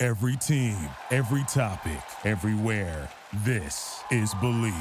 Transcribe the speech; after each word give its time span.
Every 0.00 0.36
team, 0.36 0.76
every 1.10 1.42
topic, 1.48 1.98
everywhere. 2.24 3.08
This 3.44 4.00
is 4.12 4.32
Believe. 4.34 4.72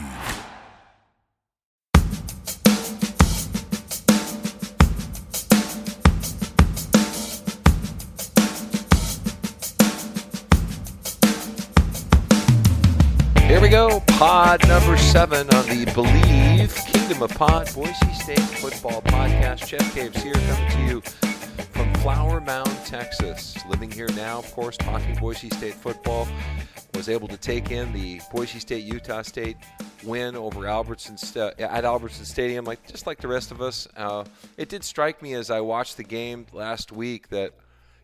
Here 13.47 13.59
we 13.59 13.69
go. 13.69 14.01
Pod 14.01 14.67
number 14.67 14.97
seven 14.97 15.49
on 15.49 15.65
the 15.65 15.91
Believe 15.95 16.75
Kingdom 16.85 17.23
of 17.23 17.31
Pod 17.31 17.73
Boise 17.73 18.13
State 18.13 18.39
Football 18.39 19.01
Podcast. 19.01 19.65
Jeff 19.65 19.95
Caves 19.95 20.21
here 20.21 20.35
coming 20.35 20.69
to 20.69 20.81
you 20.83 21.01
from 21.65 21.93
Flower 21.95 22.41
Mound, 22.41 22.69
Texas. 22.85 23.57
Living 23.67 23.91
here 23.91 24.09
now, 24.15 24.39
of 24.39 24.51
course, 24.53 24.77
talking 24.77 25.15
Boise 25.15 25.49
State 25.49 25.73
football. 25.73 26.27
Was 26.93 27.09
able 27.09 27.27
to 27.27 27.37
take 27.37 27.69
in 27.69 27.93
the 27.93 28.19
Boise 28.31 28.59
State 28.59 28.83
Utah 28.83 29.21
State 29.21 29.57
win 30.03 30.35
over 30.35 30.65
Albertson 30.67 31.17
at 31.59 31.85
Albertson 31.85 32.25
Stadium, 32.25 32.65
like 32.65 32.87
just 32.87 33.05
like 33.05 33.19
the 33.19 33.27
rest 33.27 33.51
of 33.51 33.61
us. 33.61 33.87
Uh, 33.95 34.23
it 34.57 34.69
did 34.69 34.83
strike 34.83 35.21
me 35.21 35.33
as 35.33 35.51
I 35.51 35.61
watched 35.61 35.97
the 35.97 36.03
game 36.03 36.47
last 36.53 36.91
week 36.91 37.29
that 37.29 37.53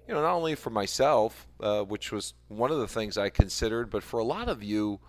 you 0.08 0.14
know 0.14 0.22
not 0.22 0.34
only 0.34 0.56
for 0.56 0.70
myself, 0.70 1.48
uh, 1.60 1.82
which 1.82 2.12
was 2.12 2.34
one 2.50 2.72
of 2.72 2.78
the 2.78 2.88
things 2.88 3.18
I 3.18 3.30
considered, 3.30 3.90
but 3.90 4.04
for 4.04 4.20
a 4.20 4.24
lot 4.24 4.48
of 4.48 4.62
you 4.62 5.00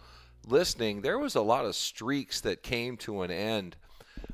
listening, 0.46 1.02
there 1.02 1.18
was 1.18 1.34
a 1.34 1.42
lot 1.42 1.64
of 1.64 1.74
streaks 1.74 2.40
that 2.42 2.62
came 2.62 2.96
to 2.98 3.22
an 3.22 3.30
end. 3.30 3.76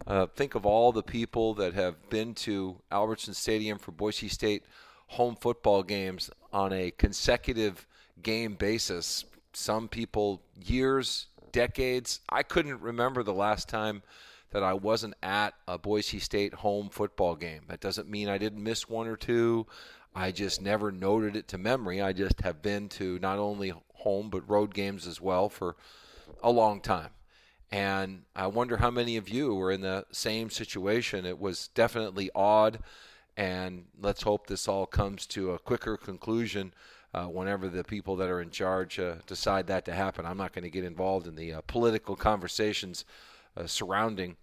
Uh, 0.07 0.27
think 0.27 0.55
of 0.55 0.65
all 0.65 0.93
the 0.93 1.03
people 1.03 1.55
that 1.55 1.75
have 1.75 2.09
been 2.09 2.35
to 2.35 2.77
Albertson 2.91 3.35
Stadium 3.35 3.79
for 3.79 3.93
Boise 3.93 4.29
State 4.29 4.65
home 5.09 5.37
football 5.37 5.83
games 5.83 6.31
on 6.53 6.73
a 6.73 6.91
consecutive 6.93 7.87
game 8.23 8.55
basis. 8.55 9.25
Some 9.53 9.89
people 9.89 10.43
years, 10.65 11.27
decades. 11.53 12.21
I 12.29 12.43
couldn't 12.43 12.81
remember 12.81 13.23
the 13.23 13.35
last 13.35 13.69
time 13.69 14.03
that 14.53 14.63
I 14.63 14.75
wasn't 14.75 15.15
at 15.23 15.55
a 15.69 15.79
Boise 15.79 16.19
State 16.19 16.55
home 16.55 16.89
football 16.89 17.37
game. 17.37 17.63
That 17.69 17.81
doesn't 17.81 18.09
mean 18.09 18.29
I 18.29 18.39
didn't 18.39 18.63
miss 18.63 18.89
one 18.89 19.07
or 19.07 19.17
two. 19.17 19.67
I 20.15 20.33
just 20.33 20.61
never 20.61 20.91
noted 20.91 21.37
it 21.37 21.49
to 21.49 21.59
memory. 21.59 22.01
I 22.01 22.13
just 22.13 22.41
have 22.41 22.63
been 22.63 22.89
to 22.91 23.19
not 23.21 23.39
only 23.39 23.73
home 23.95 24.31
but 24.31 24.49
road 24.49 24.75
games 24.75 25.07
as 25.07 25.21
well 25.21 25.49
for 25.49 25.77
a 26.43 26.51
long 26.51 26.81
time. 26.81 27.11
And 27.73 28.23
I 28.35 28.49
wonder 28.49 28.79
how 28.79 28.91
many 28.91 29.17
of 29.17 29.29
you 29.29 29.55
were 29.55 29.71
in 29.71 29.81
the 29.81 30.05
same 30.11 30.51
situation. 30.51 31.25
It 31.25 31.39
was 31.39 31.69
definitely 31.69 32.31
odd, 32.35 32.81
and 33.37 33.85
let's 34.01 34.23
hope 34.23 34.47
this 34.47 34.67
all 34.67 34.87
comes 34.87 35.27
to 35.29 35.53
a 35.53 35.59
quicker 35.59 35.97
conclusion 35.97 36.75
uh, 37.15 37.27
whenever 37.27 37.69
the 37.69 37.85
people 37.85 38.17
that 38.17 38.29
are 38.29 38.41
in 38.41 38.51
charge 38.51 38.99
uh, 38.99 39.15
decide 39.27 39.67
that 39.69 39.85
to 39.85 39.93
happen. 39.93 40.27
I'm 40.27 40.37
not 40.37 40.53
going 40.53 40.65
to 40.65 40.71
get 40.71 40.85
involved 40.85 41.27
in 41.27 41.37
the 41.37 41.55
uh, 41.55 41.61
political 41.67 42.17
conversations 42.17 43.05
uh, 43.57 43.67
surrounding 43.67 44.37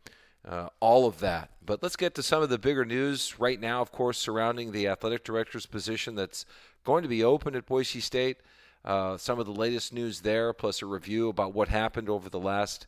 uh, 0.48 0.70
all 0.80 1.05
of 1.05 1.20
that. 1.20 1.52
But 1.65 1.83
let's 1.83 1.95
get 1.95 2.15
to 2.15 2.23
some 2.23 2.42
of 2.42 2.49
the 2.49 2.58
bigger 2.58 2.86
news 2.86 3.39
right 3.39 3.59
now, 3.59 3.82
of 3.82 3.92
course, 3.92 4.17
surrounding 4.17 4.71
the 4.71 4.88
athletic 4.88 5.23
director's 5.23 5.65
position 5.65 6.15
that's 6.15 6.45
going 6.86 7.04
to 7.04 7.09
be 7.09 7.23
open 7.23 7.55
at 7.55 7.65
Boise 7.65 7.99
State. 7.99 8.38
Uh, 8.86 9.17
some 9.17 9.39
of 9.39 9.45
the 9.45 9.52
latest 9.52 9.92
news 9.92 10.21
there, 10.21 10.54
plus 10.54 10.82
a 10.82 10.86
review 10.86 11.27
about 11.27 11.54
what 11.54 11.67
happened 11.67 12.08
over 12.08 12.30
the 12.30 12.39
last 12.39 12.88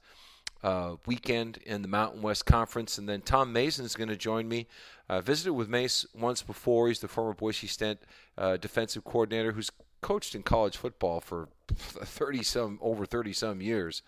uh, 0.63 0.95
weekend 1.05 1.57
in 1.65 1.81
the 1.81 1.87
Mountain 1.87 2.21
West 2.21 2.45
Conference. 2.45 2.97
And 2.97 3.07
then 3.07 3.21
Tom 3.21 3.53
Mason 3.53 3.85
is 3.85 3.95
going 3.95 4.09
to 4.09 4.17
join 4.17 4.47
me. 4.47 4.67
I 5.07 5.21
visited 5.21 5.53
with 5.53 5.69
Mace 5.69 6.05
once 6.13 6.41
before. 6.41 6.87
He's 6.87 6.99
the 6.99 7.07
former 7.07 7.33
Boise 7.33 7.67
State 7.67 7.99
uh, 8.37 8.57
defensive 8.57 9.03
coordinator 9.03 9.53
who's 9.53 9.71
coached 10.01 10.35
in 10.35 10.43
college 10.43 10.77
football 10.77 11.19
for 11.19 11.49
30 11.69 12.43
some 12.43 12.79
over 12.81 13.05
30 13.05 13.33
some 13.33 13.61
years. 13.61 14.01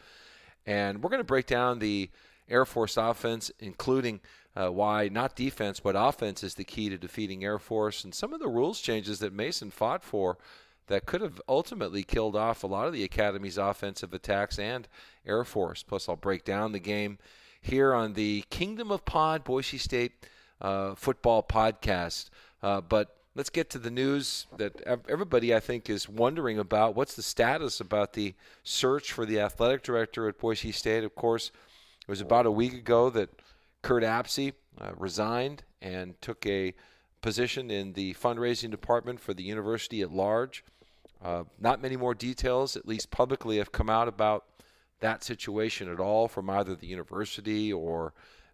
And 0.65 1.01
we're 1.01 1.09
going 1.09 1.19
to 1.19 1.25
break 1.25 1.47
down 1.47 1.79
the 1.79 2.09
Air 2.49 2.65
Force 2.65 2.97
offense, 2.97 3.51
including 3.59 4.19
uh, 4.55 4.69
why 4.69 5.07
not 5.07 5.35
defense 5.35 5.79
but 5.79 5.95
offense 5.97 6.43
is 6.43 6.55
the 6.55 6.63
key 6.63 6.89
to 6.89 6.97
defeating 6.97 7.43
Air 7.43 7.57
Force, 7.57 8.03
and 8.03 8.13
some 8.13 8.33
of 8.33 8.39
the 8.39 8.49
rules 8.49 8.81
changes 8.81 9.19
that 9.19 9.33
Mason 9.33 9.71
fought 9.71 10.03
for 10.03 10.37
that 10.91 11.05
could 11.05 11.21
have 11.21 11.41
ultimately 11.47 12.03
killed 12.03 12.35
off 12.35 12.63
a 12.63 12.67
lot 12.67 12.85
of 12.85 12.91
the 12.91 13.03
Academy's 13.03 13.57
offensive 13.57 14.13
attacks 14.13 14.59
and 14.59 14.89
Air 15.25 15.45
Force. 15.45 15.83
Plus, 15.83 16.09
I'll 16.09 16.17
break 16.17 16.43
down 16.43 16.73
the 16.73 16.79
game 16.79 17.17
here 17.61 17.93
on 17.93 18.13
the 18.13 18.43
Kingdom 18.49 18.91
of 18.91 19.05
Pod 19.05 19.45
Boise 19.45 19.77
State 19.77 20.11
uh, 20.59 20.93
football 20.95 21.43
podcast. 21.43 22.29
Uh, 22.61 22.81
but 22.81 23.15
let's 23.35 23.49
get 23.49 23.69
to 23.69 23.79
the 23.79 23.89
news 23.89 24.47
that 24.57 24.81
everybody, 25.07 25.55
I 25.55 25.61
think, 25.61 25.89
is 25.89 26.09
wondering 26.09 26.59
about. 26.59 26.93
What's 26.93 27.15
the 27.15 27.21
status 27.21 27.79
about 27.79 28.11
the 28.11 28.33
search 28.63 29.13
for 29.13 29.25
the 29.25 29.39
athletic 29.39 29.83
director 29.83 30.27
at 30.27 30.39
Boise 30.39 30.73
State? 30.73 31.05
Of 31.05 31.15
course, 31.15 31.51
it 32.01 32.09
was 32.09 32.19
about 32.19 32.45
a 32.45 32.51
week 32.51 32.73
ago 32.73 33.09
that 33.11 33.29
Curt 33.81 34.03
Apsey 34.03 34.53
uh, 34.79 34.91
resigned 34.97 35.63
and 35.81 36.19
took 36.21 36.45
a 36.45 36.73
position 37.21 37.71
in 37.71 37.93
the 37.93 38.13
fundraising 38.15 38.71
department 38.71 39.21
for 39.21 39.33
the 39.33 39.43
university 39.43 40.01
at 40.01 40.11
large. 40.11 40.65
Uh, 41.23 41.43
not 41.59 41.81
many 41.81 41.95
more 41.95 42.15
details, 42.15 42.75
at 42.75 42.87
least 42.87 43.11
publicly, 43.11 43.57
have 43.57 43.71
come 43.71 43.89
out 43.89 44.07
about 44.07 44.45
that 44.99 45.23
situation 45.23 45.91
at 45.91 45.99
all 45.99 46.27
from 46.27 46.49
either 46.49 46.75
the 46.75 46.87
university 46.87 47.71
or 47.71 48.13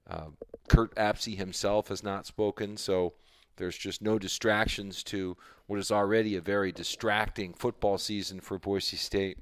uh, 0.09 0.28
Curt 0.67 0.95
Apsey 0.95 1.35
himself 1.38 1.89
has 1.89 2.03
not 2.03 2.25
spoken. 2.25 2.77
So 2.77 3.13
there's 3.57 3.77
just 3.77 4.01
no 4.01 4.17
distractions 4.17 5.03
to 5.03 5.38
what 5.67 5.79
is 5.79 5.91
already 5.91 6.35
a 6.35 6.41
very 6.41 6.72
distracting 6.72 7.53
football 7.53 7.97
season 7.97 8.39
for 8.39 8.57
Boise 8.57 8.97
State. 8.97 9.38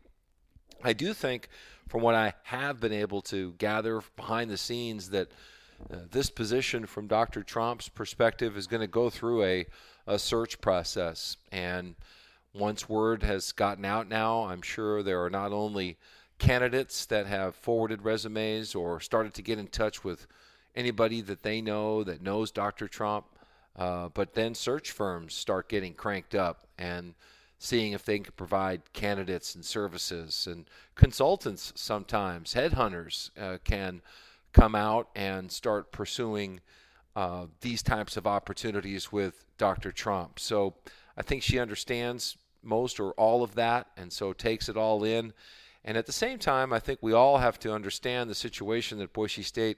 I 0.84 0.94
do 0.94 1.14
think, 1.14 1.50
from 1.88 2.02
what 2.02 2.16
I 2.16 2.34
have 2.44 2.80
been 2.80 2.94
able 2.94 3.22
to 3.24 3.54
gather 3.54 4.02
behind 4.16 4.50
the 4.50 4.58
scenes, 4.58 5.10
that 5.12 5.30
uh, 5.92 5.98
this 6.12 6.30
position, 6.30 6.86
from 6.86 7.08
Dr. 7.08 7.44
Tromp's 7.44 7.90
perspective, 7.90 8.58
is 8.58 8.68
going 8.68 8.82
to 8.82 8.88
go 8.88 9.10
through 9.10 9.44
a, 9.44 9.66
a 10.08 10.18
search 10.18 10.62
process. 10.62 11.38
And 11.52 11.96
once 12.56 12.88
word 12.88 13.24
has 13.24 13.52
gotten 13.52 13.86
out 13.86 14.08
now, 14.08 14.46
I'm 14.46 14.62
sure 14.62 15.04
there 15.04 15.24
are 15.24 15.30
not 15.30 15.52
only 15.52 15.98
candidates 16.40 17.06
that 17.08 17.28
have 17.28 17.56
forwarded 17.56 18.04
resumes 18.04 18.76
or 18.76 19.00
started 19.00 19.34
to 19.36 19.42
get 19.42 19.60
in 19.60 19.68
touch 19.68 20.04
with 20.04 20.28
anybody 20.76 21.22
that 21.22 21.44
they 21.44 21.62
know 21.62 22.04
that 22.04 22.22
knows 22.22 22.52
Dr. 22.52 22.88
Tromp, 22.88 23.26
uh, 23.76 24.10
but 24.10 24.34
then 24.34 24.56
search 24.56 24.92
firms 24.92 25.34
start 25.34 25.70
getting 25.70 25.94
cranked 25.94 26.36
up 26.36 26.68
and 26.78 27.14
seeing 27.58 27.94
if 27.94 28.06
they 28.06 28.20
can 28.20 28.34
provide 28.36 28.82
candidates 28.94 29.56
and 29.56 29.64
services. 29.64 30.48
And 30.50 30.66
consultants 30.96 31.74
sometimes, 31.76 32.54
headhunters, 32.54 33.32
uh, 33.40 33.58
can 33.64 34.02
come 34.54 34.76
out 34.76 35.10
and 35.16 35.52
start 35.52 35.92
pursuing 35.92 36.62
uh, 37.16 37.48
these 37.62 37.82
types 37.82 38.18
of 38.18 38.28
opportunities 38.28 39.12
with 39.12 39.46
Dr. 39.58 39.92
Tromp. 39.92 40.40
So 40.40 40.76
I 41.18 41.22
think 41.22 41.44
she 41.44 41.60
understands 41.60 42.38
most 42.66 43.00
or 43.00 43.12
all 43.12 43.44
of 43.44 43.56
that, 43.56 43.88
and 43.98 44.12
so 44.12 44.34
takes 44.34 44.70
it 44.70 44.78
all 44.78 45.04
in. 45.04 45.34
And 45.84 45.98
at 45.98 46.06
the 46.06 46.12
same 46.12 46.40
time, 46.40 46.74
I 46.74 46.80
think 46.80 47.00
we 47.02 47.14
all 47.14 47.38
have 47.38 47.60
to 47.60 47.74
understand 47.74 48.30
the 48.30 48.36
situation 48.36 48.98
that 49.00 49.14
Boise 49.14 49.44
State 49.44 49.78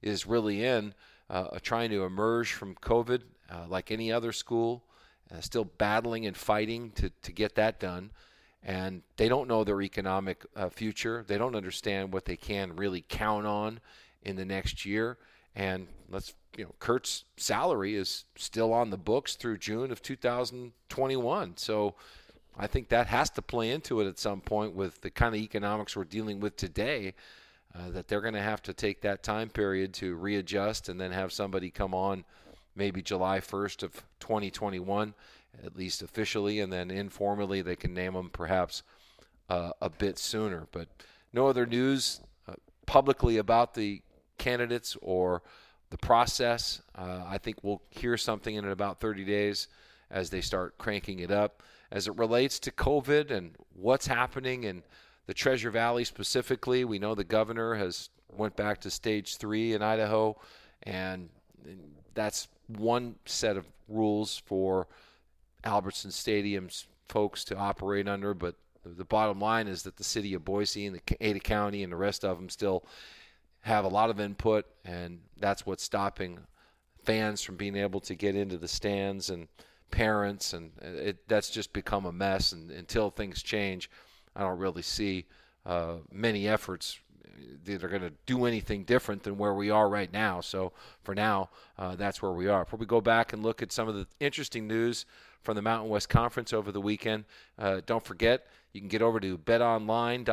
is 0.00 0.26
really 0.26 0.64
in, 0.64 0.94
uh, 1.28 1.58
trying 1.60 1.90
to 1.90 2.04
emerge 2.04 2.52
from 2.52 2.74
COVID 2.76 3.22
uh, 3.50 3.66
like 3.68 3.90
any 3.90 4.12
other 4.12 4.32
school, 4.32 4.84
uh, 5.32 5.40
still 5.40 5.64
battling 5.64 6.26
and 6.26 6.36
fighting 6.36 6.92
to, 6.92 7.10
to 7.22 7.32
get 7.32 7.54
that 7.56 7.80
done. 7.80 8.10
And 8.62 9.02
they 9.16 9.28
don't 9.28 9.48
know 9.48 9.64
their 9.64 9.82
economic 9.82 10.44
uh, 10.54 10.68
future. 10.68 11.24
They 11.26 11.38
don't 11.38 11.56
understand 11.56 12.12
what 12.12 12.26
they 12.26 12.36
can 12.36 12.76
really 12.76 13.04
count 13.08 13.46
on 13.46 13.80
in 14.22 14.36
the 14.36 14.44
next 14.44 14.84
year. 14.84 15.18
And 15.56 15.88
let's, 16.10 16.34
you 16.56 16.64
know, 16.64 16.74
Curt's 16.78 17.24
salary 17.36 17.96
is 17.96 18.24
still 18.36 18.72
on 18.72 18.90
the 18.90 18.98
books 18.98 19.34
through 19.34 19.58
June 19.58 19.90
of 19.90 20.02
2021. 20.02 21.56
So 21.56 21.94
I 22.60 22.66
think 22.66 22.90
that 22.90 23.06
has 23.06 23.30
to 23.30 23.42
play 23.42 23.70
into 23.70 24.00
it 24.00 24.06
at 24.06 24.18
some 24.18 24.42
point 24.42 24.74
with 24.74 25.00
the 25.00 25.10
kind 25.10 25.34
of 25.34 25.40
economics 25.40 25.96
we're 25.96 26.04
dealing 26.04 26.40
with 26.40 26.56
today. 26.56 27.14
Uh, 27.72 27.88
that 27.90 28.08
they're 28.08 28.20
going 28.20 28.34
to 28.34 28.42
have 28.42 28.60
to 28.60 28.72
take 28.72 29.00
that 29.00 29.22
time 29.22 29.48
period 29.48 29.94
to 29.94 30.16
readjust 30.16 30.88
and 30.88 31.00
then 31.00 31.12
have 31.12 31.32
somebody 31.32 31.70
come 31.70 31.94
on 31.94 32.24
maybe 32.74 33.00
July 33.00 33.38
1st 33.38 33.84
of 33.84 33.92
2021 34.18 35.14
at 35.64 35.76
least 35.76 36.02
officially, 36.02 36.60
and 36.60 36.72
then 36.72 36.90
informally 36.90 37.62
they 37.62 37.76
can 37.76 37.94
name 37.94 38.14
them 38.14 38.30
perhaps 38.30 38.82
uh, 39.48 39.70
a 39.80 39.90
bit 39.90 40.18
sooner. 40.18 40.66
But 40.72 40.88
no 41.32 41.46
other 41.46 41.66
news 41.66 42.20
uh, 42.48 42.54
publicly 42.86 43.36
about 43.36 43.74
the 43.74 44.02
candidates 44.38 44.96
or 45.00 45.42
the 45.90 45.98
process. 45.98 46.82
Uh, 46.96 47.24
I 47.26 47.38
think 47.38 47.58
we'll 47.62 47.82
hear 47.90 48.16
something 48.16 48.54
in 48.54 48.64
about 48.66 49.00
30 49.00 49.24
days 49.24 49.68
as 50.10 50.30
they 50.30 50.40
start 50.40 50.78
cranking 50.78 51.20
it 51.20 51.30
up. 51.30 51.62
As 51.92 52.06
it 52.06 52.16
relates 52.16 52.58
to 52.60 52.70
COVID 52.70 53.30
and 53.30 53.56
what's 53.74 54.06
happening 54.06 54.64
in 54.64 54.82
the 55.26 55.34
Treasure 55.34 55.70
Valley 55.70 56.04
specifically, 56.04 56.84
we 56.84 56.98
know 56.98 57.14
the 57.14 57.24
governor 57.24 57.74
has 57.74 58.10
went 58.28 58.56
back 58.56 58.80
to 58.82 58.90
stage 58.90 59.36
three 59.36 59.74
in 59.74 59.82
Idaho, 59.82 60.36
and 60.84 61.28
that's 62.14 62.48
one 62.68 63.16
set 63.26 63.56
of 63.56 63.66
rules 63.88 64.40
for 64.46 64.86
Albertson 65.64 66.10
Stadium's 66.10 66.86
folks 67.08 67.44
to 67.44 67.56
operate 67.56 68.08
under. 68.08 68.34
But 68.34 68.54
the 68.84 69.04
bottom 69.04 69.40
line 69.40 69.66
is 69.66 69.82
that 69.82 69.96
the 69.96 70.04
city 70.04 70.34
of 70.34 70.44
Boise 70.44 70.86
and 70.86 70.96
the 70.96 71.16
Ada 71.20 71.40
County 71.40 71.82
and 71.82 71.92
the 71.92 71.96
rest 71.96 72.24
of 72.24 72.36
them 72.36 72.48
still 72.48 72.84
have 73.62 73.84
a 73.84 73.88
lot 73.88 74.10
of 74.10 74.20
input, 74.20 74.64
and 74.84 75.20
that's 75.38 75.66
what's 75.66 75.82
stopping 75.82 76.38
fans 77.04 77.42
from 77.42 77.56
being 77.56 77.76
able 77.76 78.00
to 78.00 78.14
get 78.14 78.36
into 78.36 78.56
the 78.56 78.68
stands 78.68 79.28
and 79.30 79.48
parents, 79.90 80.52
and 80.52 80.72
it, 80.80 81.28
that's 81.28 81.50
just 81.50 81.72
become 81.72 82.06
a 82.06 82.12
mess. 82.12 82.52
And 82.52 82.70
until 82.70 83.10
things 83.10 83.42
change, 83.42 83.90
I 84.34 84.40
don't 84.40 84.58
really 84.58 84.82
see 84.82 85.26
uh, 85.66 85.94
many 86.10 86.48
efforts 86.48 86.98
that 87.64 87.82
are 87.84 87.88
going 87.88 88.02
to 88.02 88.12
do 88.26 88.44
anything 88.44 88.84
different 88.84 89.22
than 89.22 89.38
where 89.38 89.54
we 89.54 89.70
are 89.70 89.88
right 89.88 90.12
now. 90.12 90.40
So 90.40 90.72
for 91.02 91.14
now, 91.14 91.48
uh, 91.78 91.96
that's 91.96 92.20
where 92.22 92.32
we 92.32 92.48
are. 92.48 92.64
Before 92.64 92.78
we 92.78 92.86
go 92.86 93.00
back 93.00 93.32
and 93.32 93.42
look 93.42 93.62
at 93.62 93.72
some 93.72 93.88
of 93.88 93.94
the 93.94 94.06
interesting 94.18 94.66
news 94.66 95.06
from 95.42 95.56
the 95.56 95.62
Mountain 95.62 95.88
West 95.90 96.08
Conference 96.08 96.52
over 96.52 96.70
the 96.72 96.80
weekend, 96.80 97.24
uh, 97.58 97.80
don't 97.86 98.04
forget 98.04 98.46
you 98.72 98.80
can 98.80 98.88
get 98.88 99.02
over 99.02 99.20
to 99.20 99.38
betonline.ag 99.38 100.26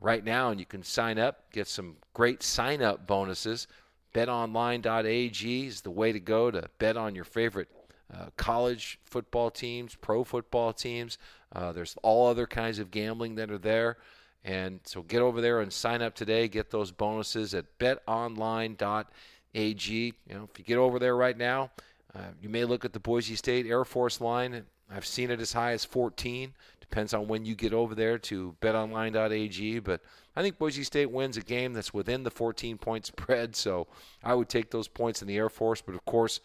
right 0.00 0.24
now 0.24 0.50
and 0.50 0.58
you 0.60 0.66
can 0.66 0.82
sign 0.82 1.18
up, 1.18 1.50
get 1.52 1.68
some 1.68 1.96
great 2.14 2.42
sign 2.42 2.82
up 2.82 3.06
bonuses. 3.06 3.66
BetOnline.ag 4.14 5.66
is 5.66 5.80
the 5.80 5.90
way 5.90 6.12
to 6.12 6.20
go 6.20 6.50
to 6.50 6.68
bet 6.78 6.96
on 6.96 7.14
your 7.14 7.24
favorite 7.24 7.68
uh, 8.14 8.26
college 8.36 8.98
football 9.04 9.50
teams, 9.50 9.94
pro 9.94 10.24
football 10.24 10.72
teams. 10.72 11.18
Uh, 11.54 11.72
there's 11.72 11.96
all 12.02 12.26
other 12.28 12.46
kinds 12.46 12.78
of 12.78 12.90
gambling 12.90 13.36
that 13.36 13.50
are 13.50 13.58
there. 13.58 13.98
And 14.44 14.80
so 14.84 15.02
get 15.02 15.22
over 15.22 15.40
there 15.40 15.60
and 15.60 15.72
sign 15.72 16.02
up 16.02 16.14
today. 16.14 16.48
Get 16.48 16.70
those 16.70 16.90
bonuses 16.90 17.54
at 17.54 17.78
betonline.ag. 17.78 19.06
You 19.54 20.34
know, 20.34 20.48
if 20.50 20.58
you 20.58 20.64
get 20.64 20.78
over 20.78 20.98
there 20.98 21.16
right 21.16 21.36
now, 21.36 21.70
uh, 22.14 22.32
you 22.40 22.48
may 22.48 22.64
look 22.64 22.84
at 22.84 22.92
the 22.92 23.00
Boise 23.00 23.36
State 23.36 23.66
Air 23.66 23.84
Force 23.84 24.20
line. 24.20 24.64
I've 24.90 25.06
seen 25.06 25.30
it 25.30 25.40
as 25.40 25.52
high 25.52 25.72
as 25.72 25.84
14. 25.84 26.52
Depends 26.80 27.14
on 27.14 27.28
when 27.28 27.44
you 27.46 27.54
get 27.54 27.72
over 27.72 27.94
there 27.94 28.18
to 28.18 28.54
betonline.ag. 28.60 29.78
But 29.78 30.02
I 30.36 30.42
think 30.42 30.58
Boise 30.58 30.82
State 30.82 31.10
wins 31.10 31.36
a 31.36 31.42
game 31.42 31.72
that's 31.72 31.94
within 31.94 32.22
the 32.24 32.30
14 32.30 32.76
point 32.78 33.06
spread. 33.06 33.56
So 33.56 33.86
I 34.22 34.34
would 34.34 34.48
take 34.48 34.70
those 34.70 34.88
points 34.88 35.22
in 35.22 35.28
the 35.28 35.36
Air 35.36 35.48
Force. 35.48 35.80
But 35.80 35.94
of 35.94 36.04
course, 36.04 36.40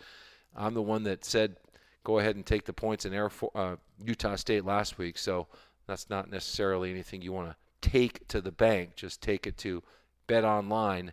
I'm 0.56 0.74
the 0.74 0.82
one 0.82 1.04
that 1.04 1.26
said 1.26 1.58
go 2.04 2.20
ahead 2.20 2.38
and 2.38 2.46
take 2.46 2.64
the 2.64 2.72
points 2.72 3.06
in 3.06 3.14
Air 3.14 3.30
For- 3.30 3.52
uh, 3.54 3.76
Utah 4.02 4.36
State 4.36 4.64
last 4.64 4.98
week. 4.98 5.18
So 5.18 5.48
that's 5.88 6.10
not 6.10 6.32
necessarily 6.32 6.90
anything 6.90 7.22
you 7.22 7.34
want 7.34 7.50
to 7.50 7.56
take 7.82 8.26
to 8.30 8.40
the 8.40 8.52
bank. 8.52 8.96
Just 8.96 9.22
take 9.22 9.46
it 9.46 9.58
to 9.58 9.84
betonline.ag. 10.28 11.12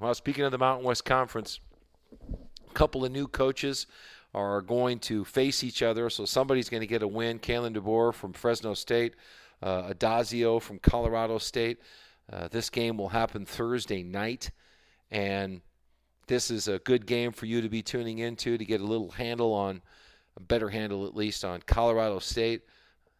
Well, 0.00 0.14
speaking 0.14 0.44
of 0.44 0.52
the 0.52 0.58
Mountain 0.58 0.84
West 0.84 1.06
Conference, 1.06 1.60
a 2.70 2.74
couple 2.74 3.06
of 3.06 3.12
new 3.12 3.26
coaches 3.26 3.86
are 4.34 4.60
going 4.60 4.98
to 4.98 5.24
face 5.24 5.64
each 5.64 5.82
other. 5.82 6.10
So 6.10 6.26
somebody's 6.26 6.68
going 6.68 6.82
to 6.82 6.86
get 6.86 7.02
a 7.02 7.08
win. 7.08 7.38
Kalen 7.38 7.74
DeBoer 7.74 8.12
from 8.12 8.34
Fresno 8.34 8.74
State, 8.74 9.14
uh, 9.62 9.92
Addazio 9.94 10.60
from 10.60 10.78
Colorado 10.78 11.38
State. 11.38 11.80
Uh, 12.30 12.48
this 12.48 12.68
game 12.68 12.98
will 12.98 13.08
happen 13.08 13.46
Thursday 13.46 14.02
night, 14.02 14.50
and 15.10 15.60
this 16.32 16.50
is 16.50 16.66
a 16.66 16.78
good 16.78 17.04
game 17.04 17.30
for 17.30 17.44
you 17.44 17.60
to 17.60 17.68
be 17.68 17.82
tuning 17.82 18.20
into 18.20 18.56
to 18.56 18.64
get 18.64 18.80
a 18.80 18.86
little 18.86 19.10
handle 19.10 19.52
on, 19.52 19.82
a 20.34 20.40
better 20.40 20.70
handle 20.70 21.04
at 21.04 21.14
least 21.14 21.44
on 21.44 21.60
Colorado 21.66 22.20
State. 22.20 22.62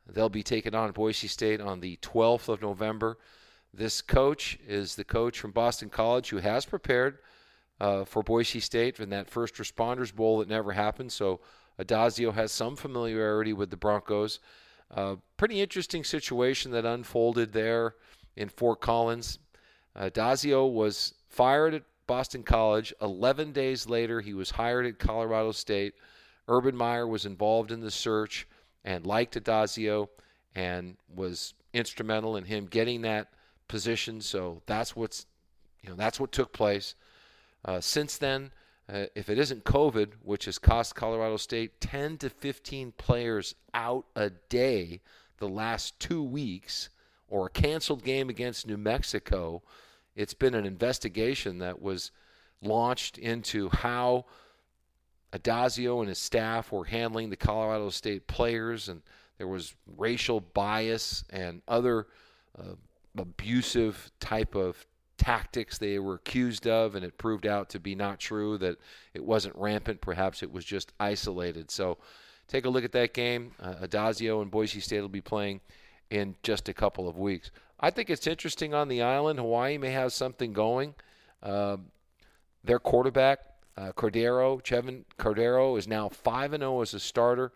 They'll 0.09 0.31
be 0.31 0.43
taking 0.43 0.75
on 0.75 0.93
Boise 0.93 1.29
State 1.29 1.61
on 1.61 1.81
the 1.81 1.99
12th 1.99 2.49
of 2.49 2.63
November. 2.63 3.19
This 3.75 4.01
coach 4.01 4.59
is 4.67 4.95
the 4.95 5.05
coach 5.05 5.39
from 5.39 5.51
Boston 5.51 5.91
College 5.91 6.31
who 6.31 6.39
has 6.39 6.65
prepared 6.65 7.19
uh, 7.83 8.07
for 8.07 8.23
Boise 8.23 8.61
State 8.61 8.99
in 8.99 9.11
that 9.11 9.29
first 9.29 9.57
responders 9.57 10.15
bowl 10.15 10.39
that 10.39 10.49
never 10.49 10.73
happened. 10.73 11.13
So 11.13 11.41
Addazio 11.79 12.33
has 12.33 12.51
some 12.51 12.77
familiarity 12.77 13.53
with 13.53 13.69
the 13.69 13.77
Broncos. 13.77 14.41
Uh, 14.91 15.17
pretty 15.37 15.61
interesting 15.61 16.03
situation 16.03 16.73
that 16.73 16.87
unfolded 16.87 17.53
there 17.53 17.95
in 18.37 18.49
Fort 18.49 18.81
Collins. 18.81 19.39
Addazio 19.95 20.73
was 20.73 21.13
fired 21.29 21.85
Boston 22.07 22.43
College. 22.43 22.93
11 23.01 23.53
days 23.53 23.89
later, 23.89 24.21
he 24.21 24.35
was 24.35 24.51
hired 24.51 24.87
at 24.87 24.99
Colorado 24.99 25.53
State. 25.53 25.95
Urban 26.49 26.77
Meyer 26.77 27.07
was 27.07 27.27
involved 27.27 27.71
in 27.71 27.81
the 27.81 27.91
search 27.91 28.47
and 28.85 29.07
liked 29.07 29.35
Addazio 29.35 30.09
and 30.55 30.97
was 31.15 31.55
instrumental 31.73 32.37
in 32.37 32.45
him 32.45 32.67
getting 32.67 33.03
that 33.03 33.29
position. 33.69 34.21
So 34.21 34.63
that's 34.67 34.95
what's 34.95 35.27
you 35.83 35.89
know 35.89 35.97
that's 35.97 36.21
what 36.21 36.33
took 36.33 36.53
place. 36.53 36.95
Uh, 37.65 37.81
since 37.81 38.19
then, 38.19 38.53
uh, 38.93 39.07
if 39.15 39.29
it 39.31 39.39
isn't 39.39 39.65
COVID, 39.65 40.13
which 40.23 40.47
has 40.47 40.59
cost 40.59 40.95
Colorado 40.95 41.37
State 41.37 41.81
10 41.81 42.19
to 42.19 42.31
15 42.31 42.93
players 42.93 43.55
out 43.73 44.07
a 44.17 44.31
day 44.31 45.01
the 45.39 45.49
last 45.49 45.99
two 45.99 46.23
weeks, 46.23 46.89
or 47.29 47.47
a 47.47 47.51
canceled 47.51 48.05
game 48.05 48.29
against 48.29 48.67
New 48.67 48.77
Mexico, 48.77 49.63
it's 50.15 50.35
been 50.35 50.55
an 50.55 50.67
investigation 50.67 51.59
that 51.59 51.81
was 51.81 52.11
launched 52.61 53.19
into 53.19 53.69
how 53.71 54.25
Addazio 55.33 56.01
and 56.01 56.09
his 56.09 56.19
staff 56.19 56.71
were 56.71 56.85
handling 56.85 57.31
the 57.31 57.37
Colorado 57.37 57.91
State 57.91 58.27
players, 58.27 58.89
and 58.89 59.03
there 59.39 59.49
was 59.49 59.75
racial 59.97 60.41
bias 60.41 61.25
and 61.31 61.63
other 61.67 62.07
uh, 62.59 62.75
abusive 63.17 64.11
type 64.21 64.55
of 64.55 64.87
tactics 65.17 65.79
they 65.79 65.99
were 65.99 66.15
accused 66.15 66.67
of, 66.67 66.95
and 66.95 67.05
it 67.05 67.17
proved 67.17 67.47
out 67.47 67.71
to 67.71 67.81
be 67.81 67.95
not 67.95 68.19
true, 68.19 68.59
that 68.59 68.77
it 69.15 69.25
wasn't 69.25 69.55
rampant. 69.57 70.01
Perhaps 70.01 70.43
it 70.43 70.53
was 70.53 70.65
just 70.65 70.93
isolated. 71.01 71.71
So 71.71 71.99
take 72.49 72.67
a 72.67 72.69
look 72.69 72.85
at 72.85 72.93
that 72.93 73.15
game. 73.15 73.53
Uh, 73.61 73.75
Addazio 73.83 74.43
and 74.43 74.51
Boise 74.51 74.81
State 74.81 75.01
will 75.01 75.09
be 75.09 75.21
playing 75.21 75.61
in 76.11 76.35
just 76.43 76.69
a 76.69 76.75
couple 76.75 77.09
of 77.09 77.17
weeks. 77.17 77.51
I 77.83 77.91
think 77.91 78.09
it's 78.09 78.29
interesting 78.29 78.73
on 78.73 78.89
the 78.89 79.03
island. 79.03 79.41
Hawaii 79.41 79.77
may 79.77 79.91
have 79.91 80.13
something 80.13 80.53
going. 80.53 80.95
Uh, 81.43 81.79
their 82.63 82.79
quarterback, 82.79 83.41
uh, 83.77 83.91
Cordero, 83.93 84.63
Chevan 84.63 85.03
Cordeiro, 85.19 85.77
is 85.77 85.89
now 85.89 86.09
5 86.09 86.53
0 86.53 86.81
as 86.81 86.95
a 86.95 87.01
starter. 87.01 87.51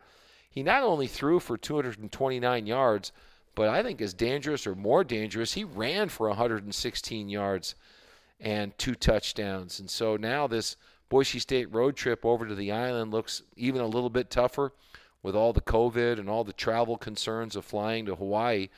He 0.51 0.65
not 0.65 0.83
only 0.83 1.07
threw 1.07 1.39
for 1.39 1.57
229 1.57 2.67
yards, 2.67 3.13
but 3.55 3.69
I 3.69 3.83
think 3.83 4.01
is 4.01 4.15
dangerous 4.15 4.67
or 4.67 4.75
more 4.75 5.05
dangerous, 5.05 5.53
he 5.53 5.65
ran 5.65 6.09
for 6.09 6.29
116 6.29 7.29
yards 7.29 7.75
and 8.41 8.77
two 8.79 8.95
touchdowns. 8.95 9.79
And 9.79 9.89
so 9.89 10.17
now 10.17 10.47
this 10.47 10.77
Boise 11.09 11.39
State 11.39 11.73
road 11.73 11.97
trip 11.97 12.25
over 12.25 12.47
to 12.47 12.55
the 12.55 12.73
island 12.73 13.13
looks 13.13 13.43
even 13.57 13.81
a 13.81 13.87
little 13.87 14.11
bit 14.11 14.29
tougher 14.29 14.73
with 15.23 15.37
all 15.37 15.53
the 15.53 15.61
COVID 15.61 16.19
and 16.19 16.29
all 16.29 16.45
the 16.45 16.53
travel 16.53 16.97
concerns 16.97 17.57
of 17.57 17.65
flying 17.65 18.07
to 18.07 18.17
Hawaii. 18.17 18.69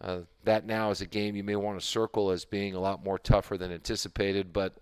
Uh, 0.00 0.20
that 0.44 0.66
now 0.66 0.90
is 0.90 1.00
a 1.00 1.06
game 1.06 1.36
you 1.36 1.44
may 1.44 1.56
want 1.56 1.80
to 1.80 1.86
circle 1.86 2.30
as 2.30 2.44
being 2.44 2.74
a 2.74 2.80
lot 2.80 3.04
more 3.04 3.18
tougher 3.18 3.56
than 3.56 3.72
anticipated. 3.72 4.52
But 4.52 4.74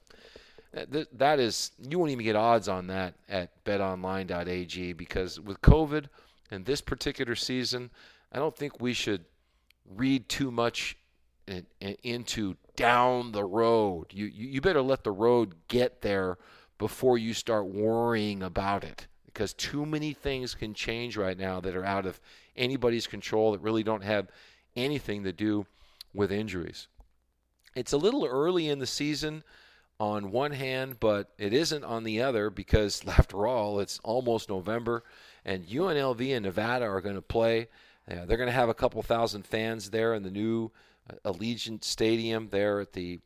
th- 0.93 1.09
that 1.13 1.39
is, 1.39 1.71
you 1.89 1.99
won't 1.99 2.11
even 2.11 2.25
get 2.25 2.37
odds 2.37 2.69
on 2.69 2.89
that 2.89 3.15
at 3.29 3.65
betonline.ag 3.65 4.93
because 4.95 5.39
with 5.39 5.61
COVID 5.61 6.07
and 6.51 6.65
this 6.65 6.81
particular 6.81 7.35
season, 7.35 7.91
I 8.33 8.39
don't 8.39 8.57
think 8.57 8.81
we 8.81 8.93
should 8.93 9.25
read 9.95 10.29
too 10.29 10.51
much 10.51 10.97
in, 11.47 11.67
in, 11.81 11.97
into 12.03 12.57
down 12.77 13.33
the 13.33 13.45
road. 13.45 14.07
You, 14.11 14.27
you 14.27 14.49
you 14.49 14.61
better 14.61 14.83
let 14.83 15.05
the 15.05 15.13
road 15.13 15.55
get 15.69 16.01
there 16.01 16.39
before 16.79 17.19
you 17.19 17.35
start 17.35 17.67
worrying 17.67 18.43
about 18.43 18.83
it 18.83 19.07
because 19.27 19.53
too 19.53 19.85
many 19.85 20.13
things 20.13 20.55
can 20.55 20.75
change 20.75 21.17
right 21.17 21.39
now 21.39 21.61
that 21.61 21.77
are 21.77 21.85
out 21.85 22.07
of 22.07 22.21
anybody's 22.57 23.07
control 23.07 23.53
that 23.53 23.61
really 23.61 23.83
don't 23.83 24.03
have 24.03 24.29
anything 24.77 25.25
to 25.25 25.33
do 25.33 25.67
with 26.13 26.33
injuries. 26.33 26.89
It's 27.75 27.93
a 27.93 27.99
little 27.99 28.25
early 28.25 28.69
in 28.69 28.79
the 28.79 28.87
season 28.87 29.43
on 29.99 30.31
one 30.31 30.53
hand, 30.53 30.99
but 31.01 31.33
it 31.39 31.53
isn't 31.53 31.85
on 31.85 32.05
the 32.05 32.23
other 32.23 32.51
because, 32.51 33.03
after 33.19 33.47
all, 33.47 33.81
it's 33.81 33.99
almost 34.05 34.49
November, 34.49 35.05
and 35.45 35.67
UNLV 35.67 36.35
and 36.35 36.45
Nevada 36.45 36.87
are 36.87 37.01
going 37.01 37.15
to 37.17 37.23
play. 37.23 37.69
Yeah, 38.09 38.25
they're 38.25 38.37
going 38.37 38.49
to 38.49 38.53
have 38.53 38.69
a 38.69 38.75
couple 38.75 39.03
thousand 39.03 39.47
fans 39.47 39.91
there 39.91 40.15
in 40.15 40.23
the 40.23 40.31
new 40.31 40.71
uh, 41.09 41.33
Allegiant 41.33 41.85
Stadium 41.85 42.49
there 42.51 42.81
at 42.81 42.93
the 42.93 43.21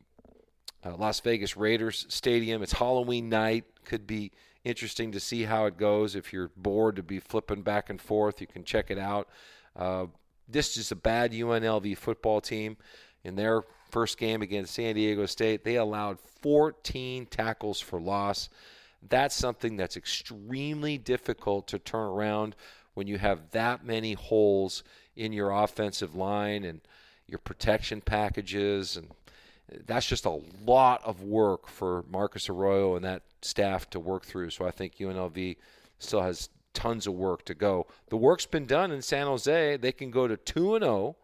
uh, 0.85 0.95
Las 0.95 1.19
Vegas 1.19 1.57
Raiders 1.57 2.05
Stadium. 2.09 2.63
It's 2.63 2.73
Halloween 2.73 3.29
night. 3.29 3.65
Could 3.83 4.07
be 4.07 4.31
interesting 4.63 5.11
to 5.11 5.19
see 5.19 5.43
how 5.43 5.65
it 5.65 5.77
goes. 5.77 6.15
If 6.15 6.31
you're 6.31 6.51
bored 6.55 6.95
to 6.95 7.03
be 7.03 7.19
flipping 7.19 7.61
back 7.61 7.89
and 7.89 7.99
forth, 7.99 8.39
you 8.39 8.47
can 8.47 8.63
check 8.63 8.89
it 8.89 8.97
out. 8.97 9.27
Uh, 9.75 10.07
this 10.49 10.77
is 10.77 10.91
a 10.91 10.95
bad 10.95 11.31
UNLV 11.31 11.97
football 11.97 12.41
team. 12.41 12.77
In 13.23 13.35
their 13.35 13.63
first 13.91 14.17
game 14.17 14.41
against 14.41 14.73
San 14.73 14.95
Diego 14.95 15.25
State, 15.25 15.63
they 15.63 15.75
allowed 15.75 16.19
14 16.41 17.25
tackles 17.25 17.79
for 17.81 17.99
loss. 17.99 18.49
That's 19.07 19.35
something 19.35 19.77
that's 19.77 19.97
extremely 19.97 20.97
difficult 20.97 21.67
to 21.67 21.79
turn 21.79 22.07
around 22.07 22.55
when 22.93 23.07
you 23.07 23.17
have 23.17 23.51
that 23.51 23.85
many 23.85 24.13
holes 24.13 24.83
in 25.15 25.33
your 25.33 25.51
offensive 25.51 26.15
line 26.15 26.63
and 26.63 26.81
your 27.27 27.39
protection 27.39 28.01
packages 28.01 28.97
and 28.97 29.09
that's 29.85 30.05
just 30.05 30.25
a 30.25 30.39
lot 30.65 31.03
of 31.03 31.23
work 31.23 31.67
for 31.67 32.03
Marcus 32.09 32.49
Arroyo 32.49 32.95
and 32.95 33.05
that 33.05 33.21
staff 33.41 33.89
to 33.91 33.99
work 33.99 34.25
through. 34.25 34.49
So 34.49 34.65
I 34.65 34.71
think 34.71 34.97
UNLV 34.97 35.57
still 35.99 36.21
has 36.21 36.49
tons 36.79 37.05
of 37.05 37.13
work 37.13 37.43
to 37.43 37.53
go. 37.53 37.85
The 38.07 38.15
work's 38.15 38.45
been 38.45 38.65
done 38.65 38.91
in 38.91 39.01
San 39.01 39.27
Jose. 39.27 39.75
They 39.77 39.91
can 39.91 40.11
go 40.11 40.29
to 40.29 40.37
2 40.37 40.75
and 40.75 40.83
0 40.85 41.15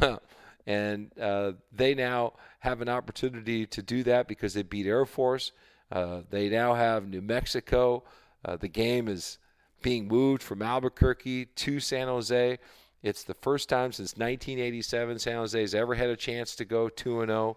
and 0.66 1.18
uh, 1.18 1.52
they 1.72 1.94
now 1.94 2.34
have 2.58 2.82
an 2.82 2.90
opportunity 2.90 3.66
to 3.66 3.82
do 3.82 4.02
that 4.02 4.28
because 4.28 4.52
they 4.52 4.62
beat 4.62 4.86
Air 4.86 5.06
Force. 5.06 5.52
Uh, 5.90 6.20
they 6.28 6.50
now 6.50 6.74
have 6.74 7.08
New 7.08 7.22
Mexico. 7.22 8.04
Uh, 8.44 8.56
the 8.56 8.68
game 8.68 9.08
is 9.08 9.38
being 9.80 10.08
moved 10.08 10.42
from 10.42 10.60
Albuquerque 10.60 11.46
to 11.46 11.80
San 11.80 12.08
Jose. 12.08 12.58
It's 13.02 13.24
the 13.24 13.34
first 13.34 13.70
time 13.70 13.92
since 13.92 14.12
1987 14.12 15.18
San 15.18 15.36
Jose 15.36 15.58
has 15.58 15.74
ever 15.74 15.94
had 15.94 16.10
a 16.10 16.16
chance 16.16 16.54
to 16.56 16.66
go 16.66 16.90
2 16.90 17.24
0. 17.24 17.56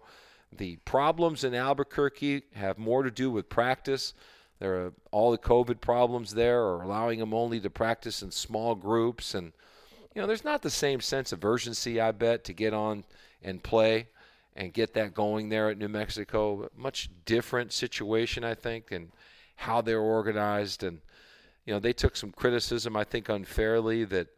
The 0.56 0.76
problems 0.86 1.44
in 1.44 1.54
Albuquerque 1.54 2.44
have 2.54 2.78
more 2.78 3.02
to 3.02 3.10
do 3.10 3.30
with 3.30 3.50
practice. 3.50 4.14
There 4.58 4.74
are 4.86 4.92
all 5.10 5.30
the 5.30 5.38
COVID 5.38 5.80
problems 5.80 6.32
there 6.34 6.62
are 6.62 6.82
allowing 6.82 7.18
them 7.18 7.34
only 7.34 7.60
to 7.60 7.70
practice 7.70 8.22
in 8.22 8.30
small 8.30 8.74
groups 8.74 9.34
and 9.34 9.52
you 10.16 10.22
know, 10.22 10.26
there's 10.26 10.44
not 10.44 10.62
the 10.62 10.70
same 10.70 11.02
sense 11.02 11.30
of 11.30 11.44
urgency, 11.44 12.00
I 12.00 12.10
bet, 12.10 12.42
to 12.44 12.54
get 12.54 12.72
on 12.72 13.04
and 13.42 13.62
play 13.62 14.08
and 14.56 14.72
get 14.72 14.94
that 14.94 15.12
going 15.12 15.50
there 15.50 15.68
at 15.68 15.76
New 15.76 15.88
Mexico. 15.88 16.70
Much 16.74 17.10
different 17.26 17.70
situation, 17.70 18.42
I 18.42 18.54
think, 18.54 18.90
and 18.90 19.10
how 19.56 19.82
they're 19.82 20.00
organized. 20.00 20.82
And, 20.82 21.00
you 21.66 21.74
know, 21.74 21.80
they 21.80 21.92
took 21.92 22.16
some 22.16 22.32
criticism, 22.32 22.96
I 22.96 23.04
think, 23.04 23.28
unfairly 23.28 24.04
that 24.04 24.28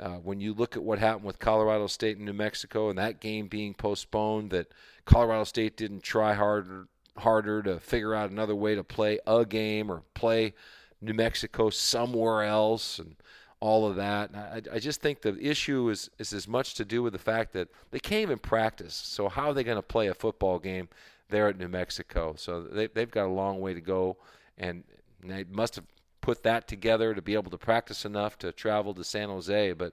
uh, 0.00 0.16
when 0.16 0.40
you 0.40 0.54
look 0.54 0.76
at 0.76 0.82
what 0.82 0.98
happened 0.98 1.26
with 1.26 1.38
Colorado 1.38 1.88
State 1.88 2.16
and 2.16 2.24
New 2.24 2.32
Mexico 2.32 2.88
and 2.88 2.98
that 2.98 3.20
game 3.20 3.48
being 3.48 3.74
postponed, 3.74 4.50
that 4.52 4.68
Colorado 5.04 5.44
State 5.44 5.76
didn't 5.76 6.02
try 6.02 6.32
harder 6.32 6.88
harder 7.18 7.62
to 7.62 7.78
figure 7.80 8.14
out 8.14 8.30
another 8.30 8.54
way 8.54 8.74
to 8.74 8.84
play 8.84 9.18
a 9.26 9.44
game 9.44 9.90
or 9.90 10.02
play 10.14 10.54
New 11.00 11.14
Mexico 11.14 11.70
somewhere 11.70 12.42
else 12.42 12.98
and 12.98 13.16
all 13.60 13.86
of 13.86 13.96
that. 13.96 14.30
I, 14.34 14.62
I, 14.74 14.78
just 14.78 15.00
think 15.00 15.22
the 15.22 15.38
issue 15.38 15.88
is, 15.88 16.10
is 16.18 16.32
as 16.32 16.48
much 16.48 16.74
to 16.74 16.84
do 16.84 17.02
with 17.02 17.12
the 17.12 17.18
fact 17.18 17.52
that 17.52 17.68
they 17.90 18.00
can't 18.00 18.22
even 18.22 18.38
practice. 18.38 18.94
So 18.94 19.28
how 19.28 19.50
are 19.50 19.54
they 19.54 19.62
going 19.62 19.76
to 19.76 19.82
play 19.82 20.08
a 20.08 20.14
football 20.14 20.58
game 20.58 20.88
there 21.28 21.48
at 21.48 21.58
New 21.58 21.68
Mexico? 21.68 22.34
So 22.36 22.62
they, 22.62 22.88
they've 22.88 23.10
got 23.10 23.26
a 23.26 23.32
long 23.32 23.60
way 23.60 23.72
to 23.74 23.80
go, 23.80 24.16
and 24.58 24.82
they 25.22 25.44
must 25.44 25.76
have 25.76 25.84
put 26.20 26.42
that 26.42 26.66
together 26.66 27.14
to 27.14 27.22
be 27.22 27.34
able 27.34 27.50
to 27.50 27.58
practice 27.58 28.04
enough 28.04 28.38
to 28.38 28.52
travel 28.52 28.94
to 28.94 29.04
San 29.04 29.28
Jose, 29.28 29.72
but 29.74 29.92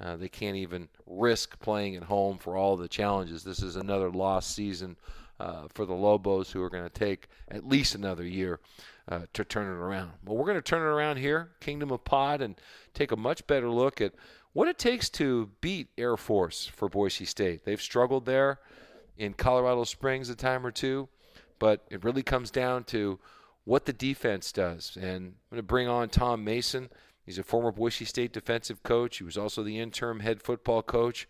uh, 0.00 0.16
they 0.16 0.28
can't 0.28 0.56
even 0.56 0.88
risk 1.06 1.58
playing 1.58 1.96
at 1.96 2.04
home 2.04 2.38
for 2.38 2.56
all 2.56 2.76
the 2.76 2.88
challenges. 2.88 3.42
This 3.42 3.62
is 3.62 3.74
another 3.74 4.10
lost 4.10 4.54
season 4.54 4.96
uh, 5.40 5.68
for 5.72 5.84
the 5.86 5.94
Lobos, 5.94 6.50
who 6.50 6.62
are 6.62 6.70
going 6.70 6.84
to 6.84 6.90
take 6.90 7.28
at 7.48 7.66
least 7.66 7.94
another 7.94 8.24
year 8.24 8.60
uh, 9.08 9.22
to 9.32 9.44
turn 9.44 9.66
it 9.66 9.78
around. 9.78 10.12
But 10.24 10.34
we're 10.34 10.44
going 10.44 10.56
to 10.56 10.62
turn 10.62 10.82
it 10.82 10.90
around 10.90 11.18
here, 11.18 11.50
Kingdom 11.60 11.90
of 11.90 12.04
Pod, 12.04 12.42
and 12.42 12.54
take 12.94 13.12
a 13.12 13.16
much 13.16 13.46
better 13.46 13.70
look 13.70 14.00
at 14.00 14.14
what 14.52 14.68
it 14.68 14.78
takes 14.78 15.08
to 15.10 15.50
beat 15.60 15.88
Air 15.96 16.16
Force 16.16 16.66
for 16.66 16.88
Boise 16.88 17.24
State. 17.24 17.64
They've 17.64 17.80
struggled 17.80 18.26
there 18.26 18.58
in 19.16 19.34
Colorado 19.34 19.84
Springs 19.84 20.30
a 20.30 20.34
time 20.34 20.66
or 20.66 20.70
two, 20.70 21.08
but 21.58 21.84
it 21.90 22.04
really 22.04 22.22
comes 22.22 22.50
down 22.50 22.84
to 22.84 23.18
what 23.64 23.84
the 23.84 23.92
defense 23.92 24.52
does. 24.52 24.96
And 24.96 25.26
I'm 25.26 25.34
going 25.50 25.58
to 25.58 25.62
bring 25.62 25.88
on 25.88 26.08
Tom 26.08 26.42
Mason. 26.44 26.88
He's 27.24 27.38
a 27.38 27.42
former 27.42 27.70
Boise 27.70 28.06
State 28.06 28.32
defensive 28.32 28.82
coach. 28.82 29.18
He 29.18 29.24
was 29.24 29.36
also 29.36 29.62
the 29.62 29.78
interim 29.78 30.20
head 30.20 30.42
football 30.42 30.82
coach. 30.82 31.28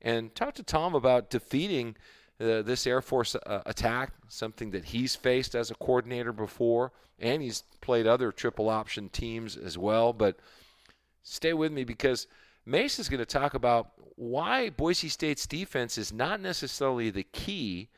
And 0.00 0.34
talk 0.34 0.54
to 0.54 0.62
Tom 0.62 0.94
about 0.94 1.30
defeating 1.30 1.96
uh, 2.40 2.62
this 2.62 2.86
Air 2.86 3.02
Force 3.02 3.34
uh, 3.34 3.62
attack, 3.66 4.12
something 4.28 4.70
that 4.70 4.86
he's 4.86 5.14
faced 5.14 5.54
as 5.54 5.70
a 5.70 5.74
coordinator 5.74 6.32
before, 6.32 6.92
and 7.18 7.42
he's 7.42 7.64
played 7.80 8.06
other 8.06 8.32
triple 8.32 8.68
option 8.68 9.08
teams 9.10 9.56
as 9.56 9.76
well. 9.76 10.12
But 10.12 10.38
stay 11.22 11.52
with 11.52 11.70
me 11.70 11.84
because 11.84 12.26
Mace 12.64 12.98
is 12.98 13.08
going 13.08 13.18
to 13.18 13.26
talk 13.26 13.54
about 13.54 13.90
why 14.16 14.70
Boise 14.70 15.08
State's 15.08 15.46
defense 15.46 15.98
is 15.98 16.12
not 16.12 16.40
necessarily 16.40 17.10
the 17.10 17.24
key 17.24 17.88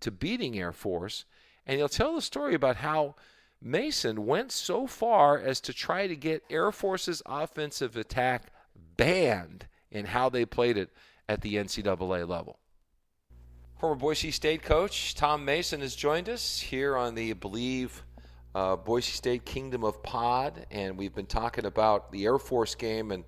to 0.00 0.10
beating 0.10 0.58
Air 0.58 0.72
Force, 0.72 1.24
and 1.66 1.78
he'll 1.78 1.88
tell 1.88 2.14
the 2.14 2.22
story 2.22 2.54
about 2.54 2.76
how 2.76 3.14
Mason 3.62 4.26
went 4.26 4.52
so 4.52 4.86
far 4.86 5.38
as 5.38 5.60
to 5.62 5.72
try 5.72 6.06
to 6.06 6.16
get 6.16 6.44
Air 6.50 6.70
Force's 6.70 7.22
offensive 7.24 7.96
attack 7.96 8.52
banned 8.96 9.66
in 9.90 10.06
how 10.06 10.28
they 10.28 10.44
played 10.44 10.76
it 10.76 10.90
at 11.28 11.40
the 11.40 11.54
NCAA 11.54 12.28
level. 12.28 12.58
Former 13.78 13.94
Boise 13.94 14.30
State 14.30 14.62
coach 14.62 15.14
Tom 15.14 15.44
Mason 15.44 15.82
has 15.82 15.94
joined 15.94 16.30
us 16.30 16.58
here 16.58 16.96
on 16.96 17.14
the 17.14 17.34
Believe 17.34 18.04
uh, 18.54 18.74
Boise 18.74 19.12
State 19.12 19.44
Kingdom 19.44 19.84
of 19.84 20.02
Pod, 20.02 20.64
and 20.70 20.96
we've 20.96 21.14
been 21.14 21.26
talking 21.26 21.66
about 21.66 22.10
the 22.10 22.24
Air 22.24 22.38
Force 22.38 22.74
game. 22.74 23.10
And 23.10 23.22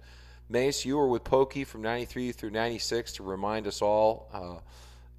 Mace, 0.48 0.86
you 0.86 0.96
were 0.96 1.06
with 1.06 1.22
Pokey 1.22 1.64
from 1.64 1.82
'93 1.82 2.32
through 2.32 2.48
'96 2.48 3.12
to 3.12 3.24
remind 3.24 3.66
us 3.66 3.82
all. 3.82 4.30
Uh, 4.32 4.60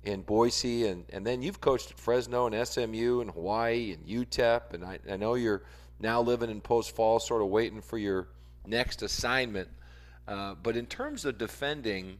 in 0.03 0.21
Boise, 0.21 0.87
and, 0.87 1.05
and 1.11 1.27
then 1.27 1.43
you've 1.43 1.61
coached 1.61 1.91
at 1.91 1.99
Fresno 1.99 2.47
and 2.47 2.67
SMU 2.67 3.19
and 3.19 3.29
Hawaii 3.29 3.93
and 3.93 4.07
UTEP, 4.07 4.73
and 4.73 4.83
I, 4.83 4.97
I 5.11 5.17
know 5.17 5.35
you're 5.35 5.61
now 5.99 6.21
living 6.21 6.49
in 6.49 6.61
Post 6.61 6.95
Falls, 6.95 7.27
sort 7.27 7.41
of 7.41 7.49
waiting 7.49 7.81
for 7.81 7.97
your 7.97 8.29
next 8.65 9.03
assignment. 9.03 9.67
Uh, 10.25 10.55
but 10.55 10.77
in 10.77 10.85
terms 10.85 11.25
of 11.25 11.37
defending, 11.37 12.17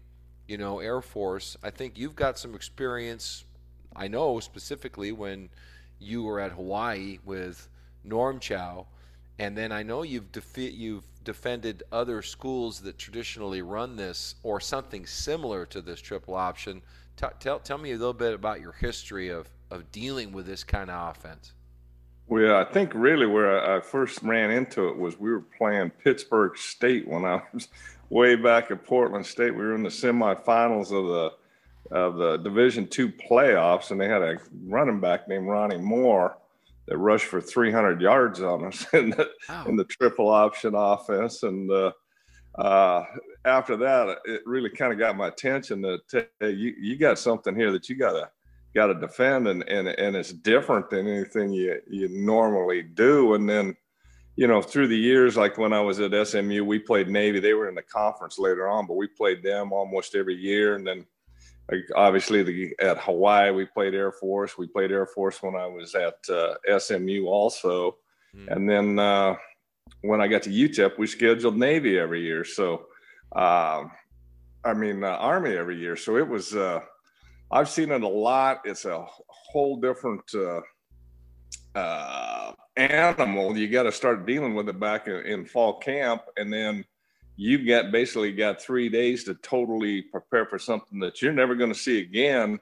you 0.49 0.57
know, 0.57 0.79
Air 0.79 1.01
Force, 1.01 1.55
I 1.61 1.69
think 1.69 1.97
you've 1.97 2.15
got 2.15 2.39
some 2.39 2.55
experience. 2.55 3.45
I 3.95 4.07
know 4.07 4.39
specifically 4.39 5.11
when 5.11 5.49
you 5.99 6.23
were 6.23 6.39
at 6.39 6.53
Hawaii 6.53 7.19
with 7.23 7.69
Norm 8.03 8.39
Chow, 8.39 8.87
and 9.37 9.55
then 9.55 9.71
I 9.71 9.83
know 9.83 10.01
you've 10.01 10.25
you've 10.57 11.05
defended 11.23 11.83
other 11.91 12.23
schools 12.23 12.79
that 12.81 12.97
traditionally 12.97 13.61
run 13.61 13.95
this 13.95 14.35
or 14.41 14.59
something 14.59 15.05
similar 15.05 15.65
to 15.67 15.81
this 15.81 16.01
triple 16.01 16.33
option 16.33 16.81
T- 17.15 17.27
tell 17.39 17.59
tell 17.59 17.77
me 17.77 17.91
a 17.91 17.97
little 17.97 18.13
bit 18.13 18.33
about 18.33 18.61
your 18.61 18.71
history 18.71 19.27
of 19.27 19.49
of 19.69 19.91
dealing 19.91 20.31
with 20.31 20.45
this 20.45 20.63
kind 20.63 20.89
of 20.89 21.11
offense. 21.11 21.53
Well, 22.27 22.55
I 22.55 22.63
think 22.63 22.93
really 22.93 23.25
where 23.25 23.75
I 23.75 23.81
first 23.81 24.23
ran 24.23 24.51
into 24.51 24.87
it 24.87 24.97
was 24.97 25.19
we 25.19 25.29
were 25.29 25.41
playing 25.41 25.91
Pittsburgh 26.03 26.57
State 26.57 27.07
when 27.07 27.25
I 27.25 27.41
was 27.53 27.67
way 28.09 28.35
back 28.35 28.71
at 28.71 28.85
Portland 28.85 29.25
State. 29.25 29.51
We 29.51 29.63
were 29.63 29.75
in 29.75 29.83
the 29.83 29.89
semifinals 29.89 30.91
of 30.91 31.07
the 31.07 31.31
of 31.91 32.17
the 32.17 32.37
Division 32.37 32.87
two 32.87 33.09
playoffs, 33.09 33.91
and 33.91 33.99
they 33.99 34.07
had 34.07 34.21
a 34.21 34.37
running 34.65 34.99
back 34.99 35.27
named 35.27 35.47
Ronnie 35.47 35.77
Moore 35.77 36.37
that 36.87 36.97
rushed 36.97 37.25
for 37.25 37.41
300 37.41 38.01
yards 38.01 38.41
on 38.41 38.65
us 38.65 38.85
in 38.93 39.11
the 39.11 39.29
wow. 39.47 39.65
in 39.67 39.75
the 39.75 39.85
triple 39.85 40.29
option 40.29 40.75
offense, 40.75 41.43
and 41.43 41.71
uh, 41.71 41.91
uh, 42.57 43.03
after 43.45 43.77
that, 43.77 44.17
it 44.25 44.41
really 44.45 44.69
kind 44.69 44.91
of 44.91 44.99
got 44.99 45.17
my 45.17 45.27
attention 45.27 45.81
that 45.81 46.27
hey, 46.39 46.51
you 46.51 46.75
you 46.79 46.97
got 46.97 47.19
something 47.19 47.55
here 47.55 47.71
that 47.71 47.89
you 47.89 47.95
gotta 47.95 48.29
gotta 48.73 48.95
defend, 48.95 49.47
and 49.47 49.67
and 49.69 49.87
and 49.87 50.15
it's 50.15 50.33
different 50.33 50.89
than 50.89 51.07
anything 51.07 51.51
you 51.51 51.79
you 51.89 52.09
normally 52.09 52.83
do. 52.83 53.33
And 53.35 53.49
then, 53.49 53.75
you 54.39 54.47
know, 54.47 54.61
through 54.61 54.87
the 54.87 54.97
years, 54.97 55.35
like 55.35 55.57
when 55.57 55.73
I 55.73 55.81
was 55.81 55.99
at 55.99 56.27
SMU, 56.27 56.63
we 56.63 56.79
played 56.79 57.09
Navy. 57.09 57.41
They 57.41 57.53
were 57.53 57.67
in 57.67 57.75
the 57.75 57.81
conference 57.81 58.39
later 58.39 58.69
on, 58.69 58.87
but 58.87 58.95
we 58.95 59.05
played 59.05 59.43
them 59.43 59.73
almost 59.73 60.15
every 60.15 60.35
year. 60.35 60.75
And 60.75 60.87
then, 60.87 61.05
like, 61.69 61.81
obviously, 61.93 62.41
the, 62.43 62.73
at 62.79 62.99
Hawaii, 62.99 63.51
we 63.51 63.65
played 63.65 63.93
Air 63.93 64.13
Force. 64.13 64.57
We 64.57 64.67
played 64.67 64.93
Air 64.93 65.07
Force 65.07 65.43
when 65.43 65.57
I 65.57 65.67
was 65.67 65.93
at 65.93 66.19
uh, 66.33 66.79
SMU 66.79 67.25
also, 67.25 67.97
mm. 68.33 68.47
and 68.47 68.69
then. 68.69 68.97
Uh, 68.97 69.35
when 70.01 70.21
I 70.21 70.27
got 70.27 70.43
to 70.43 70.49
UTEP, 70.49 70.97
we 70.97 71.07
scheduled 71.07 71.57
Navy 71.57 71.97
every 71.97 72.21
year. 72.21 72.43
So, 72.45 72.85
uh, 73.35 73.83
I 74.63 74.73
mean, 74.73 75.03
uh, 75.03 75.07
Army 75.07 75.55
every 75.55 75.77
year. 75.77 75.95
So 75.95 76.15
it 76.17 76.27
was, 76.27 76.55
uh, 76.55 76.79
I've 77.51 77.69
seen 77.69 77.91
it 77.91 78.01
a 78.01 78.07
lot. 78.07 78.61
It's 78.65 78.85
a 78.85 79.05
whole 79.27 79.79
different 79.79 80.23
uh, 81.75 82.53
animal. 82.77 83.57
You 83.57 83.67
got 83.67 83.83
to 83.83 83.91
start 83.91 84.25
dealing 84.25 84.55
with 84.55 84.69
it 84.69 84.79
back 84.79 85.07
in, 85.07 85.25
in 85.25 85.45
fall 85.45 85.79
camp. 85.79 86.23
And 86.37 86.51
then 86.51 86.85
you've 87.37 87.67
got 87.67 87.91
basically 87.91 88.33
got 88.33 88.61
three 88.61 88.89
days 88.89 89.23
to 89.25 89.35
totally 89.35 90.01
prepare 90.03 90.45
for 90.45 90.59
something 90.59 90.99
that 90.99 91.21
you're 91.21 91.33
never 91.33 91.55
going 91.55 91.73
to 91.73 91.79
see 91.79 91.99
again 92.01 92.59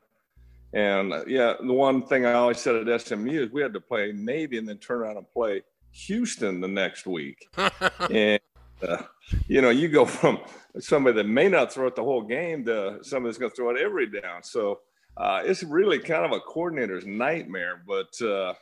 And 0.74 1.14
uh, 1.14 1.26
yeah, 1.28 1.56
the 1.60 1.74
one 1.74 2.04
thing 2.04 2.26
I 2.26 2.34
always 2.34 2.60
said 2.60 2.88
at 2.88 3.02
SMU 3.02 3.44
is 3.44 3.52
we 3.52 3.62
had 3.62 3.74
to 3.74 3.82
play 3.82 4.12
Navy 4.14 4.58
and 4.58 4.68
then 4.68 4.78
turn 4.78 5.00
around 5.00 5.18
and 5.18 5.30
play 5.32 5.64
Houston 5.92 6.62
the 6.62 6.68
next 6.68 7.08
week. 7.08 7.50
and 8.12 8.40
uh, 8.88 9.04
you 9.48 9.62
know, 9.62 9.72
you 9.72 9.88
go 9.90 10.06
from 10.06 10.40
somebody 10.80 11.16
that 11.18 11.28
may 11.28 11.50
not 11.50 11.74
throw 11.74 11.88
it 11.88 11.96
the 11.96 12.04
whole 12.04 12.22
game 12.22 12.66
to 12.66 13.00
somebody 13.02 13.32
that's 13.32 13.40
going 13.40 13.52
to 13.52 13.56
throw 13.56 13.72
it 13.72 13.82
every 13.82 14.08
down. 14.08 14.44
So 14.44 14.82
uh, 15.18 15.42
it's 15.44 15.64
really 15.64 16.00
kind 16.00 16.26
of 16.26 16.32
a 16.32 16.40
coordinator's 16.42 17.06
nightmare. 17.06 17.84
But 17.88 18.22
uh, 18.22 18.54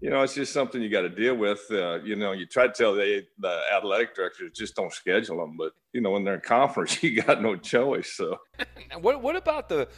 you 0.00 0.08
know, 0.08 0.22
it's 0.22 0.34
just 0.34 0.52
something 0.52 0.80
you 0.80 0.88
got 0.88 1.02
to 1.02 1.10
deal 1.10 1.34
with. 1.34 1.60
Uh, 1.70 2.00
you 2.02 2.16
know, 2.16 2.32
you 2.32 2.46
try 2.46 2.66
to 2.66 2.72
tell 2.72 2.94
the, 2.94 3.26
the 3.38 3.60
athletic 3.74 4.14
directors 4.14 4.52
just 4.52 4.74
don't 4.74 4.92
schedule 4.92 5.38
them, 5.38 5.56
but 5.58 5.72
you 5.92 6.00
know, 6.00 6.10
when 6.10 6.24
they're 6.24 6.34
in 6.34 6.40
conference, 6.40 7.02
you 7.02 7.20
got 7.22 7.42
no 7.42 7.56
choice. 7.56 8.12
So, 8.12 8.38
what 9.00 9.22
what 9.22 9.36
about 9.36 9.68
the 9.68 9.88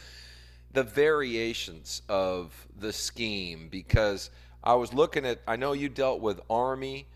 the 0.73 0.83
variations 0.83 2.01
of 2.09 2.67
the 2.77 2.91
scheme? 2.91 3.69
Because 3.69 4.29
I 4.63 4.73
was 4.75 4.93
looking 4.93 5.25
at, 5.25 5.39
I 5.47 5.55
know 5.55 5.71
you 5.73 5.87
dealt 5.87 6.19
with 6.19 6.41
Army, 6.49 7.07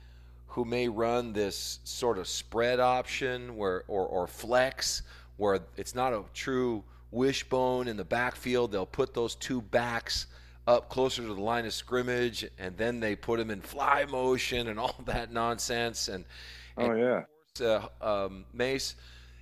who 0.48 0.64
may 0.64 0.88
run 0.88 1.34
this 1.34 1.80
sort 1.84 2.18
of 2.18 2.28
spread 2.28 2.80
option 2.80 3.58
where 3.58 3.84
or 3.90 4.06
or 4.06 4.28
flex, 4.28 5.02
where 5.36 5.60
it's 5.76 5.94
not 5.94 6.14
a 6.14 6.24
true 6.34 6.86
wishbone 7.12 7.90
in 7.90 7.98
the 7.98 8.06
backfield. 8.06 8.72
They'll 8.72 8.86
put 8.86 9.14
those 9.14 9.36
two 9.36 9.62
backs 9.62 10.28
up 10.68 10.90
closer 10.90 11.22
to 11.22 11.34
the 11.34 11.42
line 11.42 11.66
of 11.66 11.74
scrimmage, 11.74 12.46
and 12.60 12.78
then 12.78 13.00
they 13.00 13.16
put 13.16 13.40
him 13.40 13.50
in 13.50 13.62
fly 13.62 14.06
motion 14.06 14.68
and 14.68 14.80
all 14.80 14.96
that 15.06 15.32
nonsense. 15.32 16.10
And, 16.10 16.26
oh 16.78 16.94
yeah, 16.94 17.24
uh, 17.62 17.88
um, 18.02 18.46
Mace 18.54 18.96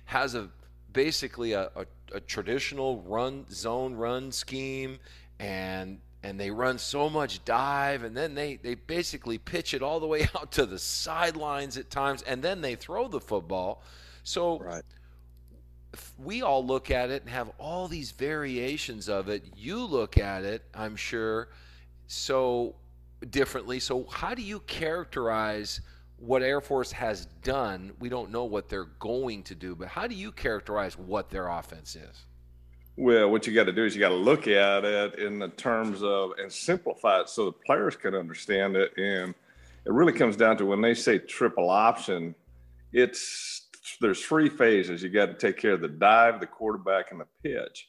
has 0.06 0.34
a 0.34 0.48
basically 0.92 1.52
a, 1.52 1.70
a, 1.76 1.86
a, 2.14 2.20
traditional 2.20 3.02
run 3.02 3.44
zone 3.50 3.94
run 3.94 4.30
scheme, 4.30 4.98
and 5.38 5.98
and 6.22 6.40
they 6.40 6.50
run 6.50 6.78
so 6.78 7.10
much 7.10 7.44
dive, 7.44 8.04
and 8.04 8.16
then 8.16 8.34
they 8.34 8.56
they 8.56 8.74
basically 8.74 9.36
pitch 9.36 9.74
it 9.74 9.82
all 9.82 9.98
the 9.98 10.06
way 10.06 10.28
out 10.36 10.52
to 10.52 10.64
the 10.64 10.78
sidelines 10.78 11.76
at 11.76 11.90
times, 11.90 12.22
and 12.22 12.40
then 12.40 12.60
they 12.60 12.76
throw 12.76 13.08
the 13.08 13.20
football. 13.20 13.82
So. 14.22 14.58
Right 14.60 14.84
we 16.18 16.42
all 16.42 16.64
look 16.64 16.90
at 16.90 17.10
it 17.10 17.22
and 17.22 17.30
have 17.30 17.50
all 17.58 17.88
these 17.88 18.10
variations 18.10 19.08
of 19.08 19.28
it. 19.28 19.44
You 19.56 19.84
look 19.84 20.18
at 20.18 20.44
it, 20.44 20.62
I'm 20.74 20.96
sure, 20.96 21.48
so 22.06 22.74
differently. 23.30 23.80
So, 23.80 24.06
how 24.10 24.34
do 24.34 24.42
you 24.42 24.60
characterize 24.60 25.80
what 26.18 26.42
Air 26.42 26.60
Force 26.60 26.92
has 26.92 27.26
done? 27.42 27.92
We 27.98 28.08
don't 28.08 28.30
know 28.30 28.44
what 28.44 28.68
they're 28.68 28.90
going 28.98 29.42
to 29.44 29.54
do, 29.54 29.74
but 29.74 29.88
how 29.88 30.06
do 30.06 30.14
you 30.14 30.32
characterize 30.32 30.96
what 30.98 31.30
their 31.30 31.48
offense 31.48 31.96
is? 31.96 32.24
Well, 32.98 33.30
what 33.30 33.46
you 33.46 33.54
got 33.54 33.64
to 33.64 33.72
do 33.72 33.84
is 33.84 33.94
you 33.94 34.00
got 34.00 34.08
to 34.08 34.14
look 34.14 34.48
at 34.48 34.84
it 34.84 35.18
in 35.18 35.38
the 35.38 35.48
terms 35.48 36.02
of 36.02 36.32
and 36.38 36.50
simplify 36.50 37.20
it 37.20 37.28
so 37.28 37.44
the 37.44 37.52
players 37.52 37.94
can 37.94 38.14
understand 38.14 38.74
it. 38.74 38.96
And 38.96 39.34
it 39.84 39.92
really 39.92 40.14
comes 40.14 40.34
down 40.34 40.56
to 40.56 40.66
when 40.66 40.80
they 40.80 40.94
say 40.94 41.18
triple 41.18 41.68
option, 41.68 42.34
it's 42.92 43.65
there's 44.00 44.24
three 44.24 44.48
phases. 44.48 45.02
You 45.02 45.08
got 45.08 45.26
to 45.26 45.34
take 45.34 45.58
care 45.58 45.72
of 45.72 45.80
the 45.80 45.88
dive, 45.88 46.40
the 46.40 46.46
quarterback, 46.46 47.12
and 47.12 47.20
the 47.20 47.26
pitch. 47.42 47.88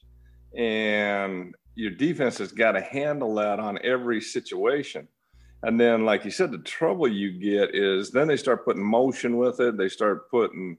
And 0.57 1.55
your 1.75 1.91
defense 1.91 2.37
has 2.39 2.51
got 2.51 2.73
to 2.73 2.81
handle 2.81 3.35
that 3.35 3.59
on 3.59 3.79
every 3.83 4.21
situation. 4.21 5.07
And 5.63 5.79
then, 5.79 6.05
like 6.05 6.23
you 6.23 6.31
said, 6.31 6.51
the 6.51 6.59
trouble 6.59 7.07
you 7.07 7.31
get 7.31 7.73
is 7.73 8.11
then 8.11 8.27
they 8.27 8.37
start 8.37 8.65
putting 8.65 8.83
motion 8.83 9.37
with 9.37 9.59
it. 9.59 9.77
They 9.77 9.89
start 9.89 10.29
putting, 10.29 10.77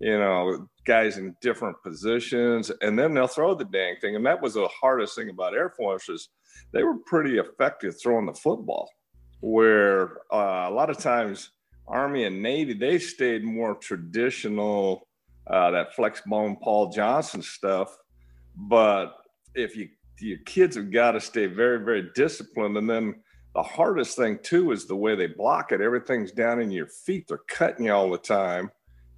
you 0.00 0.18
know, 0.18 0.68
guys 0.84 1.18
in 1.18 1.34
different 1.40 1.80
positions, 1.82 2.70
and 2.80 2.98
then 2.98 3.14
they'll 3.14 3.26
throw 3.28 3.54
the 3.54 3.64
dang 3.64 3.96
thing. 4.00 4.16
And 4.16 4.26
that 4.26 4.40
was 4.40 4.54
the 4.54 4.68
hardest 4.68 5.14
thing 5.16 5.30
about 5.30 5.54
Air 5.54 5.70
Force 5.70 6.08
is 6.08 6.28
they 6.72 6.82
were 6.82 6.98
pretty 7.06 7.38
effective 7.38 8.00
throwing 8.00 8.26
the 8.26 8.34
football, 8.34 8.90
where 9.40 10.18
uh, 10.32 10.66
a 10.68 10.72
lot 10.72 10.90
of 10.90 10.98
times 10.98 11.50
Army 11.88 12.24
and 12.24 12.42
Navy, 12.42 12.74
they 12.74 12.98
stayed 12.98 13.44
more 13.44 13.74
traditional, 13.74 15.06
uh, 15.46 15.70
that 15.70 15.94
flex 15.94 16.22
bone 16.26 16.56
Paul 16.60 16.90
Johnson 16.90 17.42
stuff. 17.42 17.96
But 18.56 19.14
if 19.54 19.76
you 19.76 19.88
your 20.20 20.38
kids 20.38 20.76
have 20.76 20.90
got 20.90 21.12
to 21.12 21.20
stay 21.20 21.46
very, 21.46 21.84
very 21.84 22.10
disciplined. 22.14 22.76
And 22.76 22.88
then 22.88 23.16
the 23.54 23.62
hardest 23.62 24.16
thing 24.16 24.38
too 24.42 24.72
is 24.72 24.86
the 24.86 24.96
way 24.96 25.14
they 25.14 25.26
block 25.26 25.72
it. 25.72 25.80
Everything's 25.80 26.32
down 26.32 26.60
in 26.60 26.70
your 26.70 26.86
feet. 26.86 27.26
They're 27.28 27.38
cutting 27.48 27.86
you 27.86 27.92
all 27.92 28.10
the 28.10 28.18
time. 28.18 28.70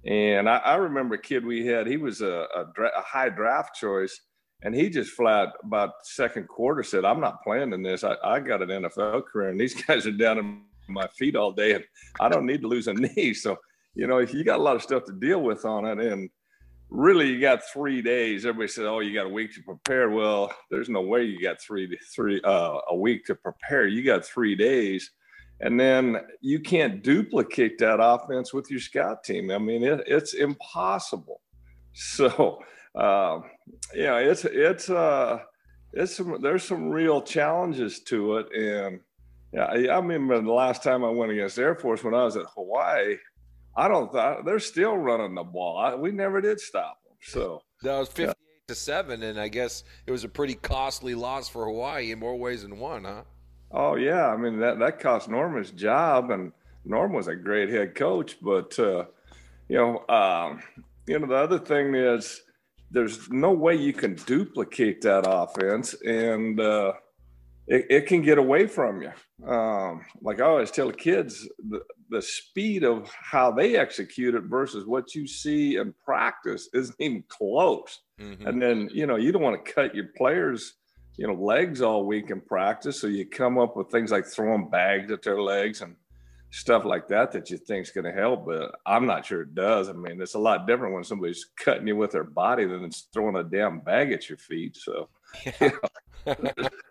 And 0.05 0.49
I, 0.49 0.57
I 0.57 0.75
remember 0.75 1.15
a 1.15 1.21
kid 1.21 1.45
we 1.45 1.65
had, 1.65 1.87
he 1.87 1.97
was 1.97 2.21
a, 2.21 2.47
a, 2.55 2.65
dra- 2.73 2.97
a, 2.97 3.01
high 3.01 3.29
draft 3.29 3.75
choice. 3.75 4.21
And 4.61 4.73
he 4.75 4.89
just 4.89 5.11
flat 5.11 5.49
about 5.63 5.91
second 6.03 6.47
quarter 6.47 6.83
said, 6.83 7.05
I'm 7.05 7.19
not 7.19 7.43
playing 7.43 7.73
in 7.73 7.81
this. 7.81 8.03
I, 8.03 8.15
I 8.23 8.39
got 8.39 8.61
an 8.61 8.69
NFL 8.69 9.25
career 9.25 9.49
and 9.49 9.59
these 9.59 9.81
guys 9.87 10.05
are 10.07 10.11
down 10.11 10.37
in 10.37 10.61
my 10.89 11.07
feet 11.17 11.35
all 11.35 11.51
day 11.51 11.73
and 11.73 11.83
I 12.19 12.29
don't 12.29 12.45
need 12.45 12.61
to 12.61 12.67
lose 12.67 12.87
a 12.87 12.93
knee. 12.95 13.33
So, 13.33 13.57
you 13.95 14.07
know, 14.07 14.19
you 14.19 14.43
got 14.43 14.59
a 14.59 14.63
lot 14.63 14.75
of 14.75 14.81
stuff 14.81 15.05
to 15.05 15.13
deal 15.13 15.41
with 15.41 15.65
on 15.65 15.85
it. 15.85 15.99
And 15.99 16.29
really 16.89 17.27
you 17.27 17.39
got 17.39 17.61
three 17.71 18.01
days. 18.01 18.45
Everybody 18.45 18.67
said, 18.67 18.85
Oh, 18.85 18.99
you 18.99 19.13
got 19.13 19.27
a 19.27 19.33
week 19.33 19.53
to 19.55 19.63
prepare. 19.63 20.09
Well, 20.09 20.51
there's 20.69 20.89
no 20.89 21.01
way 21.01 21.23
you 21.23 21.41
got 21.41 21.61
three 21.61 21.97
three 22.13 22.41
uh, 22.43 22.79
a 22.89 22.95
week 22.95 23.25
to 23.25 23.35
prepare. 23.35 23.87
You 23.87 24.03
got 24.03 24.25
three 24.25 24.55
days. 24.55 25.11
And 25.61 25.77
then 25.77 26.21
you 26.39 26.61
can't 26.61 27.03
duplicate 27.03 27.77
that 27.79 27.99
offense 28.01 28.53
with 28.53 28.71
your 28.71 28.79
scout 28.79 29.25
team. 29.25 29.51
I 29.51 29.57
mean, 29.57 29.83
it, 29.83 30.03
it's 30.07 30.33
impossible. 30.33 31.41
So, 31.91 32.59
uh, 32.95 33.39
yeah, 33.95 34.17
it's 34.19 34.45
it's 34.45 34.89
uh, 34.89 35.39
it's 35.91 36.15
some, 36.15 36.39
there's 36.39 36.63
some 36.63 36.89
real 36.89 37.21
challenges 37.21 38.01
to 38.03 38.37
it, 38.37 38.47
and 38.53 38.99
yeah, 39.51 39.65
I 39.65 39.97
remember 39.97 40.41
the 40.41 40.51
last 40.51 40.83
time 40.83 41.03
I 41.03 41.09
went 41.09 41.31
against 41.31 41.57
Air 41.57 41.75
Force 41.75 42.03
when 42.03 42.13
I 42.13 42.23
was 42.23 42.37
at 42.37 42.45
Hawaii. 42.55 43.17
I 43.75 43.87
don't 43.87 44.11
thought 44.11 44.45
they're 44.45 44.59
still 44.59 44.97
running 44.97 45.35
the 45.35 45.43
ball. 45.43 45.77
I, 45.77 45.95
we 45.95 46.11
never 46.11 46.41
did 46.41 46.59
stop 46.59 47.03
them. 47.03 47.15
So 47.21 47.61
that 47.83 47.97
was 47.97 48.09
fifty-eight 48.09 48.35
yeah. 48.37 48.67
to 48.67 48.75
seven, 48.75 49.23
and 49.23 49.39
I 49.39 49.47
guess 49.47 49.83
it 50.05 50.11
was 50.11 50.23
a 50.23 50.29
pretty 50.29 50.55
costly 50.55 51.15
loss 51.15 51.47
for 51.47 51.65
Hawaii 51.65 52.11
in 52.11 52.19
more 52.19 52.35
ways 52.35 52.63
than 52.63 52.77
one, 52.77 53.05
huh? 53.05 53.23
Oh 53.71 53.95
yeah, 53.95 54.27
I 54.27 54.37
mean 54.37 54.59
that 54.59 54.79
that 54.79 54.99
cost 54.99 55.29
Norm 55.29 55.55
his 55.55 55.71
job, 55.71 56.31
and 56.31 56.51
Norm 56.85 57.13
was 57.13 57.27
a 57.27 57.35
great 57.35 57.69
head 57.69 57.95
coach. 57.95 58.37
But 58.41 58.77
uh, 58.79 59.05
you 59.67 59.77
know, 59.77 60.05
um, 60.09 60.61
you 61.07 61.19
know 61.19 61.27
the 61.27 61.35
other 61.35 61.59
thing 61.59 61.95
is 61.95 62.41
there's 62.91 63.29
no 63.29 63.51
way 63.51 63.75
you 63.75 63.93
can 63.93 64.15
duplicate 64.15 65.01
that 65.01 65.25
offense, 65.27 65.93
and 66.01 66.59
uh, 66.59 66.93
it, 67.69 67.85
it 67.89 68.07
can 68.07 68.23
get 68.23 68.39
away 68.39 68.65
from 68.65 69.01
you. 69.01 69.47
Um, 69.47 70.03
like 70.21 70.41
I 70.41 70.45
always 70.45 70.71
tell 70.71 70.87
the 70.87 70.93
kids, 70.93 71.47
the, 71.69 71.81
the 72.09 72.21
speed 72.21 72.83
of 72.83 73.09
how 73.11 73.51
they 73.51 73.77
execute 73.77 74.33
it 74.33 74.43
versus 74.43 74.85
what 74.85 75.13
you 75.13 75.27
see 75.27 75.77
in 75.77 75.93
practice 76.03 76.67
isn't 76.73 76.99
even 76.99 77.23
close. 77.29 77.99
Mm-hmm. 78.19 78.47
And 78.47 78.61
then, 78.61 78.89
you 78.91 79.05
know, 79.05 79.17
you 79.17 79.31
don't 79.31 79.43
want 79.43 79.63
to 79.63 79.71
cut 79.71 79.93
your 79.93 80.07
players, 80.17 80.73
you 81.15 81.27
know, 81.27 81.35
legs 81.35 81.83
all 81.83 82.05
week 82.05 82.31
in 82.31 82.41
practice. 82.41 82.99
So 82.99 83.05
you 83.05 83.27
come 83.27 83.59
up 83.59 83.77
with 83.77 83.91
things 83.91 84.11
like 84.11 84.25
throwing 84.25 84.69
bags 84.71 85.11
at 85.11 85.21
their 85.21 85.39
legs 85.39 85.81
and 85.81 85.95
stuff 86.49 86.85
like 86.85 87.07
that 87.09 87.31
that 87.33 87.51
you 87.51 87.57
think 87.57 87.85
is 87.85 87.91
going 87.91 88.05
to 88.05 88.19
help. 88.19 88.47
But 88.47 88.71
I'm 88.87 89.05
not 89.05 89.27
sure 89.27 89.43
it 89.43 89.53
does. 89.53 89.89
I 89.89 89.93
mean, 89.93 90.19
it's 90.19 90.33
a 90.33 90.39
lot 90.39 90.65
different 90.65 90.95
when 90.95 91.03
somebody's 91.03 91.45
cutting 91.55 91.87
you 91.87 91.95
with 91.95 92.11
their 92.11 92.23
body 92.23 92.65
than 92.65 92.83
it's 92.83 93.07
throwing 93.13 93.35
a 93.35 93.43
damn 93.43 93.79
bag 93.81 94.11
at 94.11 94.27
your 94.27 94.39
feet. 94.39 94.75
So, 94.75 95.09
yeah. 95.45 95.51
you 95.61 95.71
know, 96.57 96.69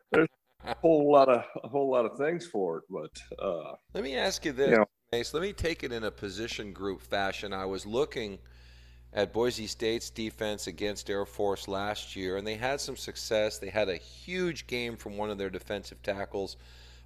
a 0.64 0.74
whole 0.74 1.10
lot 1.10 1.28
of 1.28 1.44
a 1.62 1.68
whole 1.68 1.90
lot 1.90 2.04
of 2.04 2.16
things 2.18 2.46
for 2.46 2.78
it. 2.78 2.84
But 2.90 3.42
uh, 3.42 3.74
let 3.94 4.04
me 4.04 4.16
ask 4.16 4.44
you 4.44 4.52
this, 4.52 4.70
you 4.70 4.76
know, 4.76 4.84
Mace. 5.12 5.34
Let 5.34 5.42
me 5.42 5.52
take 5.52 5.84
it 5.84 5.92
in 5.92 6.04
a 6.04 6.10
position 6.10 6.72
group 6.72 7.00
fashion. 7.02 7.52
I 7.52 7.64
was 7.64 7.86
looking 7.86 8.38
at 9.12 9.32
Boise 9.32 9.66
State's 9.66 10.10
defense 10.10 10.66
against 10.66 11.08
Air 11.08 11.24
Force 11.24 11.66
last 11.68 12.14
year, 12.14 12.36
and 12.36 12.46
they 12.46 12.56
had 12.56 12.80
some 12.80 12.96
success. 12.96 13.58
They 13.58 13.70
had 13.70 13.88
a 13.88 13.96
huge 13.96 14.66
game 14.66 14.96
from 14.96 15.16
one 15.16 15.30
of 15.30 15.38
their 15.38 15.50
defensive 15.50 16.02
tackles. 16.02 16.56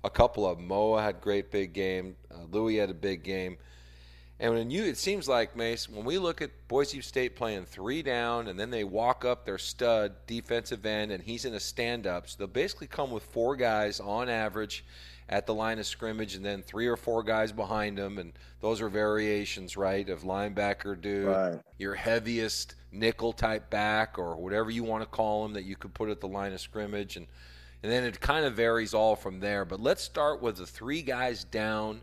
A 0.05 0.11
couple 0.11 0.45
of 0.45 0.59
Moa 0.59 1.01
had 1.01 1.21
great 1.21 1.53
big 1.53 1.73
game. 1.73 2.17
Uh, 2.31 2.45
Louis 2.51 2.77
had 2.77 2.91
a 2.91 2.95
big 2.95 3.23
game. 3.23 3.57
And 4.43 4.55
when 4.55 4.73
you, 4.73 4.83
it 4.83 4.97
seems 4.97 5.29
like 5.29 5.55
Mace, 5.55 5.89
when 5.89 6.05
we 6.05 6.19
look 6.19 6.43
at 6.43 6.51
Boise 6.67 7.01
State 7.01 7.37
playing 7.37 7.65
three 7.65 8.03
down, 8.03 8.49
and 8.49 8.59
then 8.59 8.71
they 8.71 8.83
walk 8.83 9.25
up 9.25 9.45
their 9.45 9.57
stud 9.57 10.15
defensive 10.27 10.85
end, 10.85 11.13
and 11.13 11.23
he's 11.23 11.45
in 11.45 11.55
a 11.55 11.61
stand-up, 11.61 12.29
so 12.29 12.35
they'll 12.39 12.49
basically 12.49 12.89
come 12.89 13.13
with 13.13 13.23
four 13.23 13.55
guys 13.55 14.01
on 14.01 14.29
average 14.29 14.85
at 15.29 15.47
the 15.47 15.55
line 15.55 15.79
of 15.79 15.87
scrimmage, 15.87 16.35
and 16.35 16.45
then 16.45 16.61
three 16.61 16.89
or 16.89 16.97
four 16.97 17.23
guys 17.23 17.53
behind 17.53 17.97
them, 17.97 18.19
and 18.19 18.33
those 18.61 18.81
are 18.81 18.89
variations, 18.89 19.77
right, 19.77 20.09
of 20.09 20.23
linebacker 20.23 21.01
dude, 21.01 21.29
right. 21.29 21.61
your 21.79 21.95
heaviest 21.95 22.75
nickel 22.91 23.33
type 23.33 23.71
back, 23.71 24.19
or 24.19 24.35
whatever 24.35 24.73
you 24.73 24.83
want 24.83 25.05
to 25.05 25.09
call 25.09 25.45
him 25.45 25.53
that 25.53 25.63
you 25.63 25.77
could 25.77 25.95
put 25.95 26.09
at 26.09 26.21
the 26.21 26.27
line 26.27 26.53
of 26.53 26.61
scrimmage, 26.61 27.17
and 27.17 27.29
and 27.85 27.91
then 27.91 28.03
it 28.03 28.21
kind 28.21 28.45
of 28.45 28.55
varies 28.55 28.93
all 28.93 29.15
from 29.15 29.39
there. 29.39 29.65
But 29.65 29.81
let's 29.81 30.03
start 30.03 30.43
with 30.43 30.57
the 30.57 30.67
three 30.67 31.03
guys 31.03 31.45
down 31.45 32.01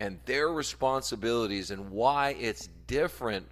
and 0.00 0.18
their 0.26 0.48
responsibilities 0.48 1.70
and 1.70 1.90
why 1.90 2.36
it's 2.40 2.68
different 2.86 3.46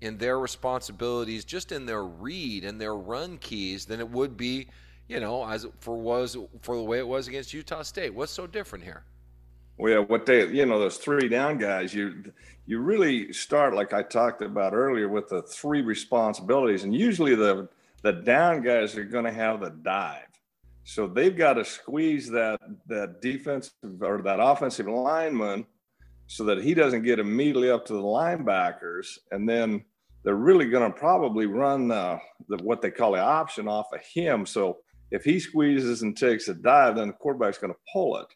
in 0.00 0.18
their 0.18 0.38
responsibilities 0.38 1.44
just 1.44 1.72
in 1.72 1.86
their 1.86 2.04
read 2.04 2.64
and 2.64 2.80
their 2.80 2.94
run 2.94 3.38
keys 3.38 3.86
than 3.86 4.00
it 4.00 4.08
would 4.08 4.36
be 4.36 4.68
you 5.08 5.20
know, 5.20 5.46
as 5.46 5.66
for 5.80 5.96
was 5.96 6.36
for 6.60 6.76
the 6.76 6.82
way 6.82 6.98
it 6.98 7.08
was 7.08 7.28
against 7.28 7.52
Utah 7.52 7.82
State. 7.82 8.14
What's 8.14 8.32
so 8.32 8.46
different 8.46 8.84
here? 8.84 9.02
Well, 9.78 9.92
yeah, 9.92 9.98
what 10.00 10.26
they, 10.26 10.46
you 10.46 10.66
know, 10.66 10.78
those 10.78 10.98
three 10.98 11.28
down 11.28 11.58
guys, 11.58 11.94
you 11.94 12.24
you 12.66 12.80
really 12.80 13.32
start 13.32 13.74
like 13.74 13.92
I 13.92 14.02
talked 14.02 14.42
about 14.42 14.74
earlier 14.74 15.08
with 15.08 15.28
the 15.28 15.42
three 15.42 15.82
responsibilities, 15.82 16.84
and 16.84 16.94
usually 16.94 17.34
the 17.34 17.68
the 18.02 18.12
down 18.12 18.62
guys 18.62 18.96
are 18.96 19.04
going 19.04 19.24
to 19.24 19.32
have 19.32 19.60
the 19.60 19.70
dive, 19.70 20.26
so 20.84 21.06
they've 21.06 21.36
got 21.36 21.54
to 21.54 21.64
squeeze 21.64 22.28
that 22.30 22.60
that 22.86 23.22
defensive 23.22 23.72
or 24.02 24.20
that 24.22 24.40
offensive 24.40 24.86
lineman 24.86 25.64
so 26.28 26.44
that 26.44 26.62
he 26.62 26.74
doesn't 26.74 27.02
get 27.02 27.18
immediately 27.18 27.70
up 27.70 27.86
to 27.86 27.94
the 27.94 28.02
linebackers, 28.02 29.18
and 29.32 29.48
then 29.48 29.82
they're 30.24 30.34
really 30.34 30.68
going 30.68 30.92
to 30.92 30.98
probably 30.98 31.46
run 31.46 31.88
the, 31.88 32.20
the 32.48 32.58
what 32.62 32.82
they 32.82 32.90
call 32.90 33.12
the 33.12 33.18
option 33.20 33.66
off 33.66 33.86
of 33.94 34.00
him. 34.14 34.44
So 34.44 34.78
if 35.10 35.24
he 35.24 35.40
squeezes 35.40 36.02
and 36.02 36.14
takes 36.14 36.48
a 36.48 36.54
dive, 36.54 36.96
then 36.96 37.08
the 37.08 37.14
quarterback's 37.14 37.56
going 37.56 37.72
to 37.72 37.78
pull 37.92 38.18
it. 38.18 38.26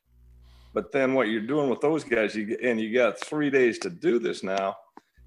But 0.73 0.91
then 0.91 1.13
what 1.13 1.29
you're 1.29 1.47
doing 1.47 1.69
with 1.69 1.83
those 1.83 2.03
guys, 2.03 2.35
you 2.35 2.57
and 2.63 2.81
you 2.81 2.95
got 2.95 3.21
three 3.21 3.51
days 3.51 3.79
to 3.81 3.91
do 3.91 4.19
this 4.19 4.43
now, 4.43 4.75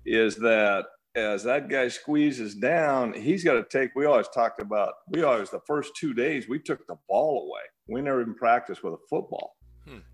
is 0.03 0.35
that 0.37 0.85
as 1.15 1.43
that 1.43 1.69
guy 1.69 1.87
squeezes 1.87 2.55
down, 2.55 3.13
he's 3.13 3.43
got 3.43 3.53
to 3.53 3.65
take. 3.69 3.91
We 3.95 4.07
always 4.07 4.27
talked 4.29 4.59
about. 4.59 4.93
We 5.09 5.21
always 5.21 5.51
the 5.51 5.61
first 5.67 5.95
two 5.95 6.15
days 6.15 6.49
we 6.49 6.57
took 6.57 6.85
the 6.87 6.97
ball 7.07 7.47
away. 7.47 7.61
We 7.87 8.01
never 8.01 8.21
even 8.21 8.33
practiced 8.33 8.83
with 8.83 8.95
a 8.95 9.05
football. 9.07 9.54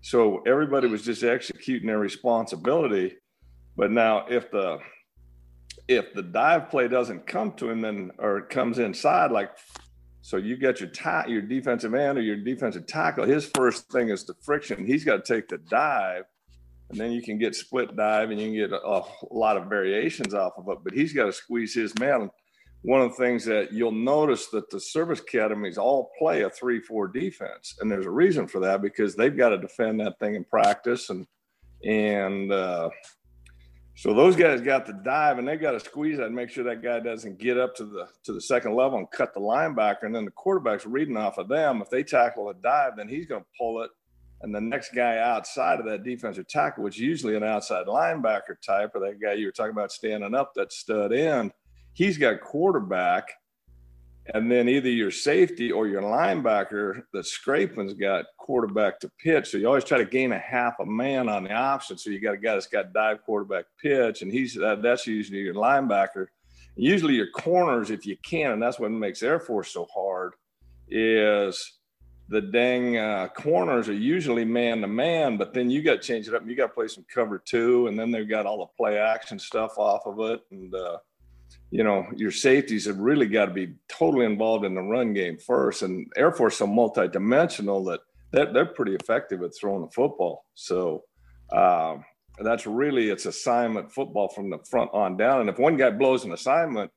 So 0.00 0.42
everybody 0.46 0.88
was 0.88 1.04
just 1.04 1.22
executing 1.22 1.88
their 1.88 1.98
responsibility. 1.98 3.16
But 3.76 3.90
now 3.90 4.26
if 4.28 4.50
the 4.50 4.78
if 5.88 6.12
the 6.14 6.22
dive 6.22 6.70
play 6.70 6.88
doesn't 6.88 7.26
come 7.26 7.52
to 7.54 7.70
him, 7.70 7.80
then 7.80 8.10
or 8.18 8.38
it 8.38 8.50
comes 8.50 8.78
inside, 8.78 9.30
like 9.30 9.50
so 10.20 10.36
you 10.36 10.56
get 10.56 10.80
your 10.80 10.90
ta- 10.90 11.24
your 11.26 11.42
defensive 11.42 11.94
end 11.94 12.18
or 12.18 12.22
your 12.22 12.36
defensive 12.36 12.86
tackle. 12.86 13.24
His 13.24 13.50
first 13.54 13.90
thing 13.90 14.08
is 14.08 14.24
the 14.24 14.34
friction. 14.42 14.86
He's 14.86 15.04
got 15.04 15.24
to 15.24 15.34
take 15.34 15.48
the 15.48 15.58
dive, 15.58 16.24
and 16.90 16.98
then 16.98 17.10
you 17.10 17.22
can 17.22 17.38
get 17.38 17.56
split 17.56 17.96
dive 17.96 18.30
and 18.30 18.40
you 18.40 18.48
can 18.48 18.56
get 18.56 18.72
a, 18.72 18.86
a 18.86 19.04
lot 19.30 19.56
of 19.56 19.68
variations 19.68 20.34
off 20.34 20.52
of 20.56 20.68
it. 20.68 20.78
But 20.84 20.92
he's 20.92 21.12
got 21.12 21.26
to 21.26 21.32
squeeze 21.32 21.74
his 21.74 21.98
man. 21.98 22.30
One 22.82 23.00
of 23.00 23.10
the 23.10 23.16
things 23.16 23.44
that 23.44 23.72
you'll 23.72 23.92
notice 23.92 24.48
that 24.48 24.68
the 24.70 24.80
service 24.80 25.20
academies 25.20 25.78
all 25.78 26.10
play 26.18 26.42
a 26.42 26.50
three-four 26.50 27.08
defense, 27.08 27.76
and 27.80 27.90
there's 27.90 28.06
a 28.06 28.10
reason 28.10 28.48
for 28.48 28.58
that 28.60 28.82
because 28.82 29.14
they've 29.14 29.36
got 29.36 29.50
to 29.50 29.58
defend 29.58 30.00
that 30.00 30.18
thing 30.18 30.34
in 30.34 30.44
practice 30.44 31.10
and 31.10 31.26
and 31.84 32.52
uh, 32.52 32.90
so 33.94 34.14
those 34.14 34.36
guys 34.36 34.60
got 34.60 34.86
to 34.86 34.92
dive 35.04 35.38
and 35.38 35.46
they 35.46 35.56
got 35.56 35.72
to 35.72 35.80
squeeze 35.80 36.16
that 36.16 36.26
and 36.26 36.34
make 36.34 36.50
sure 36.50 36.64
that 36.64 36.82
guy 36.82 37.00
doesn't 37.00 37.38
get 37.38 37.58
up 37.58 37.74
to 37.76 37.84
the 37.84 38.08
to 38.24 38.32
the 38.32 38.40
second 38.40 38.74
level 38.74 38.98
and 38.98 39.10
cut 39.10 39.34
the 39.34 39.40
linebacker. 39.40 40.04
And 40.04 40.14
then 40.14 40.24
the 40.24 40.30
quarterback's 40.30 40.86
reading 40.86 41.16
off 41.16 41.38
of 41.38 41.48
them. 41.48 41.82
If 41.82 41.90
they 41.90 42.02
tackle 42.02 42.48
a 42.48 42.54
dive, 42.54 42.96
then 42.96 43.08
he's 43.08 43.26
going 43.26 43.42
to 43.42 43.48
pull 43.58 43.82
it. 43.82 43.90
And 44.40 44.52
the 44.52 44.60
next 44.60 44.92
guy 44.94 45.18
outside 45.18 45.78
of 45.78 45.86
that 45.86 46.02
defensive 46.02 46.48
tackle, 46.48 46.82
which 46.82 46.96
is 46.96 47.02
usually 47.02 47.36
an 47.36 47.44
outside 47.44 47.86
linebacker 47.86 48.60
type, 48.64 48.90
or 48.94 49.00
that 49.00 49.20
guy 49.20 49.34
you 49.34 49.46
were 49.46 49.52
talking 49.52 49.72
about 49.72 49.92
standing 49.92 50.34
up, 50.34 50.52
that 50.54 50.72
stud 50.72 51.12
end, 51.12 51.52
he's 51.94 52.18
got 52.18 52.40
quarterback 52.40 53.28
and 54.34 54.50
then 54.50 54.68
either 54.68 54.88
your 54.88 55.10
safety 55.10 55.72
or 55.72 55.88
your 55.88 56.02
linebacker, 56.02 57.02
the 57.12 57.24
scraping's 57.24 57.94
got 57.94 58.26
quarterback 58.38 59.00
to 59.00 59.10
pitch. 59.18 59.50
So 59.50 59.58
you 59.58 59.66
always 59.66 59.84
try 59.84 59.98
to 59.98 60.04
gain 60.04 60.32
a 60.32 60.38
half 60.38 60.74
a 60.78 60.86
man 60.86 61.28
on 61.28 61.44
the 61.44 61.52
option. 61.52 61.98
So 61.98 62.10
you 62.10 62.20
got 62.20 62.34
a 62.34 62.38
guy 62.38 62.54
that's 62.54 62.68
got 62.68 62.92
dive 62.92 63.22
quarterback 63.24 63.64
pitch, 63.80 64.22
and 64.22 64.30
he's 64.30 64.54
that, 64.54 64.80
that's 64.80 65.06
usually 65.06 65.40
your 65.40 65.54
linebacker. 65.54 66.26
Usually 66.76 67.14
your 67.14 67.30
corners, 67.30 67.90
if 67.90 68.06
you 68.06 68.16
can, 68.22 68.52
and 68.52 68.62
that's 68.62 68.78
what 68.78 68.90
makes 68.92 69.22
Air 69.22 69.40
Force 69.40 69.72
so 69.72 69.86
hard, 69.92 70.34
is 70.88 71.78
the 72.28 72.40
dang 72.40 72.96
uh, 72.96 73.28
corners 73.28 73.88
are 73.88 73.94
usually 73.94 74.44
man 74.44 74.80
to 74.82 74.86
man, 74.86 75.36
but 75.36 75.52
then 75.52 75.68
you 75.68 75.82
got 75.82 76.00
to 76.00 76.08
change 76.08 76.28
it 76.28 76.34
up. 76.34 76.46
You 76.46 76.54
got 76.54 76.68
to 76.68 76.72
play 76.72 76.88
some 76.88 77.04
cover 77.12 77.42
two, 77.44 77.88
and 77.88 77.98
then 77.98 78.12
they've 78.12 78.28
got 78.28 78.46
all 78.46 78.58
the 78.58 78.66
play 78.76 78.98
action 78.98 79.38
stuff 79.38 79.76
off 79.76 80.06
of 80.06 80.20
it, 80.20 80.40
and 80.52 80.72
uh, 80.74 80.98
you 81.70 81.84
know, 81.84 82.06
your 82.14 82.30
safeties 82.30 82.86
have 82.86 82.98
really 82.98 83.26
got 83.26 83.46
to 83.46 83.52
be 83.52 83.74
totally 83.88 84.26
involved 84.26 84.64
in 84.64 84.74
the 84.74 84.82
run 84.82 85.14
game 85.14 85.38
first. 85.38 85.82
And 85.82 86.06
Air 86.16 86.30
Force 86.30 86.60
are 86.60 86.68
multidimensional 86.68 87.84
that 87.86 88.00
they're, 88.30 88.52
they're 88.52 88.66
pretty 88.66 88.94
effective 88.94 89.42
at 89.42 89.54
throwing 89.58 89.82
the 89.82 89.90
football. 89.90 90.44
So 90.54 91.04
um, 91.52 92.04
that's 92.38 92.66
really 92.66 93.08
it's 93.08 93.26
assignment 93.26 93.92
football 93.92 94.28
from 94.28 94.50
the 94.50 94.58
front 94.70 94.90
on 94.92 95.16
down. 95.16 95.40
And 95.40 95.48
if 95.48 95.58
one 95.58 95.76
guy 95.76 95.90
blows 95.90 96.24
an 96.24 96.32
assignment, 96.32 96.90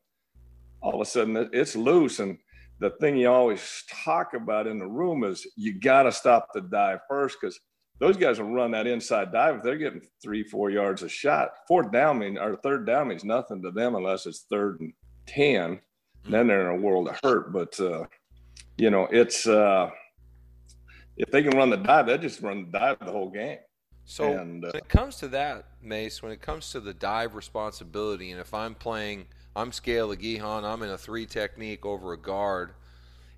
all 0.82 0.96
of 0.96 1.02
a 1.02 1.06
sudden 1.06 1.50
it's 1.54 1.76
loose. 1.76 2.20
And 2.20 2.38
the 2.80 2.92
thing 3.02 3.18
you 3.18 3.30
always 3.30 3.84
talk 3.90 4.34
about 4.34 4.68
in 4.68 4.78
the 4.78 4.88
room 4.88 5.24
is 5.24 5.48
you 5.56 5.80
got 5.80 6.04
to 6.04 6.12
stop 6.12 6.50
the 6.54 6.62
dive 6.62 7.00
first 7.10 7.38
because– 7.40 7.60
those 8.00 8.18
guys 8.18 8.40
will 8.40 8.52
run 8.52 8.72
that 8.72 8.88
inside 8.88 9.32
dive. 9.32 9.58
If 9.58 9.64
they're 9.64 9.78
getting 9.78 10.02
three, 10.22 10.44
four 10.44 10.70
yards 10.70 11.02
a 11.04 11.10
shot, 11.10 11.52
fourth 11.68 11.92
down 11.92 12.20
mean 12.20 12.38
or 12.38 12.56
third 12.58 12.86
down 12.86 13.08
means 13.08 13.24
nothing 13.24 13.62
to 13.64 13.72
them 13.72 13.96
unless 13.96 14.26
it's 14.26 14.46
third 14.50 14.80
and 14.82 14.94
10. 15.28 15.80
Then 16.28 16.48
they're 16.48 16.70
in 16.72 16.80
a 16.80 16.82
world 16.82 17.08
of 17.08 17.20
hurt. 17.24 17.54
But, 17.54 17.80
uh, 17.80 18.06
you 18.78 18.90
know, 18.90 19.08
it's, 19.12 19.48
uh, 19.48 19.90
if 21.18 21.32
they 21.32 21.44
can 21.44 21.58
run 21.58 21.70
the 21.70 21.78
dive, 21.78 22.08
they 22.08 22.18
just 22.18 22.42
run 22.42 22.66
the 22.66 22.78
dive 22.78 22.98
the 23.00 23.12
whole 23.12 23.30
game. 23.30 23.60
So 24.04 24.34
and, 24.38 24.64
uh, 24.66 24.72
when 24.74 24.82
it 24.82 24.90
comes 24.90 25.16
to 25.18 25.28
that, 25.30 25.66
Mace, 25.82 26.22
when 26.22 26.32
it 26.32 26.42
comes 26.42 26.72
to 26.72 26.80
the 26.80 26.94
dive 26.94 27.34
responsibility, 27.34 28.32
and 28.32 28.42
if 28.42 28.54
I'm 28.54 28.76
playing, 28.76 29.28
I'm 29.56 29.72
Scale 29.72 30.10
Igiehon, 30.10 30.64
I'm 30.64 30.84
in 30.84 30.90
a 30.90 30.98
three 30.98 31.26
technique 31.26 31.86
over 31.86 32.12
a 32.12 32.18
guard– 32.18 32.74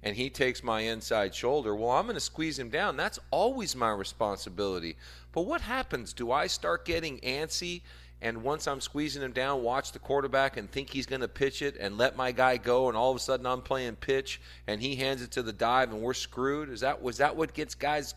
and 0.03 0.15
he 0.15 0.29
takes 0.29 0.63
my 0.63 0.81
inside 0.81 1.33
shoulder, 1.33 1.75
well, 1.75 1.91
I'm 1.91 2.05
going 2.05 2.15
to 2.15 2.21
squeeze 2.21 2.57
him 2.59 2.69
down. 2.69 2.97
That's 2.97 3.19
always 3.31 3.75
my 3.75 3.91
responsibility. 3.91 4.95
But 5.31 5.41
what 5.41 5.61
happens? 5.61 6.13
Do 6.13 6.31
I 6.31 6.47
start 6.47 6.85
getting 6.85 7.19
antsy? 7.19 7.81
And 8.21 8.41
once 8.41 8.67
I'm 8.67 8.81
squeezing 8.81 9.21
him 9.21 9.31
down, 9.31 9.61
watch 9.61 9.91
the 9.91 9.99
quarterback 9.99 10.57
and 10.57 10.71
think 10.71 10.89
he's 10.89 11.05
going 11.05 11.21
to 11.21 11.27
pitch 11.27 11.61
it 11.61 11.77
and 11.79 11.97
let 11.97 12.17
my 12.17 12.31
guy 12.31 12.57
go, 12.57 12.87
and 12.87 12.97
all 12.97 13.11
of 13.11 13.17
a 13.17 13.19
sudden 13.19 13.45
I'm 13.45 13.61
playing 13.61 13.95
pitch 13.95 14.41
and 14.65 14.81
he 14.81 14.95
hands 14.95 15.21
it 15.21 15.31
to 15.31 15.43
the 15.43 15.53
dive 15.53 15.91
and 15.91 16.01
we're 16.01 16.15
screwed. 16.15 16.69
Is 16.69 16.79
that 16.79 16.99
was 16.99 17.17
that 17.17 17.35
what 17.35 17.53
gets 17.53 17.75
guys 17.75 18.15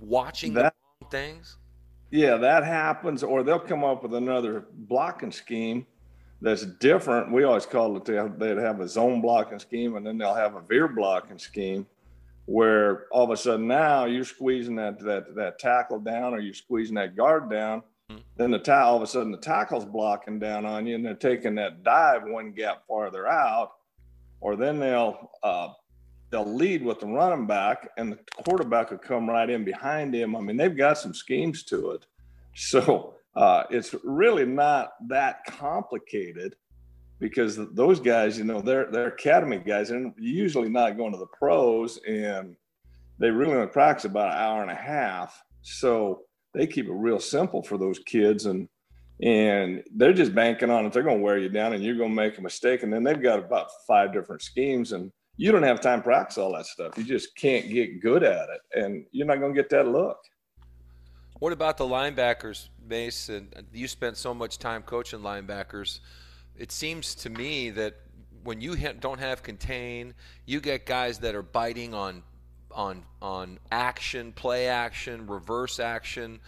watching 0.00 0.54
that, 0.54 0.74
the 1.00 1.04
wrong 1.04 1.10
things? 1.10 1.58
Yeah, 2.10 2.36
that 2.38 2.64
happens, 2.64 3.22
or 3.22 3.42
they'll 3.42 3.58
come 3.58 3.84
up 3.84 4.02
with 4.02 4.14
another 4.14 4.64
blocking 4.72 5.32
scheme 5.32 5.86
that's 6.42 6.66
different. 6.66 7.30
We 7.30 7.44
always 7.44 7.66
call 7.66 7.96
it 7.96 8.04
they'd 8.04 8.58
have 8.58 8.80
a 8.80 8.88
zone 8.88 9.20
blocking 9.20 9.60
scheme 9.60 9.96
and 9.96 10.04
then 10.04 10.18
they'll 10.18 10.34
have 10.34 10.56
a 10.56 10.60
veer 10.60 10.88
blocking 10.88 11.38
scheme 11.38 11.86
where 12.46 13.06
all 13.12 13.24
of 13.24 13.30
a 13.30 13.36
sudden 13.36 13.68
now 13.68 14.06
you're 14.06 14.24
squeezing 14.24 14.74
that 14.76 14.98
that 15.00 15.34
that 15.36 15.58
tackle 15.60 16.00
down 16.00 16.34
or 16.34 16.40
you're 16.40 16.52
squeezing 16.52 16.96
that 16.96 17.16
guard 17.16 17.48
down. 17.48 17.82
Mm-hmm. 18.10 18.20
Then 18.36 18.50
the 18.50 18.58
ta- 18.58 18.88
all 18.88 18.96
of 18.96 19.02
a 19.02 19.06
sudden 19.06 19.30
the 19.30 19.38
tackle's 19.38 19.84
blocking 19.84 20.40
down 20.40 20.66
on 20.66 20.84
you 20.84 20.96
and 20.96 21.04
they're 21.04 21.14
taking 21.14 21.54
that 21.54 21.84
dive 21.84 22.22
one 22.24 22.52
gap 22.52 22.82
farther 22.88 23.28
out, 23.28 23.74
or 24.40 24.56
then 24.56 24.80
they'll 24.80 25.30
uh, 25.44 25.68
they'll 26.30 26.52
lead 26.52 26.84
with 26.84 26.98
the 26.98 27.06
running 27.06 27.46
back 27.46 27.88
and 27.96 28.12
the 28.12 28.18
quarterback 28.44 28.90
will 28.90 28.98
come 28.98 29.30
right 29.30 29.48
in 29.48 29.64
behind 29.64 30.12
him. 30.12 30.34
I 30.34 30.40
mean 30.40 30.56
they've 30.56 30.76
got 30.76 30.98
some 30.98 31.14
schemes 31.14 31.62
to 31.64 31.92
it, 31.92 32.06
so 32.56 33.14
uh, 33.34 33.64
it's 33.70 33.94
really 34.04 34.44
not 34.44 34.92
that 35.08 35.44
complicated 35.46 36.54
because 37.18 37.56
those 37.74 38.00
guys, 38.00 38.36
you 38.36 38.44
know, 38.44 38.60
they're 38.60 38.90
they're 38.90 39.08
academy 39.08 39.58
guys, 39.58 39.90
and 39.90 40.12
usually 40.18 40.68
not 40.68 40.96
going 40.96 41.12
to 41.12 41.18
the 41.18 41.26
pros, 41.26 41.98
and 42.06 42.56
they 43.18 43.30
really 43.30 43.54
only 43.54 43.68
practice 43.68 44.04
about 44.04 44.32
an 44.32 44.38
hour 44.38 44.62
and 44.62 44.70
a 44.70 44.74
half. 44.74 45.40
So 45.62 46.22
they 46.52 46.66
keep 46.66 46.86
it 46.86 46.92
real 46.92 47.20
simple 47.20 47.62
for 47.62 47.78
those 47.78 48.00
kids, 48.00 48.46
and 48.46 48.68
and 49.22 49.82
they're 49.94 50.12
just 50.12 50.34
banking 50.34 50.68
on 50.68 50.84
it. 50.84 50.92
They're 50.92 51.04
going 51.04 51.18
to 51.18 51.22
wear 51.22 51.38
you 51.38 51.48
down, 51.48 51.72
and 51.72 51.82
you're 51.82 51.96
going 51.96 52.10
to 52.10 52.16
make 52.16 52.38
a 52.38 52.42
mistake, 52.42 52.82
and 52.82 52.92
then 52.92 53.04
they've 53.04 53.22
got 53.22 53.38
about 53.38 53.68
five 53.86 54.12
different 54.12 54.42
schemes, 54.42 54.92
and 54.92 55.12
you 55.36 55.52
don't 55.52 55.62
have 55.62 55.80
time 55.80 56.00
to 56.00 56.04
practice 56.04 56.38
all 56.38 56.52
that 56.54 56.66
stuff. 56.66 56.98
You 56.98 57.04
just 57.04 57.34
can't 57.36 57.70
get 57.70 58.02
good 58.02 58.24
at 58.24 58.48
it, 58.50 58.82
and 58.82 59.06
you're 59.12 59.26
not 59.26 59.38
going 59.38 59.54
to 59.54 59.60
get 59.60 59.70
that 59.70 59.86
look. 59.86 60.18
What 61.38 61.52
about 61.52 61.76
the 61.76 61.84
linebackers, 61.84 62.68
Mason? 62.92 63.48
Uh, 63.56 63.62
you 63.72 63.88
spent 63.88 64.18
so 64.18 64.34
much 64.34 64.58
time 64.58 64.82
coaching 64.82 65.20
linebackers. 65.20 66.00
It 66.58 66.70
seems 66.70 67.14
to 67.16 67.30
me 67.30 67.70
that 67.70 67.94
when 68.44 68.60
you 68.60 68.76
don't 68.76 69.18
have 69.18 69.42
contain, 69.42 70.12
you 70.44 70.60
get 70.60 70.84
guys 70.84 71.18
that 71.20 71.34
are 71.34 71.42
biting 71.42 71.94
on 71.94 72.22
on 72.70 73.02
on 73.22 73.58
action, 73.70 74.32
play 74.32 74.68
action, 74.68 75.26
reverse 75.26 75.80
action, 75.80 76.38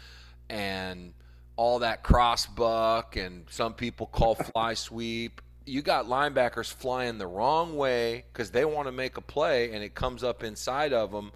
and 0.50 1.14
all 1.56 1.78
that 1.78 2.02
cross 2.02 2.44
buck, 2.44 3.16
and 3.16 3.46
some 3.48 3.72
people 3.72 4.06
call 4.06 4.34
fly 4.52 4.74
sweep. 4.74 5.40
You 5.64 5.80
got 5.80 6.04
linebackers 6.04 6.70
flying 6.70 7.16
the 7.16 7.26
wrong 7.26 7.74
way 7.74 8.24
because 8.30 8.50
they 8.50 8.66
want 8.66 8.86
to 8.86 8.92
make 8.92 9.16
a 9.16 9.22
play, 9.22 9.72
and 9.72 9.82
it 9.82 9.94
comes 9.94 10.22
up 10.22 10.44
inside 10.44 10.92
of 10.92 11.10
them. 11.10 11.32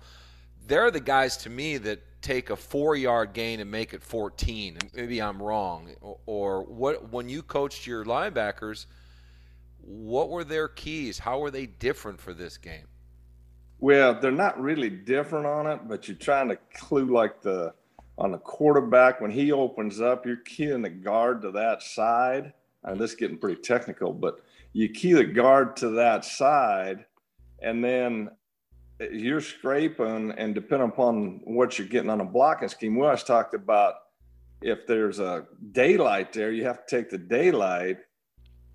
They're 0.69 0.91
the 0.91 1.01
guys 1.01 1.39
to 1.39 1.51
me 1.51 1.79
that 1.79 2.01
take 2.21 2.51
a 2.51 2.57
four 2.57 2.95
yard 2.95 3.33
gain 3.33 3.61
and 3.61 3.71
make 3.71 3.95
it 3.95 4.03
14. 4.03 4.79
Maybe 4.95 5.23
I'm 5.23 5.43
wrong. 5.43 5.91
Or, 6.27 6.63
what 6.63 7.11
when 7.11 7.29
you 7.29 7.43
coached 7.43 7.87
your 7.87 8.05
linebackers, 8.05 8.85
what 9.81 10.29
were 10.29 10.45
their 10.45 10.69
keys? 10.69 11.19
How 11.19 11.39
were 11.39 11.51
they 11.51 11.65
different 11.67 12.21
for 12.21 12.35
this 12.35 12.59
game? 12.59 12.87
Well, 13.81 14.21
they're 14.21 14.31
not 14.31 14.61
really 14.61 14.91
different 14.91 15.47
on 15.47 15.67
it, 15.67 15.89
but 15.89 16.07
you're 16.07 16.19
trying 16.19 16.49
to 16.49 16.59
clue 16.75 17.07
like 17.07 17.41
the 17.41 17.73
on 18.19 18.33
the 18.33 18.39
quarterback 18.39 19.21
when 19.21 19.31
he 19.31 19.53
opens 19.53 20.01
up, 20.01 20.27
you're 20.27 20.37
keying 20.45 20.83
the 20.83 20.91
guard 20.91 21.41
to 21.43 21.53
that 21.53 21.83
side. 21.83 22.53
And 22.85 23.01
this 23.01 23.13
is 23.13 23.17
getting 23.17 23.39
pretty 23.39 23.63
technical, 23.63 24.13
but 24.13 24.41
you 24.73 24.89
key 24.89 25.13
the 25.15 25.25
guard 25.25 25.77
to 25.77 25.91
that 25.91 26.25
side, 26.25 27.07
and 27.63 27.83
then 27.83 28.31
you're 29.01 29.41
scraping, 29.41 30.33
and 30.33 30.55
depending 30.55 30.89
upon 30.89 31.41
what 31.45 31.79
you're 31.79 31.89
getting 31.89 32.11
on 32.11 32.21
a 32.21 32.25
blocking 32.25 32.69
scheme, 32.69 32.97
we 32.97 33.05
always 33.05 33.23
talked 33.23 33.55
about 33.55 33.95
if 34.61 34.87
there's 34.87 35.21
a 35.21 35.47
daylight 35.73 36.33
there, 36.33 36.51
you 36.51 36.65
have 36.65 36.85
to 36.85 36.97
take 36.97 37.11
the 37.11 37.19
daylight. 37.19 37.99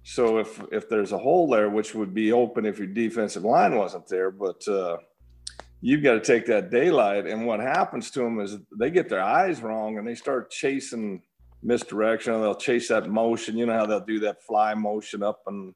So 0.03 0.39
if 0.39 0.61
if 0.71 0.89
there's 0.89 1.11
a 1.11 1.17
hole 1.17 1.49
there, 1.49 1.69
which 1.69 1.93
would 1.93 2.13
be 2.13 2.31
open 2.31 2.65
if 2.65 2.77
your 2.77 2.87
defensive 2.87 3.43
line 3.43 3.75
wasn't 3.75 4.07
there, 4.07 4.31
but 4.31 4.65
uh, 4.67 4.97
you've 5.81 6.03
got 6.03 6.13
to 6.13 6.21
take 6.21 6.45
that 6.47 6.71
daylight. 6.71 7.25
And 7.25 7.45
what 7.45 7.59
happens 7.59 8.11
to 8.11 8.19
them 8.19 8.39
is 8.39 8.57
they 8.77 8.89
get 8.89 9.09
their 9.09 9.21
eyes 9.21 9.61
wrong 9.61 9.97
and 9.97 10.07
they 10.07 10.15
start 10.15 10.51
chasing 10.51 11.21
misdirection. 11.61 12.33
They'll 12.33 12.55
chase 12.55 12.89
that 12.89 13.09
motion. 13.09 13.57
You 13.57 13.65
know 13.65 13.77
how 13.77 13.85
they'll 13.85 13.99
do 14.05 14.19
that 14.21 14.43
fly 14.43 14.73
motion 14.73 15.23
up 15.23 15.41
and 15.47 15.73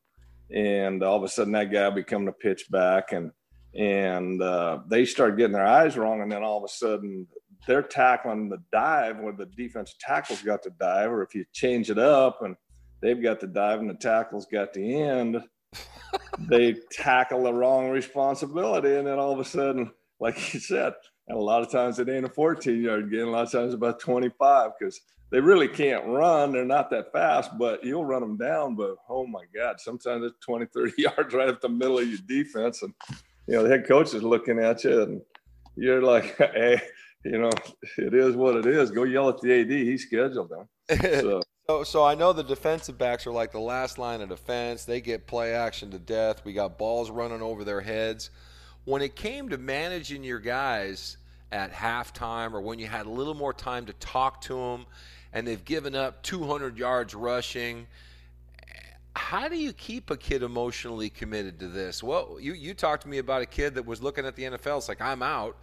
and 0.50 1.04
all 1.04 1.18
of 1.18 1.24
a 1.24 1.28
sudden 1.28 1.54
that 1.54 1.72
guy 1.72 1.88
will 1.88 1.96
become 1.96 2.24
the 2.24 2.32
pitch 2.32 2.68
back 2.72 3.12
and 3.12 3.32
and 3.78 4.42
uh, 4.42 4.80
they 4.90 5.06
start 5.06 5.38
getting 5.38 5.54
their 5.54 5.66
eyes 5.66 5.98
wrong 5.98 6.22
and 6.22 6.32
then 6.32 6.44
all 6.44 6.58
of 6.58 6.64
a 6.64 6.68
sudden 6.68 7.28
they're 7.68 7.82
tackling 7.82 8.50
the 8.50 8.62
dive 8.72 9.20
where 9.20 9.34
the 9.34 9.46
defense 9.46 9.96
tackle's 10.00 10.42
got 10.42 10.64
the 10.64 10.70
dive, 10.72 11.12
or 11.12 11.22
if 11.22 11.36
you 11.36 11.46
change 11.54 11.90
it 11.90 12.00
up 12.00 12.42
and 12.42 12.56
they've 13.02 13.22
got 13.22 13.40
the 13.40 13.48
dive 13.48 13.80
and 13.80 13.90
the 13.90 13.96
tackle's 13.96 14.46
got 14.46 14.74
the 14.74 15.02
end, 15.02 15.42
they 16.50 16.76
tackle 16.92 17.44
the 17.44 17.54
wrong 17.54 17.90
responsibility. 17.90 18.96
And 18.96 19.08
then 19.08 19.20
all 19.20 19.34
of 19.34 19.40
a 19.40 19.46
sudden, 19.46 19.92
like 20.20 20.54
you 20.54 20.60
said, 20.60 20.94
and 21.28 21.38
a 21.38 21.42
lot 21.42 21.62
of 21.62 21.70
times 21.70 22.00
it 22.00 22.10
ain't 22.10 22.26
a 22.26 22.30
14 22.30 22.82
yard 22.82 23.12
gain, 23.12 23.22
a 23.22 23.30
lot 23.30 23.46
of 23.46 23.52
times 23.52 23.74
about 23.74 24.00
25 24.00 24.72
because 24.80 25.02
they 25.30 25.42
really 25.42 25.68
can't 25.68 26.06
run. 26.06 26.54
They're 26.54 26.64
not 26.64 26.90
that 26.92 27.12
fast, 27.12 27.52
but 27.60 27.84
you'll 27.84 28.06
run 28.06 28.22
them 28.22 28.38
down. 28.38 28.76
But 28.76 28.96
oh 29.10 29.28
my 29.28 29.44
God, 29.54 29.82
sometimes 29.82 30.24
it's 30.24 30.40
20, 30.46 30.68
30 30.68 30.94
yards 31.02 31.34
right 31.34 31.50
up 31.50 31.60
the 31.60 31.68
middle 31.68 32.00
of 32.00 32.08
your 32.08 32.20
defense. 32.26 32.82
And, 32.82 32.94
you 33.48 33.56
know, 33.56 33.64
the 33.64 33.70
head 33.70 33.88
coach 33.88 34.14
is 34.14 34.24
looking 34.24 34.60
at 34.60 34.84
you 34.84 35.02
and 35.02 35.22
you're 35.76 36.02
like, 36.02 36.38
hey, 36.54 36.82
you 37.24 37.38
know, 37.38 37.52
it 37.98 38.14
is 38.14 38.36
what 38.36 38.56
it 38.56 38.66
is. 38.66 38.92
Go 38.92 39.04
yell 39.04 39.30
at 39.30 39.40
the 39.40 39.62
AD. 39.62 39.70
He 39.70 39.98
scheduled 39.98 40.50
them. 40.50 40.68
So. 41.22 41.42
so, 41.68 41.84
so 41.84 42.06
I 42.06 42.16
know 42.16 42.32
the 42.32 42.44
defensive 42.44 42.98
backs 42.98 43.28
are 43.28 43.32
like 43.32 43.52
the 43.52 43.60
last 43.60 43.98
line 43.98 44.22
of 44.22 44.30
defense. 44.30 44.86
They 44.86 45.02
get 45.02 45.28
play 45.28 45.54
action 45.54 45.92
to 45.92 46.00
death. 46.00 46.46
We 46.46 46.54
got 46.54 46.78
balls 46.78 47.10
running 47.10 47.42
over 47.42 47.66
their 47.66 47.82
heads. 47.82 48.30
When 48.86 49.02
it 49.02 49.16
came 49.18 49.50
to 49.50 49.58
managing 49.58 50.24
your 50.24 50.40
guys 50.40 51.18
at 51.52 51.74
halftime 51.74 52.54
or 52.54 52.62
when 52.62 52.80
you 52.80 52.88
had 52.88 53.06
a 53.06 53.10
little 53.10 53.34
more 53.34 53.52
time 53.52 53.86
to 53.88 53.94
talk 53.94 54.40
to 54.42 54.56
them 54.56 54.86
and 55.34 55.46
they've 55.46 55.64
given 55.66 55.94
up 55.94 56.24
200 56.24 56.78
yards 56.78 57.14
rushing, 57.14 57.88
how 59.18 59.48
do 59.48 59.58
you 59.58 59.74
keep 59.74 60.10
a 60.10 60.18
kid 60.18 60.44
emotionally 60.44 61.10
committed 61.10 61.60
to 61.60 61.68
this? 61.68 62.02
Well, 62.02 62.38
you, 62.40 62.54
you 62.54 62.74
talked 62.74 63.04
to 63.04 63.10
me 63.10 63.18
about 63.18 63.42
a 63.42 63.46
kid 63.46 63.76
that 63.76 63.86
was 63.86 64.02
looking 64.02 64.26
at 64.26 64.36
the 64.36 64.44
NFL. 64.44 64.78
It's 64.78 64.90
like, 64.90 65.02
I'm 65.02 65.22
out 65.22 65.58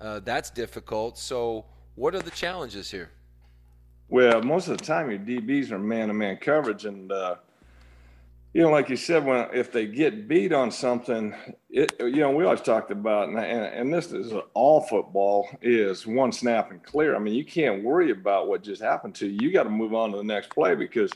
uh, 0.00 0.20
that's 0.20 0.50
difficult. 0.50 1.18
So, 1.18 1.64
what 1.94 2.14
are 2.14 2.22
the 2.22 2.30
challenges 2.30 2.90
here? 2.90 3.10
Well, 4.08 4.42
most 4.42 4.68
of 4.68 4.78
the 4.78 4.84
time 4.84 5.10
your 5.10 5.18
DBs 5.18 5.70
are 5.70 5.78
man-to-man 5.78 6.36
coverage, 6.36 6.84
and 6.84 7.10
uh, 7.10 7.36
you 8.52 8.62
know, 8.62 8.70
like 8.70 8.88
you 8.88 8.96
said, 8.96 9.24
when 9.24 9.48
if 9.52 9.72
they 9.72 9.86
get 9.86 10.28
beat 10.28 10.52
on 10.52 10.70
something, 10.70 11.34
it 11.70 11.92
you 11.98 12.16
know 12.16 12.30
we 12.30 12.44
always 12.44 12.60
talked 12.60 12.90
about, 12.90 13.28
and, 13.30 13.38
and 13.38 13.92
this 13.92 14.12
is 14.12 14.32
all 14.54 14.82
football 14.82 15.48
is 15.62 16.06
one 16.06 16.30
snap 16.30 16.70
and 16.70 16.82
clear. 16.82 17.16
I 17.16 17.18
mean, 17.18 17.34
you 17.34 17.44
can't 17.44 17.82
worry 17.82 18.10
about 18.10 18.48
what 18.48 18.62
just 18.62 18.82
happened 18.82 19.14
to 19.16 19.26
you. 19.26 19.48
You 19.48 19.52
got 19.52 19.64
to 19.64 19.70
move 19.70 19.94
on 19.94 20.12
to 20.12 20.18
the 20.18 20.24
next 20.24 20.50
play 20.50 20.74
because 20.74 21.10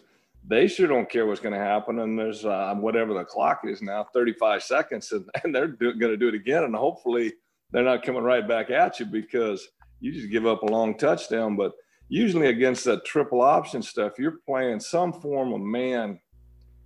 they 0.50 0.66
sure 0.66 0.88
don't 0.88 1.08
care 1.08 1.26
what's 1.26 1.40
going 1.40 1.54
to 1.54 1.60
happen. 1.60 2.00
And 2.00 2.18
there's 2.18 2.44
uh, 2.44 2.74
whatever 2.74 3.14
the 3.14 3.24
clock 3.24 3.60
is 3.64 3.80
now, 3.80 4.04
35 4.12 4.62
seconds, 4.62 5.12
and, 5.12 5.24
and 5.44 5.54
they're 5.54 5.68
going 5.68 5.98
to 5.98 6.16
do 6.16 6.28
it 6.28 6.34
again, 6.34 6.64
and 6.64 6.74
hopefully 6.74 7.32
they're 7.70 7.84
not 7.84 8.02
coming 8.02 8.24
right 8.24 8.46
back 8.46 8.70
at 8.70 8.98
you 8.98 9.06
because 9.06 9.66
you 10.00 10.12
just 10.12 10.30
give 10.30 10.46
up 10.46 10.62
a 10.62 10.66
long 10.66 10.98
touchdown. 10.98 11.56
But 11.56 11.72
usually 12.08 12.48
against 12.48 12.84
that 12.86 13.04
triple 13.04 13.40
option 13.40 13.80
stuff, 13.80 14.18
you're 14.18 14.40
playing 14.44 14.80
some 14.80 15.12
form 15.12 15.52
of 15.52 15.60
man 15.60 16.18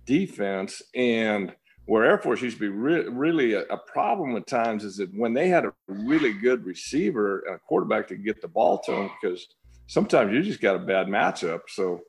defense. 0.05 0.83
And 0.93 1.55
where 1.85 2.05
Air 2.05 2.19
Force 2.19 2.43
used 2.43 2.57
to 2.57 2.61
be 2.61 2.67
re- 2.67 3.07
really 3.09 3.53
a, 3.53 3.61
a, 3.61 3.77
problem 3.77 4.35
at 4.35 4.45
times 4.45 4.83
is 4.83 4.97
that 4.97 5.09
when 5.15 5.33
they 5.33 5.49
had 5.49 5.65
a 5.65 5.73
really 5.87 6.33
good 6.33 6.65
receiver 6.65 7.43
and 7.47 7.55
a 7.55 7.59
quarterback 7.59 8.07
to 8.09 8.15
get 8.15 8.41
the 8.41 8.47
ball 8.47 8.79
to 8.85 8.91
them, 8.91 9.09
because 9.19 9.47
sometimes 9.87 10.33
you 10.33 10.43
just 10.43 10.61
got 10.61 10.75
a 10.75 10.79
bad 10.79 11.07
matchup. 11.07 11.61
So 11.67 12.01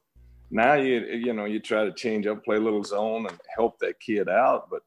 now 0.50 0.74
you 0.74 1.00
you 1.06 1.32
know 1.32 1.44
you 1.44 1.60
try 1.60 1.84
to 1.84 1.92
change 1.92 2.26
up, 2.26 2.44
play 2.44 2.56
a 2.56 2.60
little 2.60 2.84
zone, 2.84 3.26
and 3.26 3.38
help 3.56 3.78
that 3.80 4.00
kid 4.00 4.28
out. 4.28 4.68
But 4.70 4.82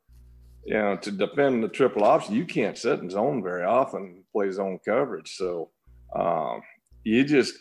you 0.65 0.73
know, 0.73 0.97
to 0.97 1.11
defend 1.11 1.63
the 1.63 1.69
triple 1.69 2.03
option, 2.03 2.35
you 2.35 2.45
can't 2.45 2.77
sit 2.77 2.99
in 2.99 3.09
zone 3.09 3.41
very 3.41 3.63
often, 3.63 4.23
play 4.31 4.51
zone 4.51 4.79
coverage. 4.85 5.35
So 5.35 5.71
um, 6.15 6.61
you 7.03 7.23
just, 7.23 7.55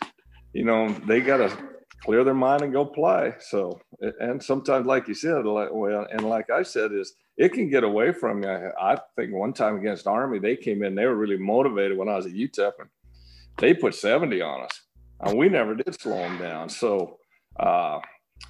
you 0.53 0.63
know, 0.63 0.89
they 1.07 1.21
got 1.21 1.37
to 1.37 1.57
clear 2.03 2.23
their 2.23 2.33
mind 2.33 2.61
and 2.61 2.73
go 2.73 2.85
play. 2.85 3.33
So, 3.39 3.79
and 4.19 4.41
sometimes, 4.41 4.85
like 4.85 5.07
you 5.07 5.13
said, 5.13 5.45
like, 5.45 5.69
well, 5.71 6.07
and 6.11 6.21
like 6.21 6.49
I 6.49 6.63
said, 6.63 6.91
is 6.91 7.13
it 7.37 7.53
can 7.53 7.69
get 7.69 7.83
away 7.83 8.11
from 8.11 8.43
you. 8.43 8.49
I 8.49 8.97
think 9.15 9.33
one 9.33 9.53
time 9.53 9.77
against 9.77 10.07
Army, 10.07 10.39
they 10.39 10.55
came 10.55 10.83
in, 10.83 10.95
they 10.95 11.05
were 11.05 11.15
really 11.15 11.37
motivated 11.37 11.97
when 11.97 12.09
I 12.09 12.15
was 12.15 12.25
at 12.25 12.33
UTEP, 12.33 12.73
and 12.79 12.89
they 13.57 13.73
put 13.73 13.95
70 13.95 14.41
on 14.41 14.61
us. 14.61 14.81
And 15.21 15.37
we 15.37 15.49
never 15.49 15.75
did 15.75 15.99
slow 15.99 16.17
them 16.17 16.37
down. 16.37 16.69
So, 16.69 17.17
uh, 17.59 17.99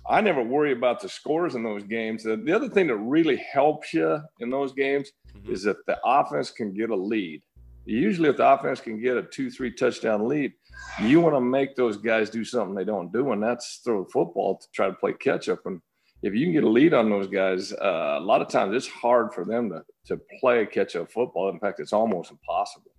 I 0.07 0.21
never 0.21 0.43
worry 0.43 0.71
about 0.71 1.01
the 1.01 1.09
scores 1.09 1.55
in 1.55 1.63
those 1.63 1.83
games. 1.83 2.23
The, 2.23 2.37
the 2.37 2.53
other 2.55 2.69
thing 2.69 2.87
that 2.87 2.97
really 2.97 3.37
helps 3.37 3.93
you 3.93 4.19
in 4.39 4.49
those 4.49 4.73
games 4.73 5.11
mm-hmm. 5.35 5.51
is 5.51 5.63
that 5.63 5.85
the 5.87 5.97
offense 6.05 6.51
can 6.51 6.73
get 6.73 6.89
a 6.89 6.95
lead. 6.95 7.41
Usually, 7.85 8.29
if 8.29 8.37
the 8.37 8.47
offense 8.47 8.79
can 8.81 9.01
get 9.01 9.17
a 9.17 9.23
two, 9.23 9.49
three 9.49 9.71
touchdown 9.71 10.27
lead, 10.27 10.53
you 11.01 11.21
want 11.21 11.35
to 11.35 11.41
make 11.41 11.75
those 11.75 11.97
guys 11.97 12.29
do 12.29 12.43
something 12.43 12.75
they 12.75 12.83
don't 12.83 13.11
do, 13.11 13.31
and 13.31 13.41
that's 13.41 13.81
throw 13.83 14.03
the 14.03 14.09
football 14.11 14.57
to 14.57 14.67
try 14.73 14.87
to 14.87 14.93
play 14.93 15.13
catch 15.13 15.49
up. 15.49 15.59
And 15.65 15.81
if 16.21 16.35
you 16.35 16.45
can 16.45 16.53
get 16.53 16.63
a 16.63 16.69
lead 16.69 16.93
on 16.93 17.09
those 17.09 17.27
guys, 17.27 17.73
uh, 17.73 18.17
a 18.19 18.19
lot 18.19 18.41
of 18.41 18.47
times 18.49 18.75
it's 18.75 18.87
hard 18.87 19.33
for 19.33 19.43
them 19.43 19.69
to, 19.69 19.83
to 20.05 20.21
play 20.39 20.65
catch 20.65 20.95
up 20.95 21.11
football. 21.11 21.49
In 21.49 21.59
fact, 21.59 21.79
it's 21.79 21.93
almost 21.93 22.31
impossible. 22.31 22.91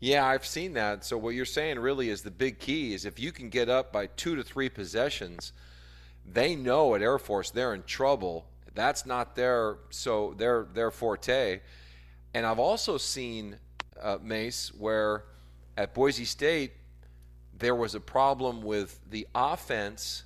Yeah, 0.00 0.26
I've 0.26 0.46
seen 0.46 0.72
that. 0.72 1.04
So, 1.04 1.16
what 1.18 1.34
you're 1.34 1.44
saying 1.44 1.78
really 1.78 2.08
is 2.08 2.22
the 2.22 2.30
big 2.30 2.58
key 2.58 2.94
is 2.94 3.04
if 3.04 3.20
you 3.20 3.32
can 3.32 3.50
get 3.50 3.68
up 3.68 3.92
by 3.92 4.06
two 4.06 4.34
to 4.36 4.42
three 4.42 4.68
possessions– 4.68 5.52
they 6.32 6.54
know 6.54 6.94
at 6.94 7.02
Air 7.02 7.18
Force 7.18 7.50
they're 7.50 7.74
in 7.74 7.82
trouble. 7.84 8.46
That's 8.74 9.04
not 9.04 9.34
their 9.34 9.78
so 9.90 10.34
their 10.36 10.66
their 10.72 10.90
forte. 10.90 11.60
And 12.34 12.46
I've 12.46 12.58
also 12.58 12.96
seen 12.96 13.56
uh, 14.00 14.18
Mace 14.22 14.72
where 14.78 15.24
at 15.76 15.94
Boise 15.94 16.24
State 16.24 16.72
there 17.58 17.74
was 17.74 17.94
a 17.94 18.00
problem 18.00 18.62
with 18.62 19.00
the 19.10 19.26
offense 19.34 20.24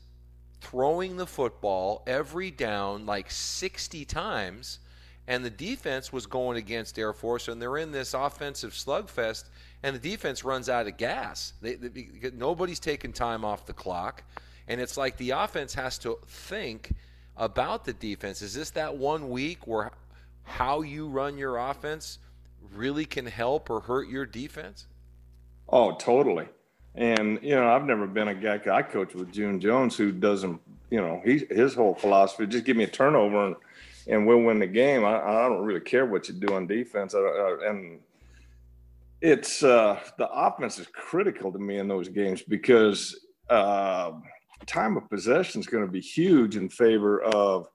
throwing 0.60 1.16
the 1.16 1.26
football 1.26 2.02
every 2.06 2.50
down 2.50 3.06
like 3.06 3.30
60 3.30 4.04
times 4.04 4.78
and 5.26 5.44
the 5.44 5.50
defense 5.50 6.12
was 6.12 6.26
going 6.26 6.58
against 6.58 6.98
Air 6.98 7.12
Force 7.12 7.48
and 7.48 7.60
they're 7.60 7.78
in 7.78 7.92
this 7.92 8.14
offensive 8.14 8.72
slugfest 8.72 9.44
and 9.82 9.96
the 9.96 10.10
defense 10.10 10.44
runs 10.44 10.68
out 10.68 10.86
of 10.86 10.96
gas. 10.96 11.54
They, 11.62 11.74
they, 11.74 12.08
nobody's 12.34 12.80
taking 12.80 13.12
time 13.12 13.44
off 13.44 13.66
the 13.66 13.72
clock. 13.72 14.22
And 14.68 14.80
it's 14.80 14.96
like 14.96 15.16
the 15.16 15.30
offense 15.30 15.74
has 15.74 15.98
to 15.98 16.18
think 16.26 16.92
about 17.36 17.84
the 17.84 17.92
defense. 17.92 18.42
Is 18.42 18.54
this 18.54 18.70
that 18.70 18.96
one 18.96 19.30
week 19.30 19.66
where 19.66 19.90
how 20.44 20.82
you 20.82 21.08
run 21.08 21.36
your 21.36 21.56
offense 21.56 22.18
really 22.74 23.04
can 23.04 23.26
help 23.26 23.70
or 23.70 23.80
hurt 23.80 24.08
your 24.08 24.26
defense? 24.26 24.86
Oh, 25.68 25.96
totally. 25.96 26.48
And 26.94 27.38
you 27.42 27.54
know, 27.54 27.68
I've 27.68 27.84
never 27.84 28.06
been 28.06 28.28
a 28.28 28.34
guy. 28.34 28.60
I 28.72 28.82
coach 28.82 29.14
with 29.14 29.32
June 29.32 29.60
Jones, 29.60 29.96
who 29.96 30.12
doesn't. 30.12 30.60
You 30.90 31.00
know, 31.00 31.20
he 31.24 31.44
his 31.50 31.74
whole 31.74 31.94
philosophy 31.94 32.46
just 32.46 32.64
give 32.64 32.76
me 32.76 32.84
a 32.84 32.88
turnover 32.88 33.46
and 33.46 33.56
and 34.06 34.26
we'll 34.26 34.42
win 34.42 34.58
the 34.58 34.66
game. 34.66 35.04
I, 35.04 35.20
I 35.20 35.48
don't 35.48 35.64
really 35.64 35.80
care 35.80 36.06
what 36.06 36.28
you 36.28 36.34
do 36.34 36.54
on 36.54 36.66
defense. 36.66 37.14
I, 37.14 37.18
I, 37.18 37.68
and 37.68 38.00
it's 39.20 39.62
uh, 39.62 39.98
the 40.18 40.28
offense 40.30 40.78
is 40.78 40.86
critical 40.88 41.52
to 41.52 41.58
me 41.58 41.78
in 41.78 41.88
those 41.88 42.08
games 42.08 42.42
because 42.42 43.18
uh, 43.48 44.12
time 44.66 44.96
of 44.96 45.08
possession 45.08 45.60
is 45.60 45.66
going 45.66 45.84
to 45.84 45.90
be 45.90 46.00
huge 46.00 46.56
in 46.56 46.68
favor 46.68 47.22
of 47.22 47.68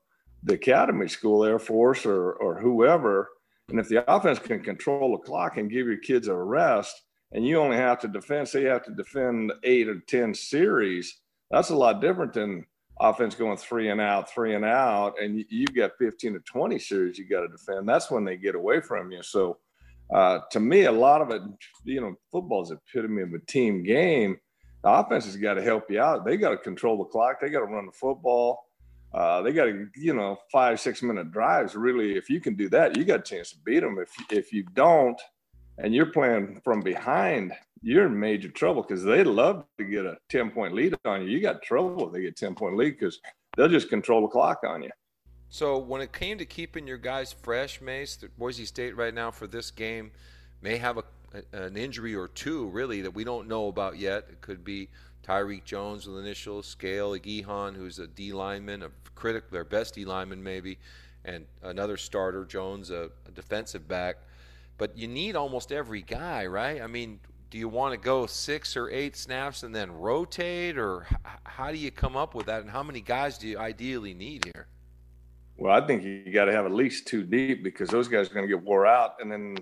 the 0.44 0.54
academy 0.54 1.08
school, 1.08 1.44
Air 1.44 1.60
Force, 1.60 2.06
or 2.06 2.34
or 2.34 2.60
whoever. 2.60 3.30
And 3.70 3.80
if 3.80 3.88
the 3.88 4.10
offense 4.12 4.40
can 4.40 4.62
control 4.62 5.12
the 5.12 5.24
clock 5.24 5.58
and 5.58 5.70
give 5.70 5.86
your 5.86 5.98
kids 5.98 6.28
a 6.28 6.36
rest, 6.36 7.04
and 7.32 7.46
you 7.46 7.60
only 7.60 7.78
have 7.78 8.00
to 8.00 8.08
defend, 8.08 8.48
say 8.48 8.62
you 8.62 8.68
have 8.68 8.86
to 8.86 8.94
defend 8.94 9.52
eight 9.64 9.88
or 9.88 10.00
ten 10.08 10.34
series, 10.34 11.20
that's 11.52 11.70
a 11.70 11.76
lot 11.76 12.02
different 12.02 12.34
than 12.34 12.66
offense 13.00 13.36
going 13.36 13.58
three 13.58 13.90
and 13.90 14.02
out, 14.02 14.30
three 14.30 14.56
and 14.56 14.66
out, 14.66 15.16
and 15.22 15.44
you've 15.50 15.74
got 15.74 15.92
15 15.98 16.34
to 16.34 16.40
20 16.40 16.80
series 16.80 17.18
you 17.18 17.28
got 17.28 17.42
to 17.42 17.48
defend. 17.48 17.88
That's 17.88 18.12
when 18.12 18.26
they 18.26 18.38
get 18.38 18.56
away 18.56 18.82
from 18.82 19.12
you. 19.12 19.24
So 19.24 19.58
uh, 20.14 20.40
to 20.52 20.60
me, 20.60 20.86
a 20.86 20.92
lot 20.92 21.22
of 21.22 21.32
it, 21.32 21.42
you 21.84 22.02
know, 22.02 22.16
football 22.32 22.64
is 22.64 22.72
epitome 22.72 23.22
of 23.22 23.34
a 23.34 23.40
team 23.40 23.84
game. 23.84 24.38
The 24.84 24.90
offense 24.90 25.26
has 25.26 25.36
got 25.36 25.56
to 25.56 25.62
help 25.62 25.90
you 25.90 26.02
out. 26.02 26.26
They 26.26 26.38
got 26.38 26.50
to 26.50 26.58
control 26.58 26.98
the 26.98 27.06
clock. 27.06 27.40
They 27.40 27.50
got 27.50 27.60
to 27.60 27.66
run 27.66 27.86
the 27.86 27.92
football. 27.92 28.66
Uh, 29.14 29.42
they 29.42 29.52
got 29.52 29.66
to, 29.66 29.88
you 29.96 30.14
know, 30.14 30.38
five, 30.52 30.80
six 30.80 31.02
minute 31.02 31.32
drives. 31.32 31.76
Really, 31.76 32.16
if 32.16 32.30
you 32.30 32.40
can 32.40 32.56
do 32.56 32.70
that, 32.70 32.96
you 32.96 33.04
got 33.04 33.20
a 33.20 33.24
chance 33.24 33.52
to 33.52 33.58
beat 33.66 33.80
them. 33.80 33.98
If, 34.00 34.12
if 34.32 34.54
you 34.54 34.64
don't, 34.74 35.20
and 35.78 35.96
you're 35.96 36.12
playing 36.12 36.62
from 36.64 36.82
behind, 36.82 37.54
you're 37.82 38.08
in 38.08 38.20
major 38.20 38.50
trouble 38.50 38.82
because 38.82 39.04
they 39.04 39.24
love 39.24 39.66
to 39.78 39.84
get 39.84 40.06
a 40.06 40.18
10 40.30 40.52
point 40.52 40.74
lead 40.74 40.96
on 41.06 41.24
you. 41.24 41.30
You 41.30 41.42
got 41.42 41.62
trouble 41.62 42.08
if 42.08 42.14
they 42.14 42.22
get 42.22 42.36
10 42.36 42.56
point 42.56 42.76
lead 42.76 43.00
because 43.00 43.20
they'll 43.56 43.70
just 43.70 43.90
control 43.90 44.22
the 44.22 44.28
clock 44.28 44.62
on 44.66 44.84
you. 44.84 44.90
So 45.50 45.78
when 45.80 46.02
it 46.02 46.14
came 46.14 46.38
to 46.38 46.46
keeping 46.46 46.88
your 46.88 46.98
guys 46.98 47.34
fresh, 47.34 47.82
Mace, 47.82 48.18
Boise 48.38 48.66
State 48.66 48.96
right 48.96 49.14
now 49.14 49.32
for 49.32 49.48
this 49.48 49.72
game 49.72 50.12
may 50.62 50.78
have 50.78 50.98
a, 50.98 51.04
an 51.54 51.76
injury 51.76 52.14
or 52.16 52.28
two 52.28 52.68
really 52.68 53.02
that 53.02 53.12
we 53.12 53.24
don't 53.24 53.48
know 53.48 53.68
about 53.68 53.98
yet. 53.98 54.28
It 54.30 54.42
could 54.42 54.64
be 54.64 54.90
Tyreque 55.24 55.64
Jones 55.64 56.08
with 56.08 56.20
initial 56.20 56.62
Scale 56.62 57.12
Igiehon, 57.12 57.76
who's 57.76 58.00
a 58.00 58.08
D 58.08 58.32
lineman, 58.32 58.84
a 58.84 58.90
critic, 59.16 59.50
their 59.50 59.64
best 59.64 59.96
D 59.96 60.06
lineman 60.06 60.44
maybe, 60.44 60.78
and 61.26 61.46
another 61.64 61.98
starter, 61.98 62.46
Jones, 62.46 62.92
a, 62.92 63.10
a 63.28 63.32
defensive 63.32 63.88
back. 63.88 64.18
But 64.78 64.98
you 64.98 65.08
need 65.08 65.36
almost 65.36 65.72
every 65.72 66.02
guy, 66.02 66.46
right? 66.46 66.82
I 66.82 66.88
mean, 66.88 67.20
do 67.50 67.58
you 67.58 67.68
want 67.68 67.94
to 67.94 67.98
go 68.00 68.26
six 68.26 68.78
or 68.78 68.90
eight 68.90 69.16
snaps 69.16 69.64
and 69.64 69.74
then 69.74 69.92
rotate, 69.92 70.78
or 70.78 71.08
how 71.44 71.72
do 71.72 71.78
you 71.78 71.90
come 71.90 72.16
up 72.16 72.36
with 72.36 72.46
that? 72.46 72.62
And 72.62 72.70
how 72.70 72.84
many 72.84 73.02
guys 73.02 73.38
do 73.38 73.48
you 73.48 73.58
ideally 73.58 74.14
need 74.14 74.46
here? 74.46 74.68
Well, 75.58 75.74
I 75.74 75.86
think 75.86 76.04
you 76.04 76.32
got 76.32 76.46
to 76.46 76.54
have 76.54 76.66
at 76.66 76.72
least 76.72 77.08
two 77.08 77.24
deep 77.24 77.64
because 77.64 77.90
those 77.90 78.08
guys 78.08 78.30
are 78.30 78.34
going 78.34 78.48
to 78.48 78.56
get 78.56 78.64
wore 78.64 78.86
out. 78.86 79.16
And 79.20 79.32
then 79.32 79.58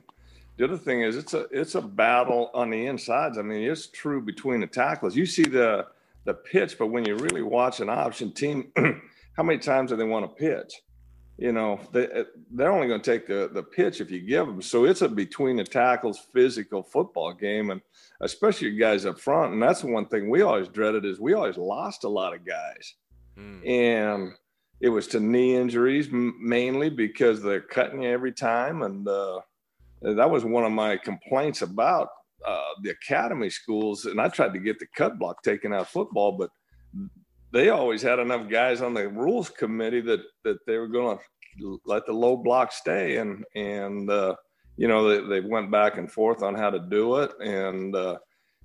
the 0.58 0.66
other 0.66 0.78
thing 0.78 1.02
is 1.02 1.16
it's 1.16 1.34
a 1.34 1.48
it's 1.50 1.76
a 1.76 1.82
battle 1.82 2.52
on 2.54 2.70
the 2.70 2.86
insides. 2.86 3.38
I 3.38 3.42
mean, 3.42 3.70
it's 3.70 3.88
true 3.88 4.22
between 4.22 4.60
the 4.60 4.68
tackles. 4.68 5.16
You 5.16 5.26
see 5.26 5.44
the 5.44 5.88
the 6.26 6.34
pitch, 6.34 6.78
but 6.78 6.88
when 6.88 7.06
you 7.06 7.16
really 7.16 7.42
watch 7.42 7.80
an 7.80 7.90
option 7.90 8.32
team, 8.32 8.72
how 9.38 9.44
many 9.44 9.60
times 9.60 9.92
do 9.92 9.96
they 9.96 10.04
want 10.04 10.26
to 10.26 10.40
pitch? 10.40 10.82
You 11.38 11.52
know, 11.52 11.80
they 11.92 12.26
they're 12.52 12.72
only 12.72 12.88
going 12.88 13.02
to 13.02 13.12
take 13.12 13.28
the 13.28 13.50
the 13.54 13.62
pitch 13.62 14.02
if 14.02 14.10
you 14.10 14.22
give 14.22 14.48
them. 14.48 14.62
So 14.62 14.86
it's 14.86 15.04
a 15.04 15.08
between 15.08 15.58
the 15.58 15.64
tackles 15.64 16.20
physical 16.34 16.82
football 16.82 17.32
game, 17.34 17.70
and 17.70 17.82
especially 18.22 18.76
guys 18.76 19.06
up 19.06 19.20
front. 19.20 19.54
And 19.54 19.62
that's 19.62 19.82
the 19.82 19.88
one 19.88 20.08
thing 20.08 20.30
we 20.30 20.42
always 20.42 20.68
dreaded 20.68 21.06
is 21.06 21.20
we 21.20 21.34
always 21.34 21.58
lost 21.58 22.06
a 22.06 22.10
lot 22.10 22.34
of 22.34 22.44
guys, 22.44 22.96
mm. 23.38 23.68
and 23.68 24.34
it 24.80 24.90
was 24.90 25.08
to 25.08 25.20
knee 25.20 25.56
injuries 25.56 26.10
mainly 26.12 26.90
because 26.90 27.42
they're 27.42 27.62
cutting 27.62 28.02
you 28.02 28.10
every 28.10 28.32
time, 28.32 28.82
and 28.82 29.08
uh, 29.08 29.40
that 30.02 30.30
was 30.30 30.44
one 30.44 30.64
of 30.64 30.72
my 30.72 30.98
complaints 30.98 31.62
about 31.62 32.10
uh, 32.46 32.74
the 32.82 32.92
academy 32.92 33.50
schools. 33.50 34.06
And 34.06 34.20
I 34.20 34.28
tried 34.30 34.54
to 34.54 34.60
get 34.60 34.80
the 34.80 34.88
cut 34.96 35.20
block 35.20 35.44
taken 35.44 35.74
out 35.74 35.82
of 35.82 35.90
football, 35.90 36.32
but 36.32 36.50
they 37.52 37.70
always 37.70 38.02
had 38.02 38.20
enough 38.20 38.50
guys 38.50 38.82
on 38.82 38.94
the 38.94 39.08
rules 39.08 39.50
committee 39.50 40.02
that 40.02 40.22
that 40.44 40.58
they 40.66 40.78
were 40.78 40.88
going 40.88 41.18
to 41.60 41.80
let 41.86 42.06
the 42.06 42.14
low 42.14 42.38
block 42.38 42.72
stay, 42.72 43.18
and 43.18 43.44
and 43.56 44.10
uh, 44.10 44.36
you 44.76 44.88
know 44.88 45.08
they, 45.10 45.42
they 45.42 45.48
went 45.48 45.72
back 45.72 45.98
and 45.98 46.12
forth 46.12 46.44
on 46.44 46.56
how 46.56 46.70
to 46.70 46.80
do 46.80 47.18
it, 47.18 47.32
and 47.40 47.96
uh, 47.96 48.18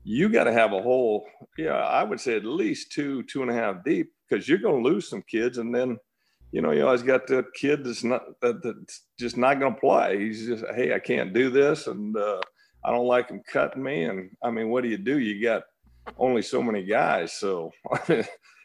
you 0.05 0.29
got 0.29 0.45
to 0.45 0.53
have 0.53 0.73
a 0.73 0.83
whole, 0.83 1.27
yeah, 1.57 1.75
I 1.75 2.03
would 2.03 2.21
say 2.21 2.37
at 2.37 2.45
least 2.45 2.93
two, 2.93 3.23
two 3.25 3.43
and 3.43 3.51
a 3.51 3.55
half 3.55 3.85
deep 3.85 4.11
because 4.29 4.49
you're 4.49 4.59
going 4.59 4.83
to 4.83 4.89
lose 4.89 5.09
some 5.09 5.23
kids, 5.23 5.59
and 5.59 5.75
then, 5.75 5.97
you 6.51 6.61
know, 6.61 6.73
you 6.73 6.85
always 6.85 7.03
got 7.03 7.27
the 7.27 7.45
kid 7.55 7.85
that's 7.85 8.05
not 8.05 8.23
that's 8.41 9.07
just 9.19 9.37
not 9.37 9.61
going 9.61 9.75
to 9.75 9.81
play. 9.81 10.19
He's 10.19 10.47
just, 10.47 10.65
hey, 10.75 10.95
I 10.95 10.99
can't 10.99 11.33
do 11.33 11.51
this, 11.51 11.87
and 11.87 12.17
uh, 12.17 12.41
I 12.85 12.91
don't 12.91 13.07
like 13.07 13.29
him 13.29 13.43
cutting 13.47 13.83
me. 13.83 14.05
And 14.05 14.31
I 14.43 14.51
mean, 14.51 14.71
what 14.71 14.83
do 14.83 14.89
you 14.89 14.99
do? 14.99 15.19
You 15.19 15.43
got 15.43 15.63
only 16.19 16.43
so 16.43 16.63
many 16.63 16.85
guys, 16.85 17.33
so 17.33 17.71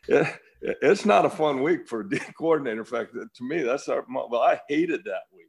it, 0.08 0.28
it's 0.82 1.06
not 1.06 1.26
a 1.26 1.30
fun 1.30 1.62
week 1.62 1.88
for 1.88 2.02
a 2.02 2.10
D 2.10 2.20
coordinator. 2.38 2.80
In 2.80 2.86
fact, 2.86 3.14
to 3.14 3.44
me, 3.44 3.64
that's 3.64 3.88
our. 3.88 4.06
Well, 4.10 4.42
I 4.42 4.60
hated 4.68 5.04
that 5.06 5.24
week. 5.36 5.46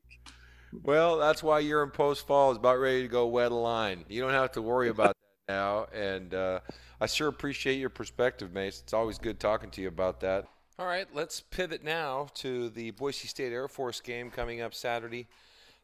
Well, 0.82 1.18
that's 1.18 1.42
why 1.42 1.60
you're 1.60 1.82
in 1.82 1.90
post 1.90 2.26
fall 2.26 2.50
is 2.50 2.58
about 2.58 2.78
ready 2.78 3.02
to 3.02 3.08
go 3.08 3.26
wet 3.26 3.52
a 3.52 3.54
line. 3.54 4.04
You 4.08 4.20
don't 4.20 4.32
have 4.32 4.52
to 4.52 4.62
worry 4.62 4.88
about 4.88 5.14
that 5.46 5.52
now, 5.52 5.86
and. 5.92 6.34
Uh, 6.34 6.60
I 7.00 7.06
sure 7.06 7.28
appreciate 7.28 7.78
your 7.78 7.90
perspective, 7.90 8.52
Mace. 8.52 8.80
It's 8.82 8.92
always 8.92 9.18
good 9.18 9.38
talking 9.38 9.70
to 9.70 9.80
you 9.80 9.88
about 9.88 10.20
that. 10.20 10.46
All 10.80 10.86
right, 10.86 11.06
let's 11.14 11.40
pivot 11.40 11.84
now 11.84 12.28
to 12.34 12.70
the 12.70 12.90
Boise 12.90 13.28
State 13.28 13.52
Air 13.52 13.68
Force 13.68 14.00
game 14.00 14.30
coming 14.30 14.60
up 14.60 14.74
Saturday. 14.74 15.28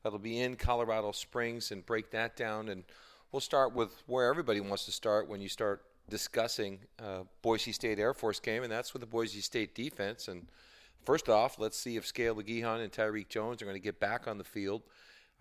That'll 0.03 0.19
be 0.19 0.41
in 0.41 0.57
Colorado 0.57 1.13
Springs 1.13 1.71
and 1.71 1.87
break 1.87 2.11
that 2.11 2.37
down. 2.37 2.69
And 2.69 2.83
we'll 3.31 3.41
start 3.41 3.75
with 3.75 4.03
where 4.07 4.29
everybody 4.29 4.61
wants 4.61 4.87
to 4.87 4.93
start 4.93 5.29
when 5.29 5.41
you 5.41 5.49
start 5.49 5.83
discussing 6.09 6.81
uh, 7.03 7.23
Boise 7.43 7.73
State 7.73 7.99
Air 7.99 8.15
Force 8.15 8.41
game, 8.41 8.63
and 8.63 8.71
that's 8.71 8.93
with 8.93 9.01
the 9.01 9.07
Boise 9.07 9.41
State 9.41 9.75
defense. 9.75 10.29
And 10.29 10.47
first 11.05 11.29
off, 11.29 11.59
let's 11.59 11.79
see 11.79 11.97
if 11.97 12.07
Scale 12.07 12.37
Igiehon 12.37 12.83
and 12.83 12.93
Tyreque 12.93 13.29
Jones 13.29 13.63
are 13.63 13.65
going 13.65 13.77
to 13.77 13.83
get 13.83 14.01
back 14.01 14.27
on 14.27 14.39
the 14.39 14.45
field. 14.45 14.83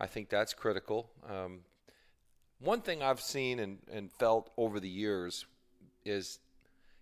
I 0.00 0.06
think 0.06 0.28
that's 0.28 0.54
critical. 0.54 1.10
Um, 1.28 1.60
one 2.58 2.80
thing 2.80 3.02
I've 3.02 3.20
seen 3.20 3.58
and, 3.58 3.78
and 3.92 4.10
felt 4.12 4.50
over 4.56 4.80
the 4.80 4.88
years 4.88 5.46
is 6.04 6.38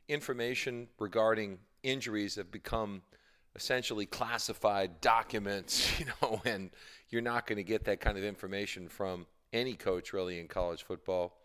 information 0.09 0.89
regarding 0.99 1.59
injuries 1.83 2.37
have 2.37 2.51
become 2.51 3.03
essentially 3.55 4.07
classified 4.07 5.01
documents, 5.01 5.99
you 6.01 6.07
know, 6.07 6.41
and 6.45 6.71
you're 7.11 7.23
not 7.23 7.47
going 7.47 7.57
to 7.57 7.65
get 7.65 7.85
that 7.85 8.01
kind 8.01 8.19
of 8.19 8.25
information 8.25 8.89
from 8.89 9.27
any 9.53 9.75
coach 9.75 10.13
really 10.13 10.41
in 10.41 10.49
college 10.49 10.83
football. 10.83 11.37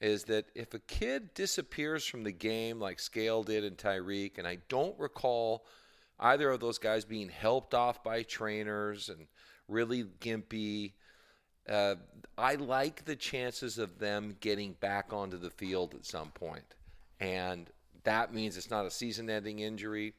Is 0.00 0.24
that 0.24 0.46
if 0.54 0.72
a 0.72 0.78
kid 0.78 1.34
disappears 1.34 2.06
from 2.06 2.24
the 2.24 2.32
game 2.32 2.80
like 2.80 2.98
Scale 2.98 3.42
did 3.42 3.64
in 3.64 3.74
Tyreque, 3.76 4.38
and 4.38 4.46
I 4.46 4.58
don't 4.68 4.98
recall 4.98 5.66
either 6.18 6.50
of 6.50 6.60
those 6.60 6.78
guys 6.78 7.04
being 7.04 7.28
helped 7.28 7.74
off 7.74 8.02
by 8.02 8.22
trainers 8.22 9.08
and 9.08 9.26
really 9.68 10.04
gimpy, 10.20 10.92
uh, 11.68 11.96
I 12.38 12.54
like 12.54 13.04
the 13.04 13.16
chances 13.16 13.78
of 13.78 13.98
them 13.98 14.36
getting 14.40 14.72
back 14.74 15.12
onto 15.12 15.36
the 15.36 15.50
field 15.50 15.94
at 15.94 16.06
some 16.06 16.30
point. 16.30 16.74
And 17.20 17.68
that 18.04 18.32
means 18.32 18.56
it's 18.56 18.70
not 18.70 18.86
a 18.86 18.90
season 18.90 19.28
ending 19.28 19.58
injury. 19.58 20.14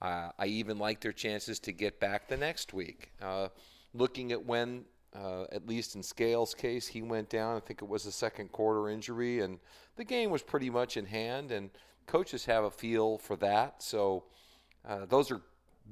Uh, 0.00 0.30
I 0.38 0.46
even 0.46 0.78
like 0.78 1.00
their 1.00 1.12
chances 1.12 1.58
to 1.60 1.72
get 1.72 2.00
back 2.00 2.28
the 2.28 2.36
next 2.36 2.72
week. 2.72 3.12
Uh, 3.20 3.48
looking 3.94 4.32
at 4.32 4.44
when, 4.44 4.84
uh, 5.16 5.44
at 5.52 5.66
least 5.66 5.94
in 5.94 6.02
Scales' 6.02 6.54
case, 6.54 6.86
he 6.86 7.02
went 7.02 7.28
down, 7.28 7.56
I 7.56 7.60
think 7.60 7.82
it 7.82 7.88
was 7.88 8.06
a 8.06 8.12
second 8.12 8.52
quarter 8.52 8.88
injury, 8.88 9.40
and 9.40 9.58
the 9.96 10.04
game 10.04 10.30
was 10.30 10.42
pretty 10.42 10.70
much 10.70 10.96
in 10.96 11.06
hand, 11.06 11.52
and 11.52 11.70
coaches 12.06 12.44
have 12.44 12.64
a 12.64 12.70
feel 12.70 13.18
for 13.18 13.36
that. 13.36 13.82
So 13.82 14.24
uh, 14.86 15.06
those 15.06 15.30
are 15.30 15.40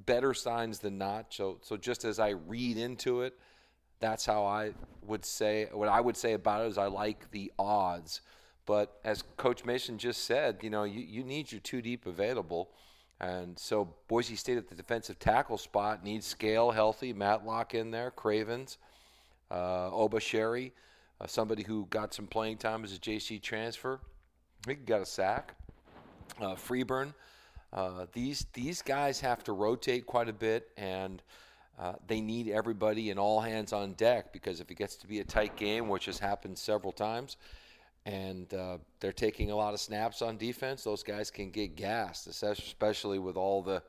better 0.07 0.35
signs 0.35 0.79
than 0.79 0.99
not. 0.99 1.27
So, 1.33 1.59
so 1.63 1.77
just 1.77 2.05
as 2.05 2.19
I 2.19 2.31
read 2.31 2.77
into 2.77 3.23
it, 3.23 3.39
that's 4.01 4.27
how 4.27 4.45
I 4.45 4.73
would 5.07 5.25
say 5.25 5.69
what 5.73 5.89
I 5.89 6.01
would 6.01 6.17
say 6.17 6.35
about 6.35 6.65
it 6.65 6.69
is 6.69 6.79
I 6.79 6.87
like 6.87 7.31
the 7.31 7.53
odds. 7.59 8.21
But 8.67 8.99
as 9.05 9.23
Coach 9.37 9.65
Mason 9.65 9.99
just 9.99 10.25
said, 10.25 10.59
you 10.63 10.71
know, 10.71 10.85
you, 10.85 11.01
you 11.01 11.23
need 11.23 11.53
your 11.53 11.61
two 11.61 11.83
deep 11.83 12.07
available. 12.07 12.71
And 13.21 13.59
so 13.59 13.95
Boise 14.09 14.37
State 14.37 14.59
at 14.59 14.69
the 14.69 14.75
defensive 14.75 15.19
tackle 15.19 15.59
spot 15.59 16.03
needs 16.03 16.27
Scale 16.27 16.71
healthy, 16.71 17.13
Matlock 17.13 17.75
in 17.75 17.91
there, 17.91 18.11
Cravens, 18.11 18.79
uh, 19.55 19.91
Obichere, 19.91 20.73
uh, 21.21 21.27
somebody 21.27 21.63
who 21.63 21.87
got 21.91 22.13
some 22.13 22.27
playing 22.27 22.59
time 22.59 22.85
as 22.85 22.95
a 22.95 22.99
JC 22.99 23.41
transfer. 23.41 24.01
He 24.67 24.75
got 24.75 25.03
a 25.03 25.07
sack. 25.07 25.55
Uh, 26.41 26.55
Freeburn. 26.55 27.15
Uh, 27.73 28.07
these 28.13 28.47
these 28.53 28.83
guys 28.83 29.21
have 29.21 29.45
to 29.45 29.53
rotate 29.53 30.07
quite 30.07 30.29
a 30.29 30.33
bit, 30.33 30.71
and– 30.77 31.23
uh, 31.79 31.95
they 32.07 32.21
need 32.21 32.49
everybody 32.49 33.11
and 33.11 33.19
all 33.19 33.41
hands 33.41 33.73
on 33.73 33.95
deck 33.95 34.33
because 34.33 34.61
if 34.61 34.71
it 34.71 34.77
gets 34.77 34.97
to 34.97 35.07
be 35.07 35.21
a 35.21 35.25
tight 35.25 35.57
game, 35.57 35.89
which 35.89 36.07
has 36.07 36.19
happened 36.19 36.57
several 36.57 36.93
times, 36.93 37.37
and 38.07 38.53
uh, 38.55 38.79
they're 39.01 39.13
taking 39.13 39.51
a 39.51 39.57
lot 39.57 39.75
of 39.75 39.81
snaps 39.81 40.23
on 40.23 40.37
defense, 40.37 40.85
those 40.85 41.03
guys 41.03 41.31
can 41.31 41.51
get 41.51 41.75
gassed, 41.75 42.29
especially 42.29 43.19
with 43.19 43.37
all 43.37 43.63
the 43.63 43.83